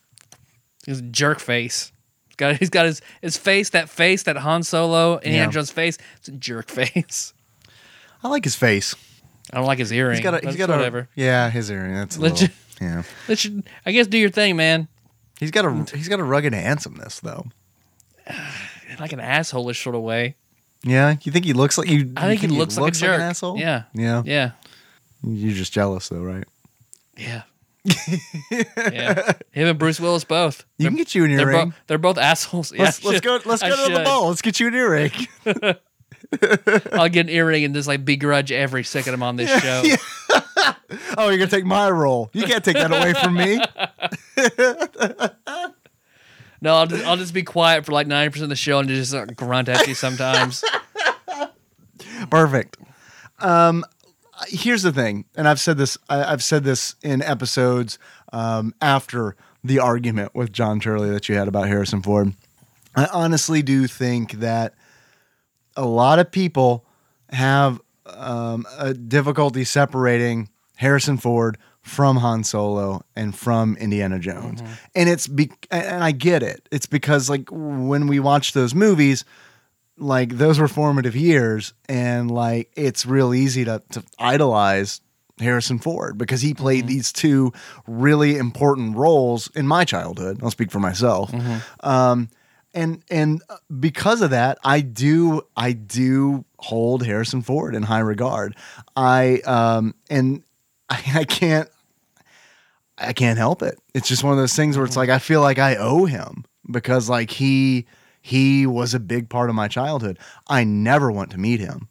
[0.86, 1.92] his jerk face.
[2.28, 5.52] He's got he's got his his face, that face, that Han Solo, Indiana Yeah.
[5.52, 5.98] Jones face.
[6.18, 7.34] It's a jerk face.
[8.26, 8.96] I like his face.
[9.54, 10.16] I don't like his earring.
[10.16, 11.00] He's got a, he's got whatever.
[11.02, 11.94] a yeah, his earring.
[11.94, 13.36] That's a Legit- little, yeah.
[13.36, 14.88] Should, I guess, do your thing, man.
[15.40, 17.46] He's got a he's got a rugged handsomeness though.
[19.00, 20.36] Like an assholeish sort of way.
[20.84, 22.14] Yeah, you think he looks like you?
[22.16, 23.16] I think he looks like a jerk.
[23.16, 23.58] an asshole.
[23.58, 23.84] Yeah.
[23.94, 24.22] yeah.
[24.26, 24.52] Yeah,
[25.22, 26.46] You're just jealous though, right?
[27.18, 27.42] yeah,
[28.52, 29.34] yeah.
[29.52, 30.64] Him and Bruce Willis both.
[30.78, 31.70] You can get you an They're, earring.
[31.70, 32.72] both they're both assholes.
[32.76, 33.40] Yeah, let's, let's go.
[33.44, 34.30] Let's I go to the ball.
[34.30, 35.12] Let's get you an earring.
[36.94, 39.84] I'll get an earring and just like begrudge every second I'm on this show.
[41.18, 42.30] oh, you're gonna take my role.
[42.34, 43.60] You can't take that away from me.
[46.62, 48.90] No, I'll just, I'll just be quiet for like ninety percent of the show and
[48.90, 50.64] just uh, grunt at you sometimes.
[52.32, 52.78] Perfect.
[53.40, 53.86] Um,
[54.48, 55.96] here's the thing, and I've said this.
[56.10, 58.00] I, I've said this in episodes
[58.34, 62.34] um, after the argument with John Turley that you had about Harrison Ford.
[62.96, 64.74] I honestly do think that
[65.76, 66.86] a lot of people
[67.32, 74.62] have um, a difficulty separating Harrison Ford from Han Solo and from Indiana Jones.
[74.96, 76.68] And it's be- and I get it.
[76.72, 79.24] It's because like when we watch those movies,
[79.98, 85.02] like those were formative years and like it's real easy to, to idolize
[85.40, 87.54] Harrison Ford because he played these two
[87.88, 90.40] really important roles in my childhood.
[90.42, 91.32] I'll speak for myself.
[91.82, 92.30] Um,
[92.76, 93.42] and and
[93.80, 98.56] because of that, I do I do hold Harrison Ford in high regard.
[98.96, 100.44] I um and
[100.90, 101.70] I, I can't
[102.98, 103.80] I can't help it.
[103.94, 106.46] It's just one of those things where it's like I feel like I owe him
[106.70, 107.86] because like he
[108.22, 110.20] he was a big part of my childhood.
[110.48, 111.90] I never want to meet him.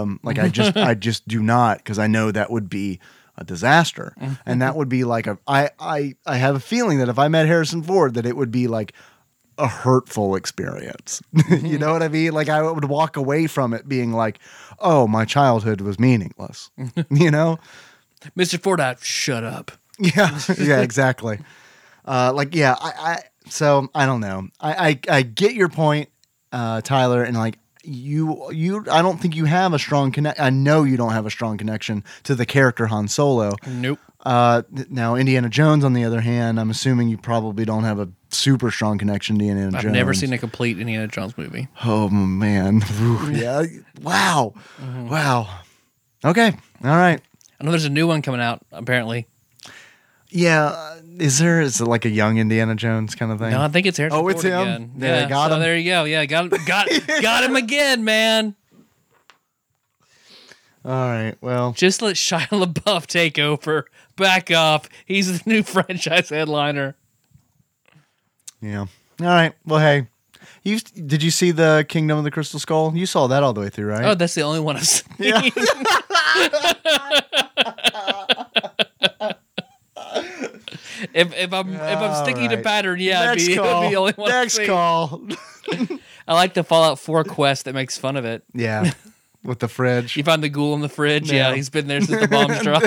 [0.00, 3.00] Um, like I just I just do not because I know that would be
[3.36, 4.14] a disaster,
[4.46, 7.28] and that would be like a I I I have a feeling that if I
[7.28, 8.92] met Harrison Ford, that it would be like
[9.62, 11.22] a hurtful experience.
[11.62, 12.32] you know what I mean?
[12.32, 14.40] Like I would walk away from it being like,
[14.80, 16.70] oh, my childhood was meaningless.
[17.10, 17.58] you know?
[18.36, 18.60] Mr.
[18.60, 19.72] Ford, I, shut up.
[19.98, 21.38] Yeah, yeah, exactly.
[22.04, 23.18] Uh, like, yeah, I, I,
[23.48, 24.48] so I don't know.
[24.58, 26.08] I, I, I get your point,
[26.50, 30.40] uh, Tyler, and like you, you, I don't think you have a strong connect.
[30.40, 33.52] I know you don't have a strong connection to the character Han Solo.
[33.66, 34.00] Nope.
[34.24, 38.08] Uh, now Indiana Jones, on the other hand, I'm assuming you probably don't have a
[38.32, 41.68] super strong connection to Indiana I've never seen a complete Indiana Jones movie.
[41.84, 43.64] Oh man, Ooh, yeah,
[44.00, 45.60] wow, wow.
[46.24, 46.48] Okay,
[46.84, 47.20] all right.
[47.60, 49.26] I know there's a new one coming out, apparently.
[50.30, 53.50] Yeah, uh, is there is it like a young Indiana Jones kind of thing?
[53.50, 54.58] No, I think it's Harrison Oh, it's him?
[54.60, 54.92] again.
[54.96, 55.60] Yeah, Yeah, got so him.
[55.60, 56.04] there you go.
[56.04, 56.88] Yeah, got got
[57.22, 58.54] got him again, man.
[60.84, 61.34] All right.
[61.40, 63.86] Well, Just let Shia LaBeouf take over.
[64.16, 64.88] Back off.
[65.06, 66.96] He's the new franchise headliner.
[68.62, 68.86] Yeah.
[69.20, 69.52] All right.
[69.66, 70.06] Well, hey,
[70.62, 72.96] you did you see the Kingdom of the Crystal Skull?
[72.96, 74.04] You saw that all the way through, right?
[74.04, 75.02] Oh, that's the only one I've seen.
[75.18, 75.42] Yeah.
[81.14, 83.88] if if I'm if I'm sticking to pattern, yeah, Next be, call.
[83.90, 84.30] the only one.
[84.30, 85.22] I've Next call.
[86.26, 88.44] I like the Fallout 4 quest that makes fun of it.
[88.54, 88.92] yeah.
[89.44, 90.16] With the fridge.
[90.16, 91.28] You find the ghoul in the fridge.
[91.32, 91.36] No.
[91.36, 92.86] Yeah, he's been there since the bombs dropped.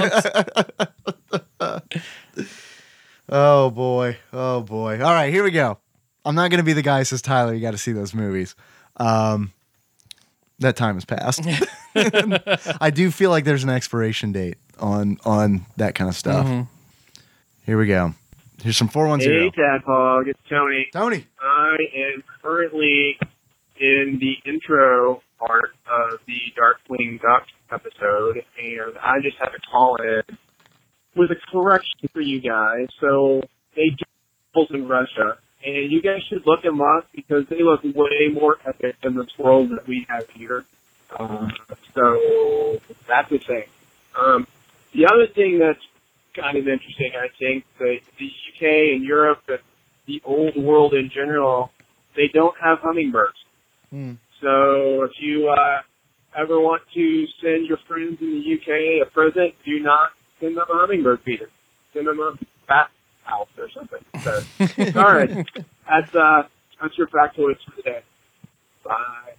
[3.30, 4.18] Oh boy.
[4.34, 5.02] Oh boy.
[5.04, 5.78] All right, here we go.
[6.24, 8.14] I'm not going to be the guy who says, Tyler, you got to see those
[8.14, 8.56] movies.
[8.98, 9.52] Um,
[10.60, 11.42] that time has passed.
[12.82, 16.46] I do feel like there's an expiration date on on that kind of stuff.
[16.46, 16.68] Mhm.
[17.66, 18.14] Here we go.
[18.62, 19.52] Here's some Hey, 410.
[19.52, 20.88] Tadpog, it's Tony.
[20.94, 21.26] Tony.
[21.42, 23.18] I am currently
[23.80, 29.98] in the intro part of the Darkwing Duck episode, and I just had to call
[29.98, 30.22] in
[31.16, 32.88] with a correction for you guys.
[33.00, 33.42] So
[33.76, 34.04] they do
[34.54, 38.58] bulls in Russia, and you guys should look them up because they look way more
[38.66, 40.66] epic than the swirls that we have here.
[41.18, 41.50] Uh,
[41.94, 43.64] so that's the thing.
[44.20, 44.48] Um,
[44.94, 45.84] the other thing that's
[46.34, 49.60] kind of interesting, I think, the, the UK and Europe and
[50.06, 51.72] the old world in general,
[52.16, 53.38] they don't have hummingbirds.
[53.90, 54.14] Hmm.
[54.42, 55.82] So if you uh,
[56.36, 60.66] ever want to send your friends in the UK a present, do not send them
[60.70, 61.50] a hummingbird feeder.
[61.94, 62.34] Send them a
[62.68, 62.90] bat
[63.24, 64.04] house or something.
[64.24, 64.44] So,
[65.00, 65.46] all right,
[65.90, 66.44] that's uh,
[66.82, 68.02] that's your factoids for today.
[68.84, 69.34] Bye.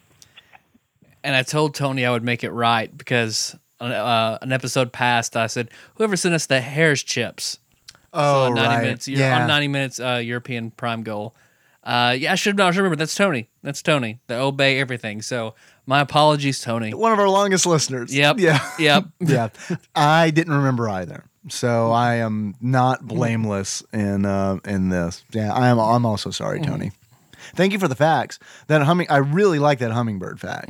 [1.22, 5.36] and I told Tony I would make it right because uh, an episode passed.
[5.36, 7.58] I said, "Whoever sent us the Hare's chips
[8.12, 8.82] Oh, on ninety right.
[8.82, 9.40] minutes, yeah.
[9.42, 11.34] on ninety minutes uh, European Prime goal."
[11.84, 12.66] Uh, yeah, I should know.
[12.66, 12.96] I should remember.
[12.96, 13.48] That's Tony.
[13.62, 14.18] That's Tony.
[14.26, 15.22] The obey everything.
[15.22, 15.54] So
[15.86, 16.92] my apologies, Tony.
[16.94, 18.14] One of our longest listeners.
[18.14, 18.38] Yep.
[18.38, 18.58] Yeah.
[18.78, 19.04] Yep.
[19.20, 19.48] yeah.
[19.94, 21.24] I didn't remember either.
[21.48, 25.24] So I am not blameless in uh, in this.
[25.32, 25.78] Yeah, I am.
[25.78, 26.90] I'm also sorry, Tony.
[27.54, 28.40] Thank you for the facts.
[28.66, 30.68] That humming, I really like that hummingbird fact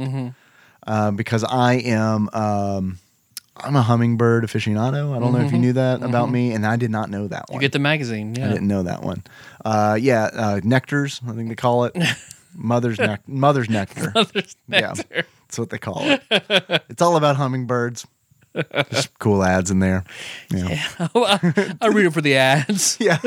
[0.86, 2.28] uh, because I am.
[2.34, 2.98] Um,
[3.58, 5.16] I'm a hummingbird aficionado.
[5.16, 7.48] I don't know if you knew that about me, and I did not know that
[7.48, 7.54] one.
[7.54, 8.36] You get the magazine.
[8.36, 8.48] I Yeah.
[8.48, 9.22] didn't know that one.
[9.64, 11.26] Uh, yeah, uh, nectars.
[11.26, 11.96] I think they call it
[12.56, 14.12] mother's nec- mother's nectar.
[14.32, 14.94] There's Yeah.
[14.94, 16.22] That's what they call it.
[16.88, 18.06] it's all about hummingbirds.
[18.90, 20.02] Just cool ads in there.
[20.50, 20.82] Yeah.
[21.14, 22.96] Oh, I, I read it for the ads.
[23.00, 23.18] Yeah.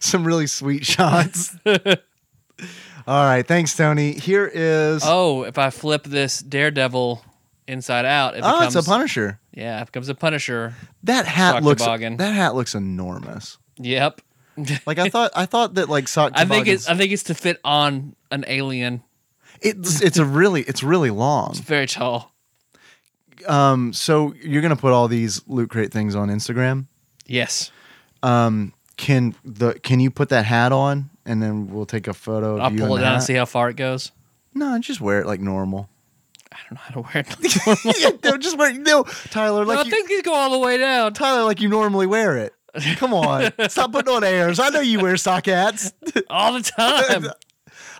[0.00, 1.56] Some really sweet shots.
[1.64, 1.76] all
[3.06, 3.46] right.
[3.46, 4.12] Thanks, Tony.
[4.12, 5.02] Here is.
[5.06, 7.24] Oh, if I flip this Daredevil
[7.68, 9.38] inside out, it Oh, becomes it's a Punisher.
[9.52, 10.74] yeah, it becomes a Punisher.
[11.04, 12.16] That hat looks toboggan.
[12.16, 13.58] that hat looks enormous.
[13.78, 14.20] Yep.
[14.86, 17.34] Like I thought I thought that like sock I think it's I think it's to
[17.34, 19.02] fit on an alien.
[19.60, 21.50] it's it's a really it's really long.
[21.50, 22.32] It's very tall.
[23.46, 26.86] Um so you're going to put all these loot crate things on Instagram?
[27.26, 27.70] Yes.
[28.22, 32.56] Um can the can you put that hat on and then we'll take a photo
[32.56, 34.12] of I'll you pull it down and see how far it goes.
[34.54, 35.88] No, just wear it like normal.
[36.52, 37.56] I don't know how to wear it.
[37.84, 38.78] Like yeah, no, just wear it.
[38.78, 39.64] no, Tyler.
[39.64, 41.14] Like I you, think these go all the way down.
[41.14, 42.52] Tyler, like you normally wear it.
[42.96, 44.58] Come on, stop putting on airs.
[44.58, 45.92] I know you wear sock hats.
[46.30, 47.26] All the time.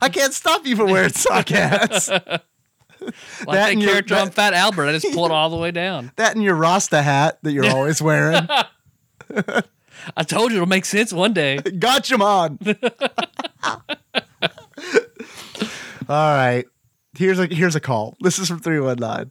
[0.00, 2.10] I can't stop you from wearing sock hats.
[3.04, 3.12] Like
[3.46, 4.86] That that and your- character on that- Fat Albert.
[4.86, 6.12] I just pull it all the way down.
[6.14, 8.46] That and your Rasta hat that you're always wearing.
[10.16, 11.56] I told you it'll make sense one day.
[11.56, 12.58] Gotcha, man.
[16.08, 16.64] All right.
[17.16, 18.16] Here's a here's a call.
[18.20, 19.30] This is from three one nine.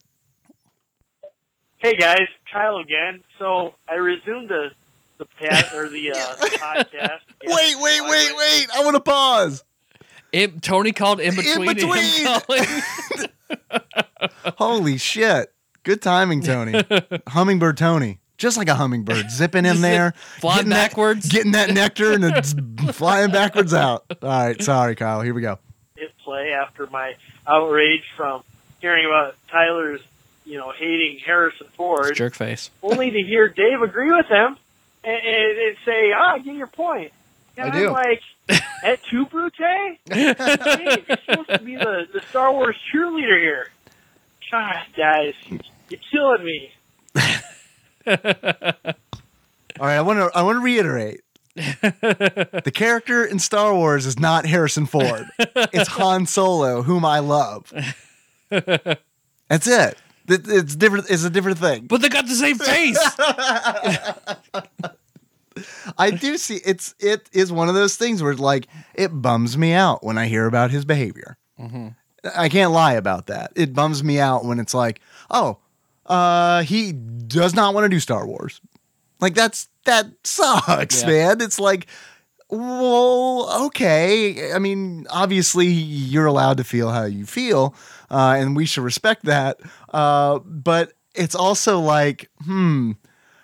[1.77, 3.23] Hey guys, Kyle again.
[3.39, 4.67] So I resumed the
[5.21, 7.19] the pat or the uh, podcast.
[7.45, 8.67] Wait, wait, wait, wait.
[8.75, 9.63] I want to pause.
[10.31, 11.69] It, Tony called in between.
[11.69, 13.29] him between.
[14.57, 15.51] Holy shit.
[15.83, 16.81] Good timing, Tony.
[17.27, 18.19] hummingbird Tony.
[18.37, 21.29] Just like a hummingbird, zipping in there, flying getting that- backwards.
[21.29, 22.55] getting that nectar, and it's
[22.93, 24.03] flying backwards out.
[24.21, 25.21] All right, sorry, Kyle.
[25.21, 25.59] Here we go.
[25.95, 27.13] Hit play after my
[27.47, 28.43] outrage from
[28.79, 30.01] hearing about Tyler's,
[30.45, 32.71] you know, hating Harrison Ford, Jerk face.
[32.81, 34.57] only to hear Dave agree with him
[35.03, 37.11] and, and, and say, "Ah, I get your point."
[37.57, 37.91] And I am do.
[37.91, 38.21] like,
[38.83, 39.53] "At tu Brute?
[40.05, 40.37] Dave,
[41.07, 43.67] you're supposed to be the, the Star Wars cheerleader here."
[44.51, 45.33] God, guys,
[45.89, 46.71] you're killing me.
[49.79, 51.21] All right, I want to I want to reiterate.
[51.55, 55.25] the character in Star Wars is not Harrison Ford.
[55.37, 57.73] It's Han Solo, whom I love.
[58.49, 59.97] That's it.
[60.31, 61.09] It- It's different.
[61.09, 61.87] It's a different thing.
[61.87, 62.97] But they got the same face.
[65.97, 69.73] I do see it's it is one of those things where like it bums me
[69.73, 71.37] out when I hear about his behavior.
[72.35, 73.51] I can't lie about that.
[73.55, 75.57] It bums me out when it's like, oh,
[76.07, 78.61] uh, he does not want to do Star Wars.
[79.19, 81.07] Like that's that sucks, Yeah.
[81.07, 81.41] man.
[81.41, 81.87] It's like,
[82.51, 84.53] well, okay.
[84.53, 87.73] I mean, obviously you're allowed to feel how you feel,
[88.09, 89.59] uh, and we should respect that.
[89.89, 92.91] Uh, but it's also like, hmm,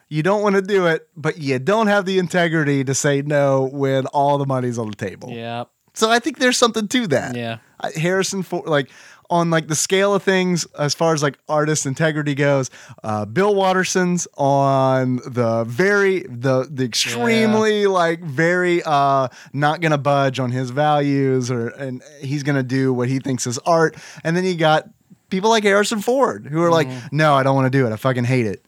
[0.10, 3.70] you don't want to do it, but you don't have the integrity to say no
[3.72, 5.30] when all the money's on the table.
[5.32, 5.66] yeah.
[5.94, 7.36] So I think there's something to that.
[7.36, 7.58] Yeah.
[7.96, 8.92] Harrison Ford, like
[9.30, 12.70] on like the scale of things as far as like artist integrity goes,
[13.04, 20.40] uh, Bill Watterson's on the very the the extremely like very uh not gonna budge
[20.40, 23.96] on his values or and he's gonna do what he thinks is art.
[24.24, 24.90] And then you got
[25.30, 27.92] people like Harrison Ford who are like, no, I don't want to do it.
[27.92, 28.64] I fucking hate it.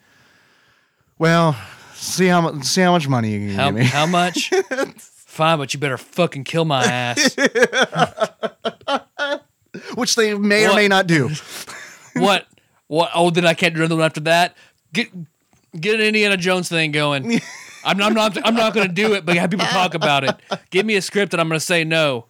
[1.17, 1.55] Well,
[1.93, 3.85] see how much see how much money you can How, give me.
[3.85, 4.49] how much?
[4.97, 7.35] Fine, but you better fucking kill my ass.
[9.95, 11.29] Which they may or may not do.
[12.15, 12.47] what?
[12.87, 13.09] What?
[13.13, 14.55] Oh, then I can't do another one after that.
[14.93, 15.09] Get
[15.79, 17.41] get an Indiana Jones thing going.
[17.85, 18.07] I'm not.
[18.09, 18.37] I'm not.
[18.45, 20.35] I'm not going to do it, but have people talk about it.
[20.69, 22.25] Give me a script, and I'm going to say no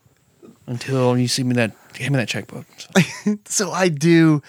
[0.68, 1.72] until you see me that.
[1.94, 2.65] Give me that checkbook.
[3.45, 4.41] so I do,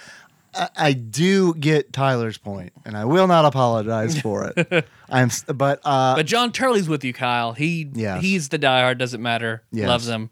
[0.54, 4.86] I, I do get Tyler's point, and I will not apologize for it.
[5.08, 7.54] I'm, but uh, But John Turley's with you, Kyle.
[7.54, 8.22] He Yes.
[8.22, 8.98] he's the diehard.
[8.98, 9.62] Doesn't matter.
[9.72, 9.88] Yes.
[9.88, 10.30] Loves him.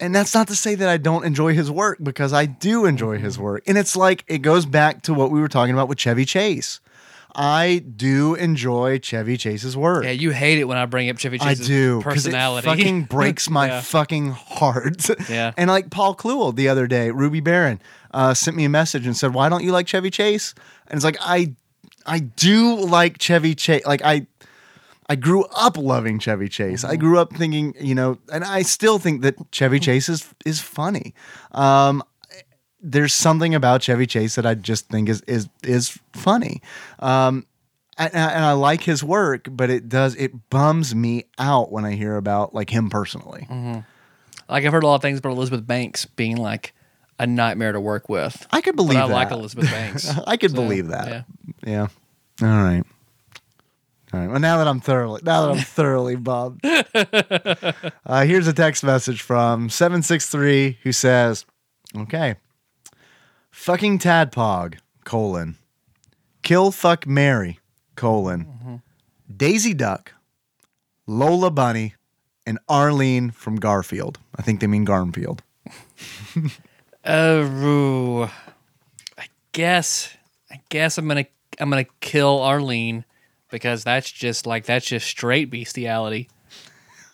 [0.00, 3.18] And that's not to say that I don't enjoy his work because I do enjoy
[3.18, 5.98] his work, and it's like it goes back to what we were talking about with
[5.98, 6.80] Chevy Chase.
[7.40, 10.02] I do enjoy Chevy Chase's work.
[10.04, 12.66] Yeah, you hate it when I bring up Chevy I do, personality.
[12.66, 13.80] It fucking breaks my Yeah.
[13.82, 15.06] fucking heart.
[15.28, 15.52] Yeah.
[15.56, 17.80] And like Paul Kluel the other day, Ruby Barron
[18.12, 20.54] uh, sent me a message and said, "Why don't you like Chevy Chase?"
[20.88, 21.54] And it's like I,
[22.06, 23.84] I do like Chevy Chase.
[23.84, 24.26] Like I,
[25.08, 26.84] I grew up loving Chevy Chase.
[26.84, 30.60] I grew up thinking, you know, and I still think that Chevy Chase is is
[30.60, 31.14] funny.
[31.52, 32.02] Um,
[32.80, 36.62] there's something about Chevy Chase that I just think is is is funny.
[36.98, 37.46] Um,
[37.96, 41.92] and, and I like his work, but it does it bums me out when I
[41.92, 43.46] hear about like him personally.
[44.48, 46.74] like I've heard a lot of things about Elizabeth Banks being like
[47.18, 48.46] a nightmare to work with.
[48.50, 49.12] I could believe I that.
[49.14, 50.08] like Elizabeth Banks.
[50.26, 51.08] I could So, believe that.
[51.08, 51.22] yeah.
[51.66, 52.46] Yeah.
[52.46, 52.84] All right.
[54.12, 54.28] All right.
[54.30, 56.60] Well, now that I'm thoroughly now that I'm thoroughly bummed,
[58.06, 61.44] uh, here's a text message from seven six three who says,
[61.96, 62.36] "Okay,
[63.50, 65.56] fucking tadpog colon,
[66.42, 67.60] kill fuck Mary
[67.96, 68.82] colon,
[69.34, 70.14] Daisy Duck,
[71.06, 71.94] Lola Bunny,
[72.46, 74.18] and Arlene from Garfield.
[74.36, 75.42] I think they mean Garfield.
[77.04, 78.22] Uh, ooh.
[79.18, 80.16] I guess
[80.50, 81.26] I guess I'm gonna
[81.60, 83.04] I'm gonna kill Arlene
[83.50, 86.28] because that's just like that's just straight bestiality.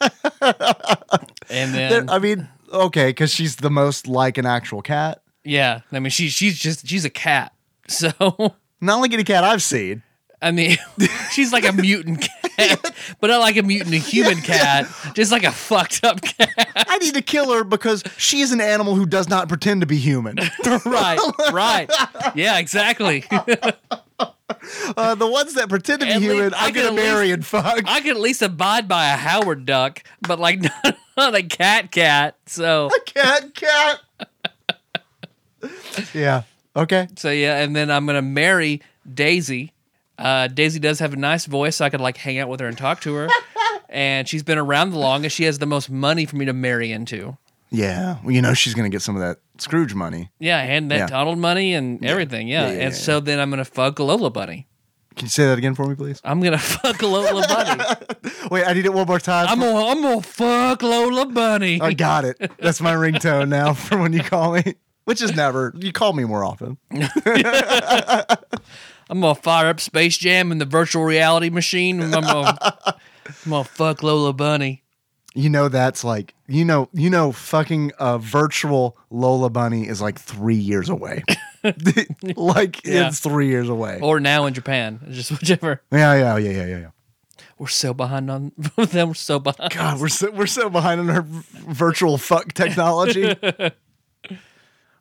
[0.40, 5.22] and then I mean, okay, because she's the most like an actual cat.
[5.44, 7.52] yeah, I mean she she's just she's a cat.
[7.86, 8.10] So
[8.80, 10.02] Not like any cat I've seen.
[10.40, 10.76] I mean
[11.32, 15.52] she's like a mutant cat, but not like a mutant human cat, just like a
[15.52, 16.48] fucked up cat.
[16.74, 19.86] I need to kill her because she is an animal who does not pretend to
[19.86, 20.36] be human.
[20.86, 21.18] right,
[21.52, 21.90] right.
[22.34, 23.24] Yeah, exactly.
[24.96, 27.30] Uh, the ones that pretend to be At human, I I'm gonna at least- marry
[27.30, 27.82] and fuck.
[27.86, 31.90] I could at least abide by a Howard duck, but like not, not a cat
[31.90, 32.36] cat.
[32.46, 34.00] So a cat, cat.
[36.12, 36.42] yeah.
[36.76, 37.08] Okay.
[37.16, 39.72] so yeah, and then I'm gonna marry Daisy.
[40.18, 42.66] Uh, Daisy does have a nice voice, so I could like hang out with her
[42.66, 43.28] and talk to her.
[43.88, 45.36] and she's been around the longest.
[45.36, 47.36] She has the most money for me to marry into.
[47.70, 48.18] Yeah.
[48.22, 50.30] Well, you know she's gonna get some of that Scrooge money.
[50.38, 51.06] Yeah, and that Yeah.
[51.06, 52.48] Donald money and everything.
[52.48, 54.66] Yeah, Yeah, yeah, and yeah, so then I'm gonna fuck Lola Bunny.
[55.16, 56.20] Can you say that again for me, please?
[56.24, 57.84] I'm gonna fuck Lola Bunny.
[58.50, 59.46] Wait, I need it one more time.
[59.48, 61.80] I'm gonna I'm gonna fuck Lola Bunny.
[61.80, 62.36] I got it.
[62.58, 64.74] That's my ringtone now for when you call me.
[65.04, 65.72] Which is never.
[65.76, 66.78] You call me more often.
[69.10, 72.00] I'm gonna fire up Space Jam in the virtual reality machine.
[72.00, 74.83] and I'm gonna, I'm gonna fuck Lola Bunny.
[75.34, 80.18] You know that's like you know you know fucking a virtual Lola Bunny is like
[80.18, 81.24] three years away.
[82.36, 83.08] like Yeah.
[83.08, 83.98] it's three years away.
[84.02, 85.82] Or now in Japan, just whichever.
[85.90, 86.90] Yeah, yeah, yeah, yeah, yeah, yeah.
[87.58, 88.72] We're so behind on them.
[89.08, 89.72] We're so behind.
[89.72, 93.34] God, we're so we're so behind on our virtual fuck technology.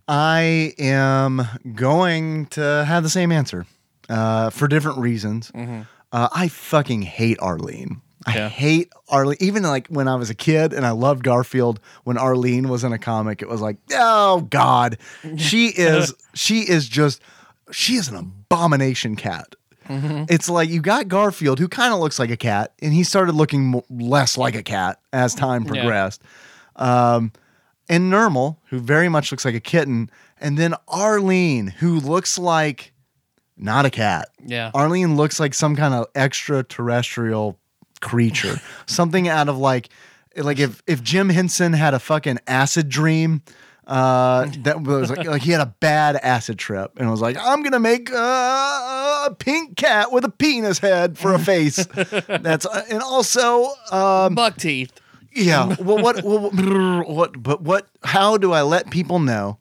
[0.08, 1.42] I am
[1.76, 3.66] going to have the same answer
[4.10, 5.52] uh, for different reasons.
[5.56, 8.02] Uh, I fucking hate Arlene.
[8.26, 8.50] I Yeah.
[8.50, 9.38] hate Arlene.
[9.40, 12.94] Even like when I was a kid and I loved Garfield, when Arlene was in
[12.94, 14.98] a comic, it was like, oh God,
[15.38, 17.22] she is she is just
[17.72, 19.56] she is an abomination cat.
[19.90, 23.36] It's like you got Garfield, who kind of looks like a cat, and he started
[23.36, 26.22] looking mo- less like a cat as time progressed.
[26.78, 27.34] Um,
[27.90, 30.10] and Nermal, who very much looks like a kitten,
[30.40, 32.94] and then Arlene, who looks like
[33.58, 34.30] not a cat.
[34.46, 34.72] Yeah.
[34.74, 37.60] Arlene looks like some kind of extraterrestrial
[38.04, 39.90] creature, something out of like,
[40.38, 43.42] like if if Jim Henson had a fucking acid dream.
[43.86, 47.64] Uh, that was like, like he had a bad acid trip and was like, I'm
[47.64, 48.16] gonna make uh,
[49.28, 51.76] a pink cat with a penis head for a face.
[52.28, 54.94] That's uh, and also um, Buck teeth.
[55.36, 55.76] yeah.
[55.82, 56.50] Well, what, well,
[57.06, 59.58] what, but what, how do I let people know?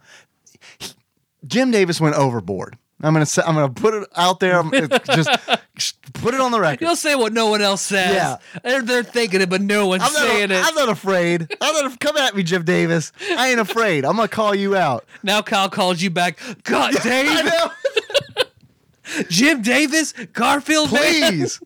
[1.45, 2.79] Jim Davis went overboard.
[3.03, 4.61] I'm gonna say, I'm gonna put it out there.
[4.61, 4.71] I'm
[5.07, 5.31] just
[5.77, 6.85] just put it on the record.
[6.85, 8.15] You'll say what no one else says.
[8.15, 8.37] Yeah.
[8.63, 10.65] They're, they're thinking it, but no one's I'm not, saying it.
[10.65, 11.55] I'm not afraid.
[11.61, 11.99] I'm not.
[11.99, 13.13] Come at me, Jim Davis.
[13.37, 14.05] I ain't afraid.
[14.05, 15.05] I'm gonna call you out.
[15.23, 16.39] now Kyle calls you back.
[16.63, 17.51] God, Dave.
[19.29, 21.01] Jim Davis, Garfield, man.
[21.03, 21.61] Please.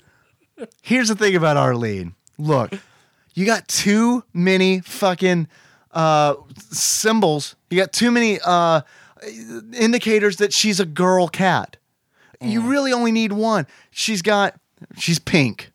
[0.80, 2.14] Here's the thing about Arlene.
[2.38, 2.72] Look,
[3.34, 5.48] you got too many fucking
[5.92, 6.34] uh,
[6.70, 7.56] symbols.
[7.68, 8.80] You got too many uh,
[9.74, 11.76] indicators that she's a girl cat.
[12.40, 13.66] You really only need one.
[13.90, 14.54] She's got,
[14.98, 15.72] she's pink.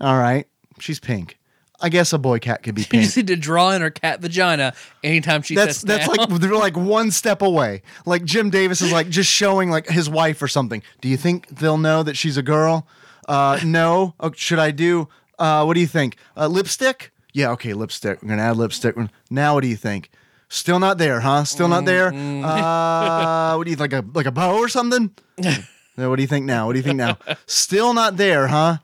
[0.00, 0.46] All right.
[0.78, 1.38] She's pink.
[1.80, 3.02] I guess a boy cat could be You pink.
[3.04, 6.16] just need to draw in her cat vagina anytime she That's that's down.
[6.16, 7.82] like they're like one step away.
[8.06, 10.82] Like Jim Davis is like just showing like his wife or something.
[11.00, 12.86] Do you think they'll know that she's a girl?
[13.26, 14.14] Uh, no.
[14.20, 15.08] Oh, should I do?
[15.38, 16.16] Uh, what do you think?
[16.36, 17.10] Uh, lipstick?
[17.32, 17.50] Yeah.
[17.52, 18.22] Okay, lipstick.
[18.22, 18.94] We're gonna add lipstick.
[19.30, 20.10] Now, what do you think?
[20.52, 21.44] Still not there, huh?
[21.44, 22.12] Still not there.
[22.12, 22.44] Mm-hmm.
[22.44, 25.10] Uh, what do you like a like a bow or something?
[25.38, 25.56] Yeah,
[25.94, 26.66] what do you think now?
[26.66, 27.16] What do you think now?
[27.46, 28.76] Still not there, huh?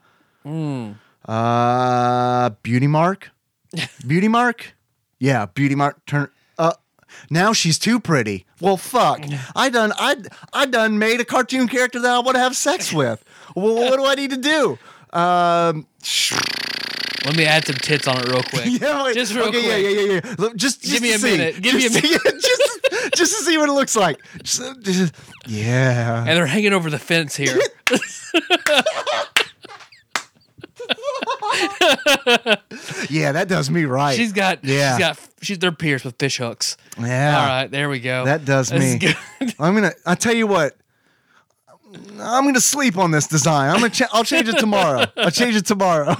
[0.43, 0.95] Mm.
[1.27, 3.29] Uh, beauty mark.
[4.07, 4.73] Beauty mark.
[5.19, 6.03] Yeah, beauty mark.
[6.07, 6.31] Turn.
[6.57, 6.73] Uh,
[7.29, 8.47] now she's too pretty.
[8.59, 9.23] Well, fuck.
[9.55, 9.93] I done.
[9.95, 10.15] I
[10.51, 13.23] I done made a cartoon character that I want to have sex with.
[13.55, 14.79] Well, what do I need to do?
[15.13, 15.85] Um,
[17.25, 18.65] Let me add some tits on it real quick.
[18.81, 19.65] yeah, wait, Just real okay, quick.
[19.65, 20.35] yeah, yeah, yeah, yeah.
[20.37, 21.31] Look, Just, just Give me a see.
[21.37, 21.61] minute.
[21.61, 24.19] Give me a Just to- just, just to see what it looks like.
[24.43, 25.13] Just, just-
[25.47, 26.19] yeah.
[26.19, 27.59] And they're hanging over the fence here.
[33.09, 34.15] Yeah, that does me right.
[34.15, 34.91] She's got, Yeah.
[34.95, 36.77] she's got, she's they're pierced with fish hooks.
[36.99, 37.39] yeah.
[37.39, 38.25] All right, there we go.
[38.25, 39.13] That does This me.
[39.59, 39.91] I'm gonna.
[40.05, 40.75] I tell you what.
[42.19, 43.69] I'm gonna sleep on this design.
[43.69, 43.89] I'm gonna.
[43.89, 45.05] Cha- I'll change it tomorrow.
[45.17, 46.15] I'll change it tomorrow.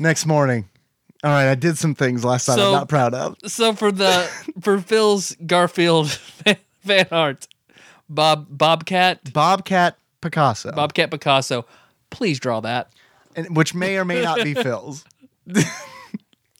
[0.00, 0.68] Next morning.
[1.22, 1.50] All right.
[1.50, 2.56] I did some things last night.
[2.56, 3.36] So- I'm not proud of.
[3.46, 4.28] so for the
[4.60, 7.46] for Phil's Garfield fan art,
[8.08, 11.66] Bob Bobcat Bobcat Picasso, Bobcat Picasso,
[12.10, 12.90] please draw that.
[13.36, 15.04] and, which may or may not be Phil's.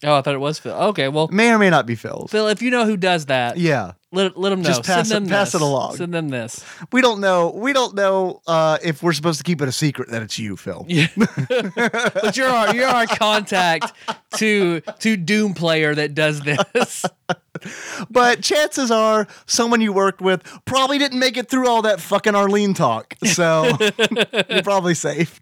[0.02, 0.72] Oh, I thought it was Phil.
[0.74, 2.30] Okay, well, May or may not be Phil's.
[2.30, 3.92] Phil, if you know who does that, Yeah.
[4.12, 4.68] Let, let them know.
[4.68, 5.60] Just pass Send it- pass this.
[5.60, 5.96] it along.
[5.96, 6.64] Send them this.
[6.90, 7.50] We don't know.
[7.50, 10.56] We don't know uh, if we're supposed to keep it a secret that it's you,
[10.56, 10.84] Phil.
[10.88, 11.06] Yeah.
[11.16, 13.92] but you're our you're our contact
[14.38, 17.04] to to Doom player that does this.
[18.08, 22.34] But chances are, someone you worked with probably didn't make it through all that fucking
[22.34, 23.14] Arlene talk.
[23.24, 23.76] So
[24.48, 25.38] you're probably safe.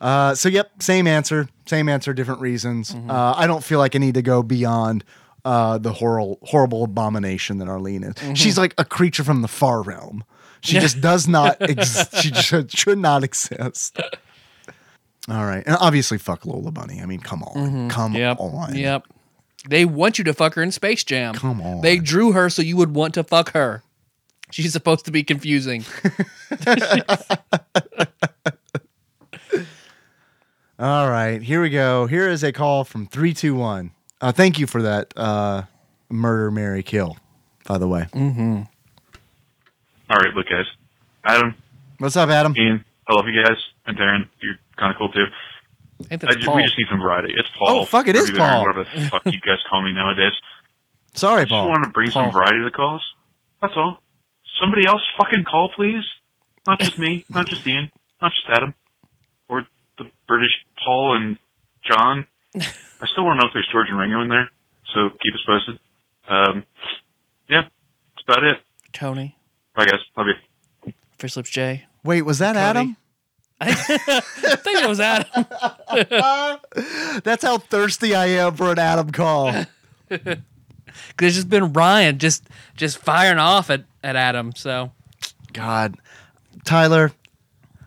[0.00, 1.48] uh, so, yep, same answer.
[1.66, 2.94] Same answer, different reasons.
[2.94, 5.04] Uh, I don't feel like I need to go beyond
[5.44, 8.38] uh, the horrible, horrible abomination that Arlene is.
[8.38, 10.24] She's like a creature from the far realm.
[10.60, 11.56] She just does not.
[11.60, 13.98] Ex- she should, should not exist.
[15.28, 17.00] All right, and obviously, fuck Lola Bunny.
[17.00, 18.38] I mean, come on, come Yep.
[18.40, 18.74] on.
[18.74, 19.04] Yep.
[19.68, 21.34] They want you to fuck her in Space Jam.
[21.34, 21.80] Come on.
[21.82, 23.82] They drew her so you would want to fuck her.
[24.50, 25.84] She's supposed to be confusing.
[30.78, 32.06] All right, here we go.
[32.06, 33.90] Here is a call from 321.
[34.20, 35.62] Uh, thank you for that uh,
[36.08, 37.16] murder, Mary, kill,
[37.66, 38.08] by the way.
[38.12, 38.62] Mm-hmm.
[40.10, 40.66] All right, look, guys.
[41.24, 41.54] Adam,
[41.98, 42.54] What's up, Adam?
[42.56, 45.24] Ian, I love you guys, and Darren, you're kind of cool too.
[46.00, 46.56] I think that's ju- Paul.
[46.56, 47.34] we just need some variety.
[47.36, 47.80] It's Paul.
[47.80, 48.62] Oh, fuck, it or is either Paul.
[48.66, 50.32] Whatever the fuck you guys call me nowadays.
[51.14, 51.58] Sorry, Paul.
[51.58, 52.24] I just want to bring Paul.
[52.24, 53.02] some variety to the calls.
[53.60, 54.00] That's all.
[54.60, 56.04] Somebody else fucking call, please.
[56.66, 57.24] Not just me.
[57.30, 57.90] not just Ian.
[58.22, 58.74] Not just Adam.
[59.48, 59.66] Or
[59.98, 60.52] the British
[60.84, 61.38] Paul and
[61.84, 62.26] John.
[62.54, 64.50] I still want to know if there's George and Ringo in there,
[64.94, 65.78] so keep us posted.
[66.28, 66.64] Um,
[67.48, 68.58] yeah, that's about it.
[68.92, 69.36] Tony.
[69.76, 70.00] Bye, guys.
[70.16, 70.26] Love
[70.84, 70.92] you.
[71.18, 71.86] Fish Lips J.
[72.04, 72.68] Wait, was that Cody.
[72.68, 72.96] Adam?
[73.60, 75.46] I think it was Adam.
[77.24, 79.64] That's how thirsty I am for an Adam call.
[81.08, 82.44] Because it's just been Ryan just
[82.74, 84.52] just firing off at, at Adam.
[84.56, 84.90] So
[85.52, 85.96] God,
[86.64, 87.12] Tyler,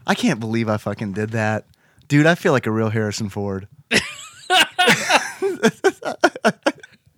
[0.06, 1.66] I can't believe I fucking did that.
[2.08, 3.68] Dude, I feel like a real Harrison Ford.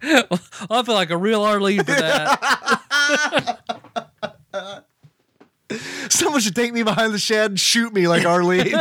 [0.03, 2.40] I feel like a real Arlene for that.
[6.10, 8.76] Someone should take me behind the shed and shoot me like Arlene.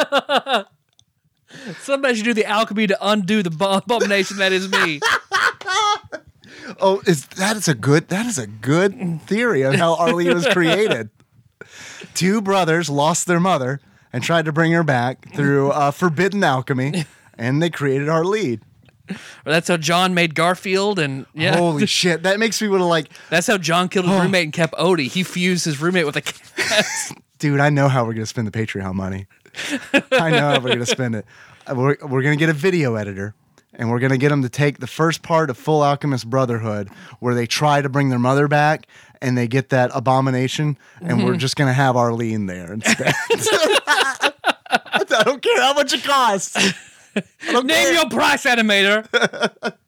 [1.78, 5.00] Somebody should do the alchemy to undo the bo- abomination that is me.
[6.80, 10.46] oh, is that is a good that is a good theory on how Arlene was
[10.48, 11.10] created.
[12.14, 13.80] Two brothers lost their mother
[14.12, 17.04] and tried to bring her back through uh, forbidden alchemy,
[17.38, 18.62] and they created Arlene.
[19.10, 19.16] Or
[19.52, 23.08] that's how John made Garfield, and yeah, Holy shit, that makes me want to like,
[23.30, 25.08] that's how John killed his roommate and kept Odie.
[25.10, 26.86] He fused his roommate with a cat.
[27.38, 27.60] dude.
[27.60, 29.26] I know how we're gonna spend the Patreon money.
[30.12, 31.26] I know how we're gonna spend it.
[31.66, 33.34] Uh, We're, we're gonna get a video editor,
[33.74, 36.88] and we're gonna get them to take the first part of Full Alchemist Brotherhood,
[37.20, 38.86] where they try to bring their mother back,
[39.20, 43.12] and they get that abomination, and we're just gonna have Arlene there instead.
[45.14, 46.56] I don't care how much it costs.
[47.14, 47.92] Name care.
[47.92, 49.06] your price, animator.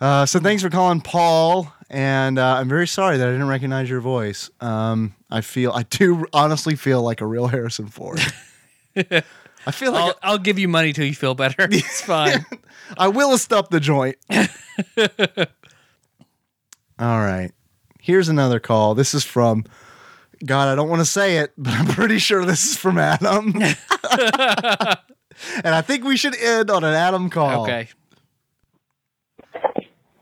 [0.00, 1.70] Uh, so thanks for calling, Paul.
[1.90, 4.48] And uh, I'm very sorry that I didn't recognize your voice.
[4.60, 8.18] Um, I feel I do honestly feel like a real Harrison Ford.
[8.96, 11.68] I feel like I'll, I'll give you money till you feel better.
[11.70, 12.46] It's fine.
[12.96, 14.16] I will up the joint.
[16.98, 17.50] All right.
[18.00, 18.94] Here's another call.
[18.94, 19.64] This is from
[20.44, 23.54] God, I don't want to say it, but I'm pretty sure this is from Adam.
[25.64, 27.62] And I think we should end on an Adam call.
[27.62, 27.88] Okay.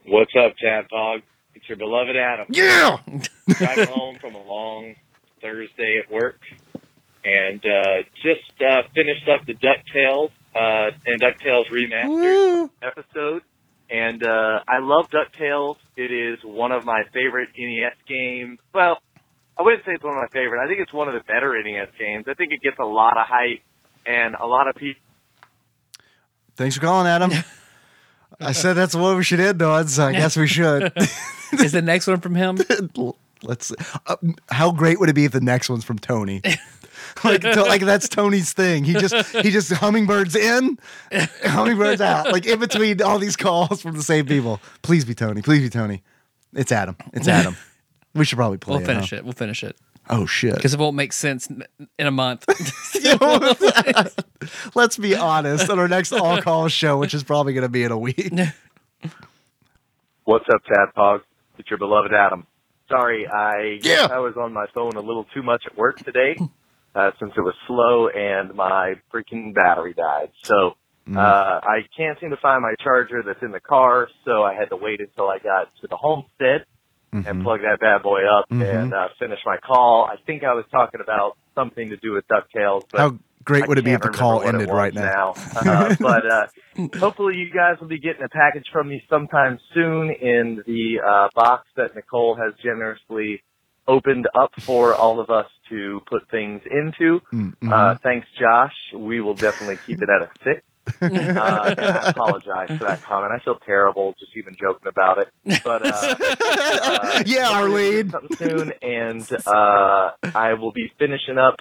[0.07, 1.23] What's up, Tadpog?
[1.55, 2.47] It's your beloved Adam.
[2.49, 2.99] Yeah.
[3.49, 4.95] Driving home from a long
[5.43, 6.41] Thursday at work,
[7.25, 12.71] and uh, just uh, finished up the Ducktales uh, and Ducktales remastered Woo.
[12.83, 13.43] episode.
[13.91, 15.77] And uh, I love Ducktales.
[15.97, 18.59] It is one of my favorite NES games.
[18.75, 18.99] Well,
[19.59, 20.63] I wouldn't say it's one of my favorite.
[20.63, 22.27] I think it's one of the better NES games.
[22.29, 23.63] I think it gets a lot of hype,
[24.07, 25.01] and a lot of people.
[26.59, 27.31] Thanks for calling, Adam.
[28.41, 30.93] I said that's what we should end on, so I guess we should.
[31.53, 32.59] Is the next one from him?
[33.45, 33.73] Let's.
[34.07, 34.17] Uh,
[34.51, 36.43] how great would it be if the next one's from Tony?
[37.23, 38.83] like, to, like that's Tony's thing.
[38.83, 40.81] He just he just hummingbirds in,
[41.45, 42.33] hummingbirds out.
[42.33, 44.61] Like in between all these calls from the same people.
[44.83, 45.43] Please be Tony.
[45.43, 46.03] Please be Tony.
[46.55, 46.97] It's Adam.
[47.13, 47.57] It's Adam.
[48.15, 49.17] We should probably play We'll finish huh?
[49.17, 49.25] it.
[49.25, 49.77] We'll finish it
[50.11, 50.55] Oh shit.
[50.55, 51.49] because it won't make sense
[51.99, 52.45] in a month.
[54.75, 55.69] Let's be honest.
[55.71, 58.33] On our next all call show, which is probably going to be in a week.
[60.25, 61.21] What's up, Tadpog?
[61.59, 62.47] It's your beloved Adam.
[62.89, 64.09] Sorry, I Yeah.
[64.11, 66.37] I was on my phone a little too much at work today,
[66.95, 70.31] uh, since it was slow and my freaking battery died.
[70.45, 70.77] So
[71.15, 74.69] uh, I can't seem to find my charger that's in the car, so I had
[74.71, 76.67] to wait until I got to the homestead
[77.13, 78.63] and plug that bad boy up Mhm.
[78.83, 80.05] and uh, finish my call.
[80.11, 83.67] I think I was talking about something to do with Ducktales, but How great I
[83.67, 85.35] would it be if the call ended right it now?
[85.57, 86.47] Uh, but uh,
[86.99, 91.29] hopefully, you guys will be getting a package from me sometime soon in the uh,
[91.35, 93.43] box that Nicole has generously
[93.87, 97.21] opened up for all of us to put things into.
[97.33, 97.73] Mm-hmm.
[97.73, 98.75] Uh, thanks, Josh.
[98.95, 100.63] We will definitely keep it at a six.
[101.03, 103.33] Uh, I apologize for that comment.
[103.33, 105.29] I feel terrible just even joking about it.
[105.65, 108.11] But uh, uh, Yeah, Arlene.
[108.11, 111.57] Something soon, and uh, I will be finishing up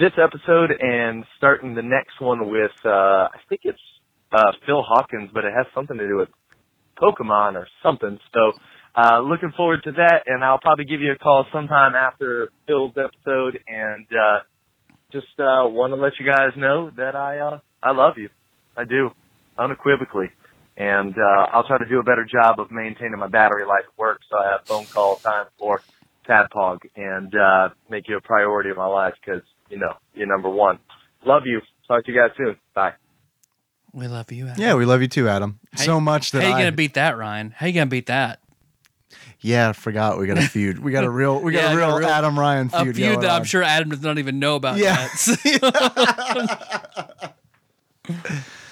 [0.00, 3.78] this episode and starting the next one with uh, I think it's
[4.32, 6.28] uh, Phil Hawkins, but it has something to do with
[7.00, 8.18] Pokemon or something.
[8.32, 8.52] So
[8.94, 12.94] uh, looking forward to that, and I'll probably give you a call sometime after Phil's
[12.96, 14.40] episode, and uh,
[15.12, 18.28] just uh, want to let you guys know that I uh, I love you.
[18.78, 19.10] I do
[19.58, 20.30] unequivocally.
[20.76, 23.98] And uh, I'll try to do a better job of maintaining my battery life at
[23.98, 25.82] work so I have phone call time for
[26.28, 30.48] Tadpog and uh, make you a priority of my life because, you know, you're number
[30.48, 30.78] one.
[31.26, 31.60] Love you.
[31.88, 32.56] Talk to you guys soon.
[32.74, 32.92] Bye.
[33.92, 34.46] We love you.
[34.46, 34.62] Adam.
[34.62, 35.58] Yeah, we love you too, Adam.
[35.72, 37.50] How so you- much that How you I gonna beat that, Ryan?
[37.56, 38.38] How you gonna beat that?
[39.40, 40.78] yeah, I forgot we got a feud.
[40.78, 42.68] We got a real we got Yeah, a I got real, a real- Adam Ryan
[42.68, 42.80] feud.
[42.80, 42.96] A feud.
[42.96, 44.76] feud going that I'm sure Adam does not even know about.
[44.78, 45.08] Yeah.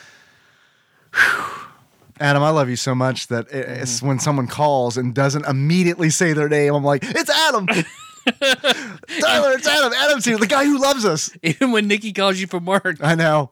[2.18, 3.82] Adam, I love you so much that it- mm-hmm.
[3.82, 7.66] it's when someone calls and doesn't immediately say their name, I'm like, it's Adam.
[8.40, 9.92] Tyler, it's Adam.
[9.92, 11.30] Adam's here, the guy who loves us.
[11.42, 13.50] Even when Nikki calls you from work, I know.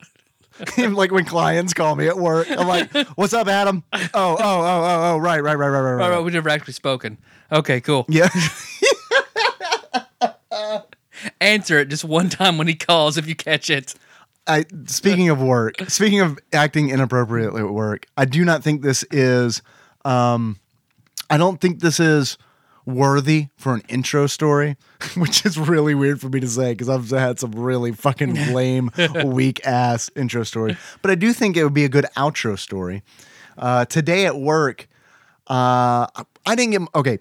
[0.78, 4.36] Even like when clients call me at work, I'm like, "What's up, Adam?" Oh, oh,
[4.39, 6.20] oh, oh, oh, right, right, right, right, right, oh, right.
[6.23, 7.19] we've never actually spoken.
[7.51, 8.07] Okay, cool.
[8.09, 8.28] Yeah,
[11.41, 13.95] Answer it just one time when he calls if you catch it.
[14.47, 19.05] I speaking of work, speaking of acting inappropriately at work, I do not think this
[19.11, 19.62] is
[20.05, 20.59] um
[21.31, 22.37] I don't think this is
[22.87, 24.77] worthy for an intro story,
[25.16, 28.91] which is really weird for me to say because I've had some really fucking lame,
[29.25, 30.77] weak ass intro story.
[31.03, 33.03] But I do think it would be a good outro story.
[33.57, 34.89] Uh, today at work,
[35.47, 36.07] uh,
[36.47, 37.19] I didn't get okay.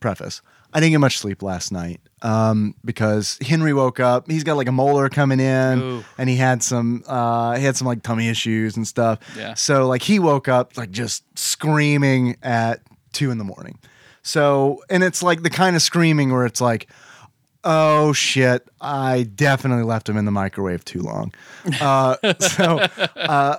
[0.00, 0.42] Preface:
[0.74, 4.28] I didn't get much sleep last night um, because Henry woke up.
[4.28, 6.04] He's got like a molar coming in, Ooh.
[6.18, 9.20] and he had some uh, he had some like tummy issues and stuff.
[9.36, 9.54] Yeah.
[9.54, 12.80] So like he woke up like just screaming at
[13.12, 13.78] two in the morning.
[14.22, 16.88] So and it's like the kind of screaming where it's like,
[17.62, 21.32] oh shit, I definitely left him in the microwave too long.
[21.80, 22.78] Uh, so
[23.16, 23.58] uh,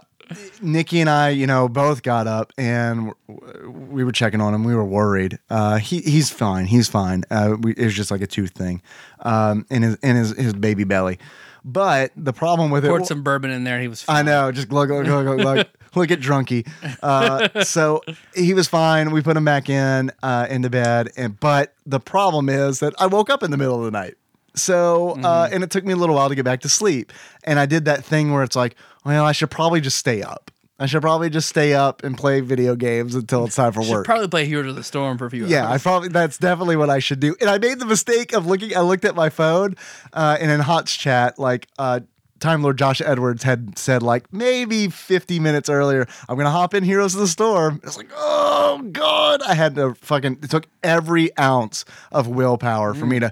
[0.61, 4.63] Nikki and I, you know, both got up and we were checking on him.
[4.63, 5.39] We were worried.
[5.49, 6.65] Uh, he he's fine.
[6.65, 7.23] He's fine.
[7.29, 8.81] Uh, we, it was just like a tooth thing
[9.19, 11.19] um, in his in his his baby belly.
[11.67, 13.81] But the problem with it, Poured some bourbon in there.
[13.81, 14.03] He was.
[14.03, 14.17] Fine.
[14.17, 15.67] I know, just glug glug glug glug glug.
[15.95, 16.67] Look at drunky.
[17.01, 18.01] Uh, so
[18.35, 19.11] he was fine.
[19.11, 23.07] We put him back in uh, into bed, and but the problem is that I
[23.07, 24.15] woke up in the middle of the night.
[24.55, 27.11] So uh, and it took me a little while to get back to sleep.
[27.43, 30.51] And I did that thing where it's like, well, I should probably just stay up.
[30.77, 33.91] I should probably just stay up and play video games until it's time for Should
[33.93, 34.05] work.
[34.05, 36.89] probably play Heroes of the Storm for a few Yeah, I probably that's definitely what
[36.89, 37.33] I should do.
[37.39, 38.75] And I made the mistake of looking.
[38.75, 39.75] I looked at my phone,
[40.11, 42.01] uh, and in HotS chat, like uh,
[42.41, 46.83] Time Lord Josh Edwards had said, like maybe 50 minutes earlier, I'm gonna hop in
[46.83, 47.79] Heroes of the Storm.
[47.81, 50.39] It's like, oh god, I had to fucking.
[50.43, 53.31] It took every ounce of willpower for me to.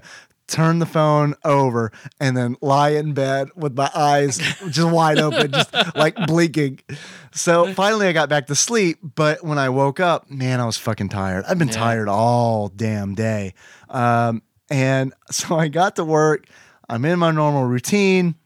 [0.54, 1.90] Turn the phone over
[2.20, 4.38] and then lie in bed with my eyes
[4.70, 6.78] just wide open, just like blinking.
[7.32, 8.98] So finally, I got back to sleep.
[9.02, 11.44] But when I woke up, man, I was fucking tired.
[11.48, 11.74] I've been Yeah.
[11.74, 13.54] tired all damn day.
[13.90, 16.46] Um, and so I got to work.
[16.88, 18.36] I'm in my normal routine.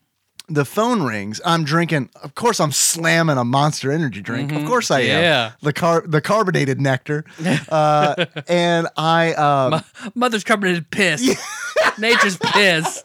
[0.51, 1.43] The phone rings.
[1.45, 2.09] I'm drinking.
[2.23, 4.51] Of course, I'm slamming a Monster Energy drink.
[4.51, 5.23] Of course, I am.
[5.23, 5.53] Yeah.
[5.61, 7.27] The car, the carbonated nectar.
[7.69, 11.21] Uh, and I, um, Mother's carbonated piss.
[11.99, 13.03] Nature's piss.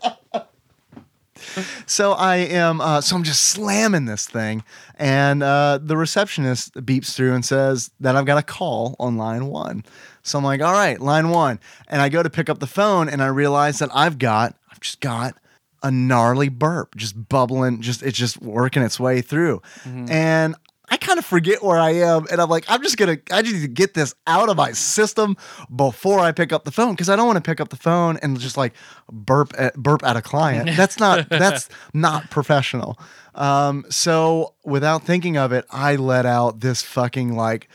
[1.86, 2.82] so I am.
[2.82, 4.64] Uh, so I'm just slamming this thing,
[4.98, 9.48] and uh, the receptionist beeps through and says that I've got a call on line
[9.48, 9.84] one.
[10.24, 13.10] So I'm like, all right, line one, and I go to pick up the phone,
[13.10, 15.36] and I realize that I've got, I've just got
[15.82, 20.56] a gnarly burp, just bubbling, just it's just working its way through, and.
[20.94, 23.56] I kind of forget where I am, and I'm like, I'm just gonna, I just
[23.56, 25.36] need to get this out of my system
[25.76, 28.18] before I pick up the phone because I don't want to pick up the phone
[28.18, 28.74] and just like
[29.12, 30.70] burp at, burp at a client.
[30.78, 33.00] That's not that's not professional.
[33.34, 37.70] Um, so without thinking of it, I let out this fucking like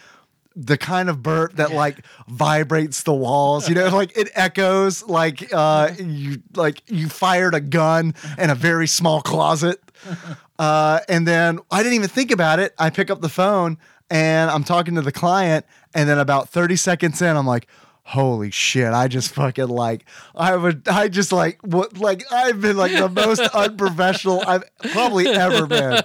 [0.55, 5.53] the kind of burp that like vibrates the walls you know like it echoes like
[5.53, 9.81] uh you like you fired a gun in a very small closet
[10.59, 12.75] uh and then i didn't even think about it.
[12.79, 13.79] I pick up the phone
[14.11, 17.67] and i'm talking to the client and then about 30 seconds in i'm like
[18.05, 22.75] holy shit i just fucking like i would i just like what like i've been
[22.75, 26.03] like the most unprofessional i've probably ever been.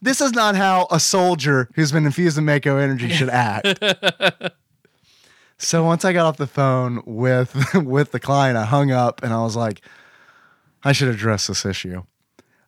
[0.00, 3.82] This is not how a soldier who's been infused with mako energy should act.
[5.58, 9.34] So once i got off the phone with with the client i hung up and
[9.34, 9.82] i was like
[10.84, 12.02] i should address this issue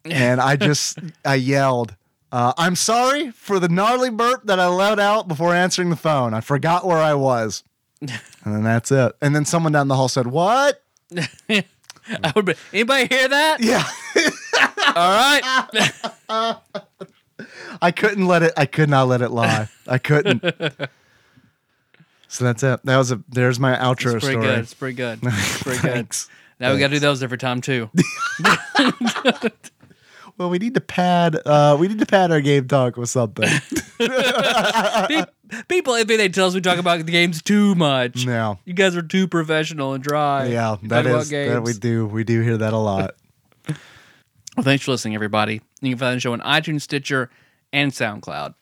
[0.04, 1.94] and i just i yelled
[2.32, 6.34] uh, i'm sorry for the gnarly burp that i let out before answering the phone
[6.34, 7.62] i forgot where i was
[8.00, 9.12] and then that's it.
[9.22, 10.82] And then someone down the hall said, "What?"
[11.18, 11.64] I
[12.36, 13.62] would be, anybody hear that?
[13.62, 13.82] Yeah,
[14.94, 15.10] All
[16.28, 16.58] right.
[17.80, 18.52] I couldn't let it.
[18.58, 19.68] I could not let it lie.
[19.86, 20.42] I couldn't.
[22.28, 22.80] so that's it.
[22.84, 23.22] That was a.
[23.30, 24.46] There's my outro It's pretty story.
[24.46, 24.58] good.
[24.58, 25.18] It's pretty good.
[25.22, 25.92] It's pretty good.
[25.92, 26.28] Thanks.
[26.60, 27.88] Now we got to do those every time too.
[30.36, 31.36] Well, we need to pad.
[31.46, 33.48] Uh, we need to pad our game talk with something.
[35.68, 38.26] People, if they tell us we talk about the games too much.
[38.26, 38.58] no.
[38.64, 40.46] You guys are too professional and dry.
[40.46, 42.06] Yeah, that is that talk about is that we do.
[42.06, 43.14] We do hear that a lot.
[44.56, 45.62] Well, thanks for listening, everybody.
[45.80, 47.28] You can find the show on iTunes, Stitcher,
[47.72, 48.54] and SoundCloud.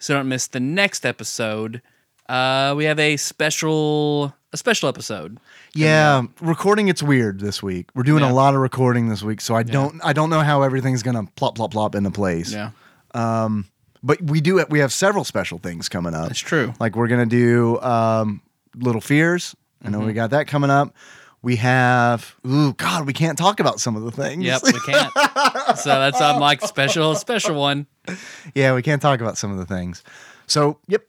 [0.00, 1.80] So don't miss the next episode.
[2.28, 5.38] Uh, we have a special a special episode.
[5.74, 7.88] Yeah, recording it's weird this week.
[7.94, 8.32] We're doing Yeah.
[8.32, 11.24] a lot of recording this week, so I don't I don't know how everything's gonna
[11.36, 12.52] plop plop plop into place.
[12.52, 12.70] Yeah,
[13.14, 13.66] Um,
[14.02, 16.28] But we do we have several special things coming up.
[16.28, 16.72] that's true.
[16.80, 18.40] Like we're gonna do um,
[18.76, 19.54] Little Fears.
[19.84, 20.14] I know we Mm-hmm.
[20.14, 20.94] got that coming up.
[21.40, 24.44] We have ooh God, we can't talk about some of the things.
[24.44, 25.12] Yep, we can't.
[25.78, 27.86] so that's I'm like special special one.
[28.54, 30.02] yeah, we can't talk about some of the things.
[30.46, 31.04] So yep,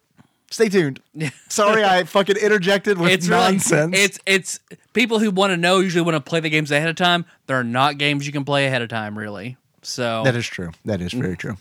[0.52, 1.02] stay tuned.
[1.50, 3.92] Sorry, I fucking interjected with It's nonsense.
[3.94, 4.60] really it's it's
[4.94, 7.26] people who want to know usually want to play the games ahead of time.
[7.48, 9.58] They're not games you can play ahead of time, really.
[9.82, 10.72] So that is true.
[10.86, 11.58] That is very true.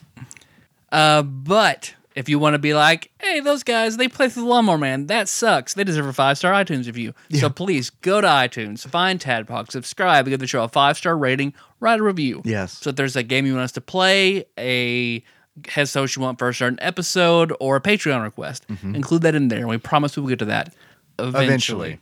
[0.90, 4.48] Uh, but if you want to be like, hey, those guys, they play through the
[4.48, 5.06] Lawnmower Man.
[5.06, 5.74] That sucks.
[5.74, 7.14] They deserve a five star iTunes review.
[7.32, 11.54] So please go to iTunes, find Tadpog, subscribe, give the show a five star rating,
[11.78, 12.42] write a review.
[12.44, 12.72] Yes.
[12.72, 15.22] So if there's a game you want us to play, a
[15.68, 19.48] head social you want for a certain episode, or a Patreon request, include that in
[19.48, 19.60] there.
[19.60, 20.74] And we promise we will get to that
[21.18, 21.46] eventually.
[21.46, 22.00] Eventually.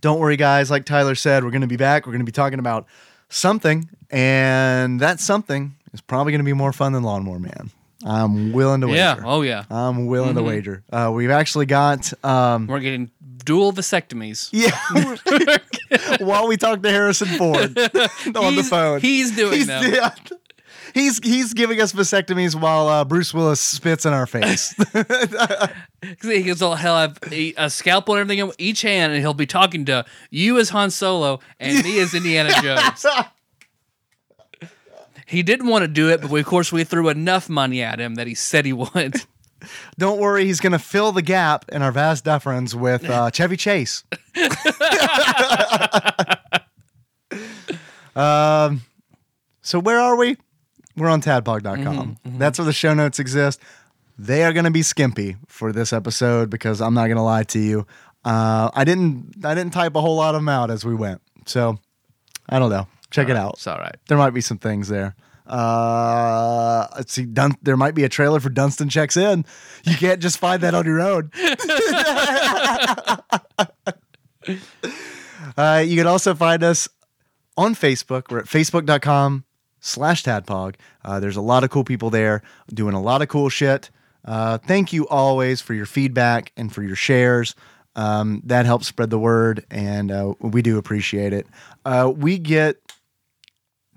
[0.00, 0.70] Don't worry, guys.
[0.70, 2.06] Like Tyler said, we're going to be back.
[2.06, 2.86] We're going to be talking about
[3.28, 7.70] something, and that something is probably going to be more fun than Lawnmower Man.
[8.04, 8.96] I'm willing to wager.
[8.96, 9.22] Yeah.
[9.24, 9.64] Oh, yeah.
[9.70, 10.84] I'm willing to wager.
[10.90, 12.12] Uh, we've actually got.
[12.24, 13.10] Um, We're getting
[13.44, 14.50] dual vasectomies.
[14.52, 16.18] yeah.
[16.24, 17.76] While we talk to Harrison Ford
[18.36, 19.92] on the phone, he's doing he's, them.
[19.92, 20.14] yeah.
[20.94, 24.74] He's he's giving us vasectomies while uh, Bruce Willis spits in our face.
[26.22, 29.34] He gets all he'll have a, a scalpel and everything in each hand, and he'll
[29.34, 33.04] be talking to you as Han Solo and me as Indiana Jones.
[35.26, 37.98] He didn't want to do it, but we, of course we threw enough money at
[37.98, 39.16] him that he said he would.
[39.98, 43.56] Don't worry, he's going to fill the gap in our vas deferens with uh, Chevy
[43.56, 44.04] Chase.
[48.14, 48.82] um,
[49.62, 50.36] so where are we?
[50.98, 52.18] We're on tadpog.com.
[52.24, 53.60] That's where the show notes exist.
[54.18, 57.44] They are going to be skimpy for this episode because I'm not going to lie
[57.44, 57.86] to you.
[58.24, 61.22] Uh, I didn't I didn't type a whole lot of them out as we went.
[61.46, 61.78] So
[62.48, 62.88] I don't know.
[63.10, 63.54] Check it out.
[63.54, 63.96] It's all right.
[64.08, 65.14] There might be some things there.
[65.46, 67.24] Uh, let's see.
[67.24, 69.46] Dun- there might be a trailer for Dunston checks in.
[69.84, 71.30] You can't just find that on your own.
[75.56, 76.86] uh, you can also find us
[77.56, 78.30] on Facebook.
[78.30, 79.44] We're at facebook.com
[79.88, 80.74] slash tadpog.
[81.04, 82.42] Uh, there's a lot of cool people there
[82.72, 83.90] doing a lot of cool shit.
[84.24, 87.54] Uh, thank you always for your feedback and for your shares.
[87.96, 91.46] Um, that helps spread the word, and uh, we do appreciate it.
[91.84, 92.76] Uh, we get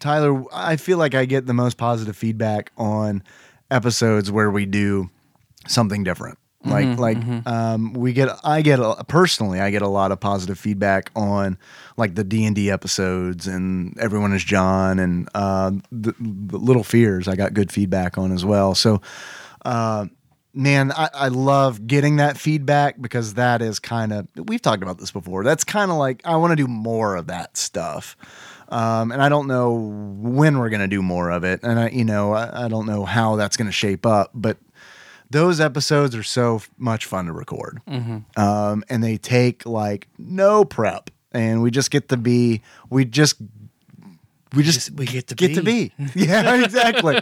[0.02, 3.24] Tyler, I feel like I get the most positive feedback on
[3.70, 5.10] episodes where we do
[5.68, 6.40] something different.
[6.64, 7.18] Like like
[7.48, 11.58] um, we get I get a, personally I get a lot of positive feedback on
[11.98, 16.84] like the D and D episodes and everyone is John and uh, the, the Little
[16.84, 18.76] Fears I got good feedback on as well.
[18.76, 19.02] So
[19.66, 20.06] uh,
[20.54, 25.00] man, I, I love getting that feedback because that is kind of we've talked about
[25.00, 25.44] this before.
[25.44, 28.16] That's kind of like I want to do more of that stuff.
[28.70, 32.06] Um, and I don't know when we're gonna do more of it, and I, you
[32.06, 34.32] know, I, I don't know how that's gonna shape up.
[34.34, 34.58] But
[35.32, 37.82] those episodes are so f- much fun to record,
[38.36, 43.36] um, and they take like no prep, and we just get to be, we just,
[44.54, 47.22] we just, we get to get to be, yeah, exactly.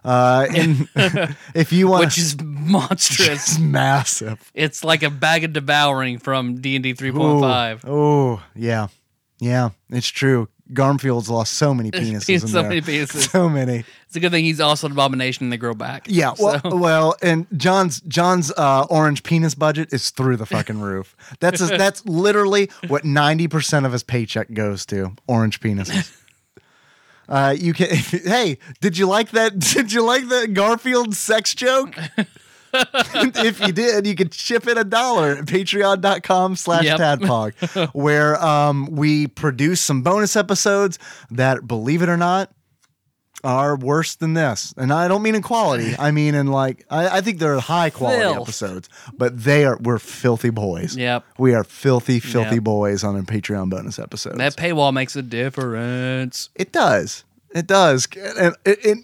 [0.03, 0.87] Uh, and
[1.55, 3.27] if you want, which is monstrous.
[3.29, 4.51] it's massive.
[4.53, 7.83] it's like a bag of devouring from D and D three point five.
[7.85, 8.87] Oh, yeah,
[9.39, 10.47] yeah, it's true.
[10.73, 12.27] Garmfield's lost so many penises.
[12.27, 12.69] He's in so there.
[12.69, 13.29] many penises.
[13.29, 13.83] So many.
[14.07, 16.05] It's a good thing he's also an abomination and they grow back.
[16.07, 20.79] Yeah, well, So- well, and John's John's uh, orange penis budget is through the fucking
[20.81, 21.15] roof.
[21.39, 26.15] That's that's literally what ninety percent of his paycheck goes to orange penises.
[27.27, 27.89] Uh, you can.
[27.95, 29.59] hey, did you like that?
[29.59, 31.95] Did you like that Garfield sex joke?
[33.43, 36.99] if you did, you could chip in a dollar at patreon.com slash Yep.
[36.99, 40.99] tadpog, where um, we produce some bonus episodes
[41.31, 42.51] that, believe it or not,
[43.41, 44.73] are worse than this.
[44.75, 45.95] And I don't mean in quality.
[45.97, 48.41] I mean in like I, I think they're high quality Filth.
[48.49, 50.97] episodes, but they are we're filthy boys.
[50.97, 51.23] Yep.
[51.37, 52.63] We are filthy, filthy Yep.
[52.65, 54.37] boys on a Patreon bonus episodes.
[54.39, 56.49] that paywall makes a difference.
[56.55, 57.23] It does.
[57.55, 58.07] It does.
[58.37, 58.97] And it, it,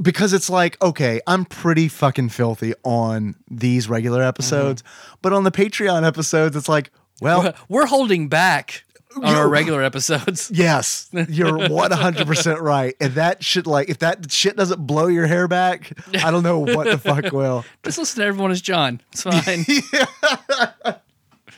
[0.00, 4.82] because it's like, okay, I'm pretty fucking filthy on these regular episodes,
[5.20, 6.90] but on the Patreon episodes, it's like,
[7.20, 8.82] well, We're holding back
[9.16, 10.50] on our regular episodes.
[10.54, 12.96] yes, you're 100% right.
[13.00, 16.58] And that shit, like, if that shit doesn't blow your hair back, I don't know
[16.58, 17.64] what the fuck will.
[17.84, 19.00] Just listen to everyone as John.
[19.12, 19.64] It's fine.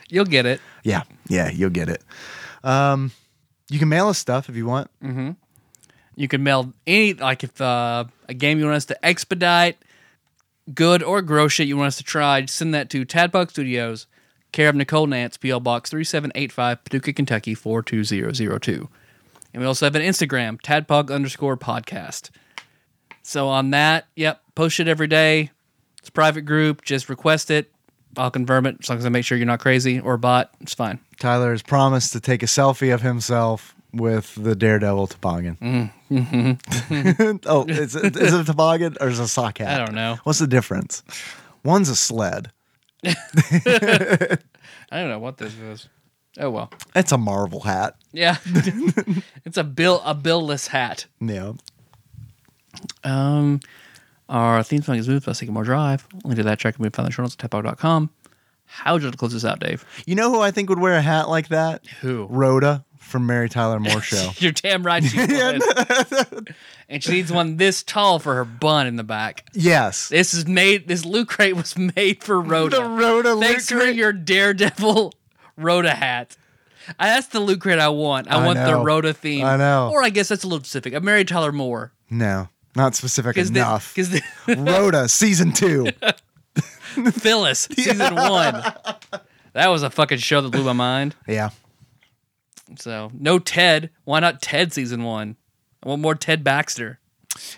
[0.09, 0.61] You'll get it.
[0.83, 1.03] Yeah.
[1.27, 1.49] Yeah.
[1.49, 2.03] You'll get it.
[2.63, 3.11] Um,
[3.69, 4.89] you can mail us stuff if you want.
[6.15, 9.77] You can mail any like if uh, a game you want us to expedite,
[10.73, 14.07] good or gross shit you want us to try, send that to Tadpog Studios,
[14.51, 18.33] care of Nicole Nance, PL Box three seven eight five, Paducah, Kentucky four two zero
[18.33, 18.89] zero two.
[19.53, 22.29] And we also have an Instagram, Tadpog underscore podcast.
[23.21, 25.51] So on that, yep, post it every day.
[25.99, 26.83] It's a private group.
[26.83, 27.71] Just request it.
[28.17, 30.51] I'll confirm it as long as I make sure you're not crazy or a bot.
[30.61, 30.99] It's fine.
[31.19, 35.89] Tyler has promised to take a selfie of himself with the Daredevil toboggan.
[36.11, 37.35] Mm-hmm.
[37.45, 39.81] oh, is it, is it a toboggan or is it a sock hat?
[39.81, 40.17] I don't know.
[40.23, 41.03] What's the difference?
[41.63, 42.51] One's a sled.
[43.05, 44.37] I
[44.91, 45.89] don't know what this is.
[46.37, 46.71] Oh well.
[46.95, 47.95] It's a Marvel hat.
[48.11, 48.37] Yeah.
[49.45, 51.05] it's a bill a billless hat.
[51.21, 51.53] Yeah.
[53.03, 53.61] Um
[54.27, 56.07] our theme song is moved by Sycamore Drive.
[56.23, 58.09] Link to that track can be found in the show notes at tadpog.com.
[58.65, 59.85] How would you like to close this out, Dave?
[60.07, 61.85] You know who I think would wear a hat like that?
[62.01, 62.25] Who?
[62.29, 64.31] Rhoda from Mary Tyler Moore Show.
[64.37, 66.55] You're damn right she would.
[66.89, 69.45] and she needs one this tall for her bun in the back.
[69.53, 70.09] yes.
[70.09, 72.77] This is made this loot crate was made for Rhoda.
[72.77, 75.13] The Rhoda Thanks for your Daredevil
[75.57, 76.35] Rhoda hat.
[76.99, 78.29] I, that's the loot crate I want.
[78.29, 78.83] I, I want the know.
[78.83, 79.43] Rhoda theme.
[79.45, 79.89] I know.
[79.91, 80.93] Or I guess that's a little specific.
[80.93, 81.91] A Mary Tyler Moore.
[82.11, 83.93] No, not specific enough.
[83.95, 85.87] Because the, Rhoda season two.
[87.13, 88.63] Phyllis, season one.
[89.53, 91.15] That was a fucking show that blew my mind.
[91.27, 91.49] Yeah.
[92.77, 93.89] So no Ted.
[94.03, 95.35] Why not Ted season one?
[95.83, 96.99] I want more Ted Baxter.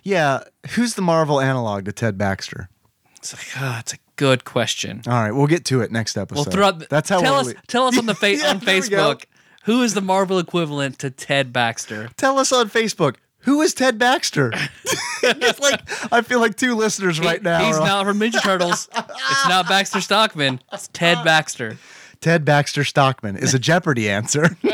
[0.04, 0.44] Yeah.
[0.72, 2.70] Who's the Marvel analog to Ted Baxter?
[3.18, 5.02] It's like, ah, it's a good question.
[5.08, 6.48] All right, we'll get to it next episode.
[6.48, 7.48] Well, throw out, That's how tell us.
[7.48, 8.66] le- Tell us on the fa- Yeah, on we.
[8.66, 9.24] Facebook.
[9.66, 12.10] Who is the Marvel equivalent to Ted Baxter?
[12.18, 13.16] Tell us on Facebook.
[13.42, 14.52] Who is Ted Baxter?
[15.24, 15.82] it's like
[16.12, 17.66] I feel like two listeners right now.
[17.66, 18.88] He's not from Ninja Turtles.
[18.96, 20.62] it's not Baxter Stockman.
[20.72, 21.78] It's Ted Baxter.
[22.22, 24.58] Ted Baxter Stockman is a Jeopardy answer.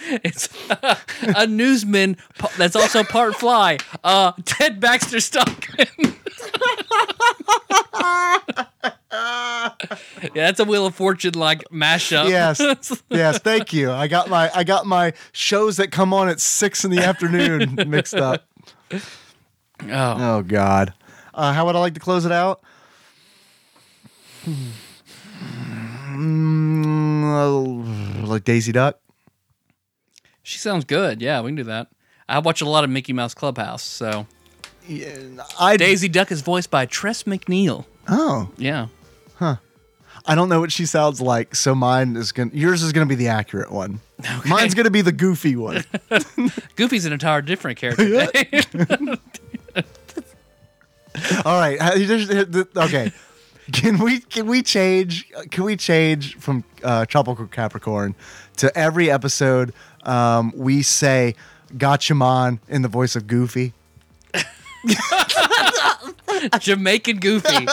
[0.00, 0.48] It's
[1.22, 2.16] a newsman
[2.56, 3.78] that's also part fly.
[4.04, 5.88] Uh, Ted Baxter Stockman.
[9.12, 9.70] yeah,
[10.34, 12.28] that's a Wheel of Fortune like mashup.
[12.28, 12.60] yes,
[13.10, 13.38] yes.
[13.38, 13.90] Thank you.
[13.90, 17.76] I got my I got my shows that come on at six in the afternoon
[17.88, 18.44] mixed up.
[18.92, 19.00] oh,
[19.90, 20.94] Oh God.
[21.34, 22.60] Uh, how would I like to close it out?
[26.18, 28.98] Mm, like Daisy Duck.
[30.42, 31.22] she sounds good.
[31.22, 31.88] Yeah, we can do that.
[32.28, 33.82] I watch a lot of Mickey Mouse Clubhouse.
[33.82, 34.26] So
[35.58, 37.84] I Daisy Duck is voiced by Tress MacNeille.
[38.08, 38.88] Oh, Yeah.
[39.36, 39.56] Huh.
[40.26, 42.50] I don't know what she sounds like, so mine is gonna.
[42.52, 44.00] Yours is gonna be the accurate one.
[44.44, 45.84] Mine's gonna be the goofy one.
[46.76, 48.04] Goofy's an entire different character.
[51.46, 51.78] All right.
[52.76, 53.12] Okay.
[53.72, 58.14] Can we can we change can we change from uh, Tropical Capricorn
[58.56, 59.74] to every episode
[60.04, 61.34] um, we say
[61.76, 63.74] "Gotcha man" in the voice of Goofy?
[66.60, 67.66] Jamaican Goofy.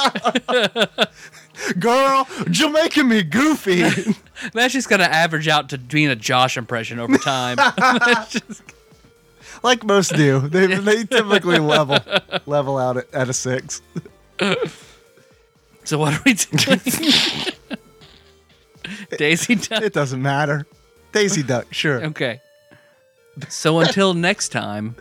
[1.80, 3.84] Girl, Jamaican me Goofy.
[4.53, 7.57] That's just gonna average out to being a Josh impression over time.
[9.63, 10.41] like most do.
[10.41, 11.99] They they typically level
[12.45, 13.81] level out at, at a six.
[15.85, 16.79] So what are we doing?
[19.17, 19.81] Daisy Duck.
[19.81, 20.65] It doesn't matter.
[21.11, 22.03] Daisy Duck, sure.
[22.05, 22.41] Okay.
[23.49, 24.95] So until next time,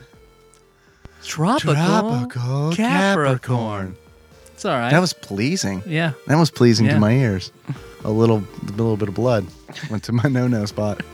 [1.22, 2.74] tropical, Tropical Capricorn.
[2.76, 3.96] Capricorn.
[4.54, 4.90] It's all right.
[4.90, 5.82] That was pleasing.
[5.86, 6.12] yeah.
[6.26, 6.94] That was pleasing Yeah.
[6.94, 7.50] to my ears.
[8.04, 9.46] A little, a little bit of blood
[9.90, 11.02] went to my no-no spot.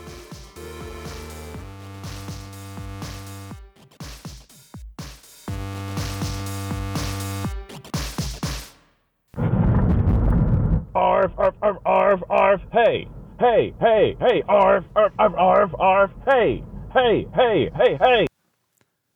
[11.01, 13.07] Arf, arf, arf, arf, arf, hey,
[13.39, 16.63] hey, hey, hey, arf, arf, arf, arf, arf, hey,
[16.93, 18.27] hey, hey, hey, hey.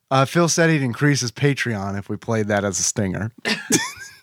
[0.09, 3.31] Uh, Phil said he'd increase his Patreon if we played that as a stinger.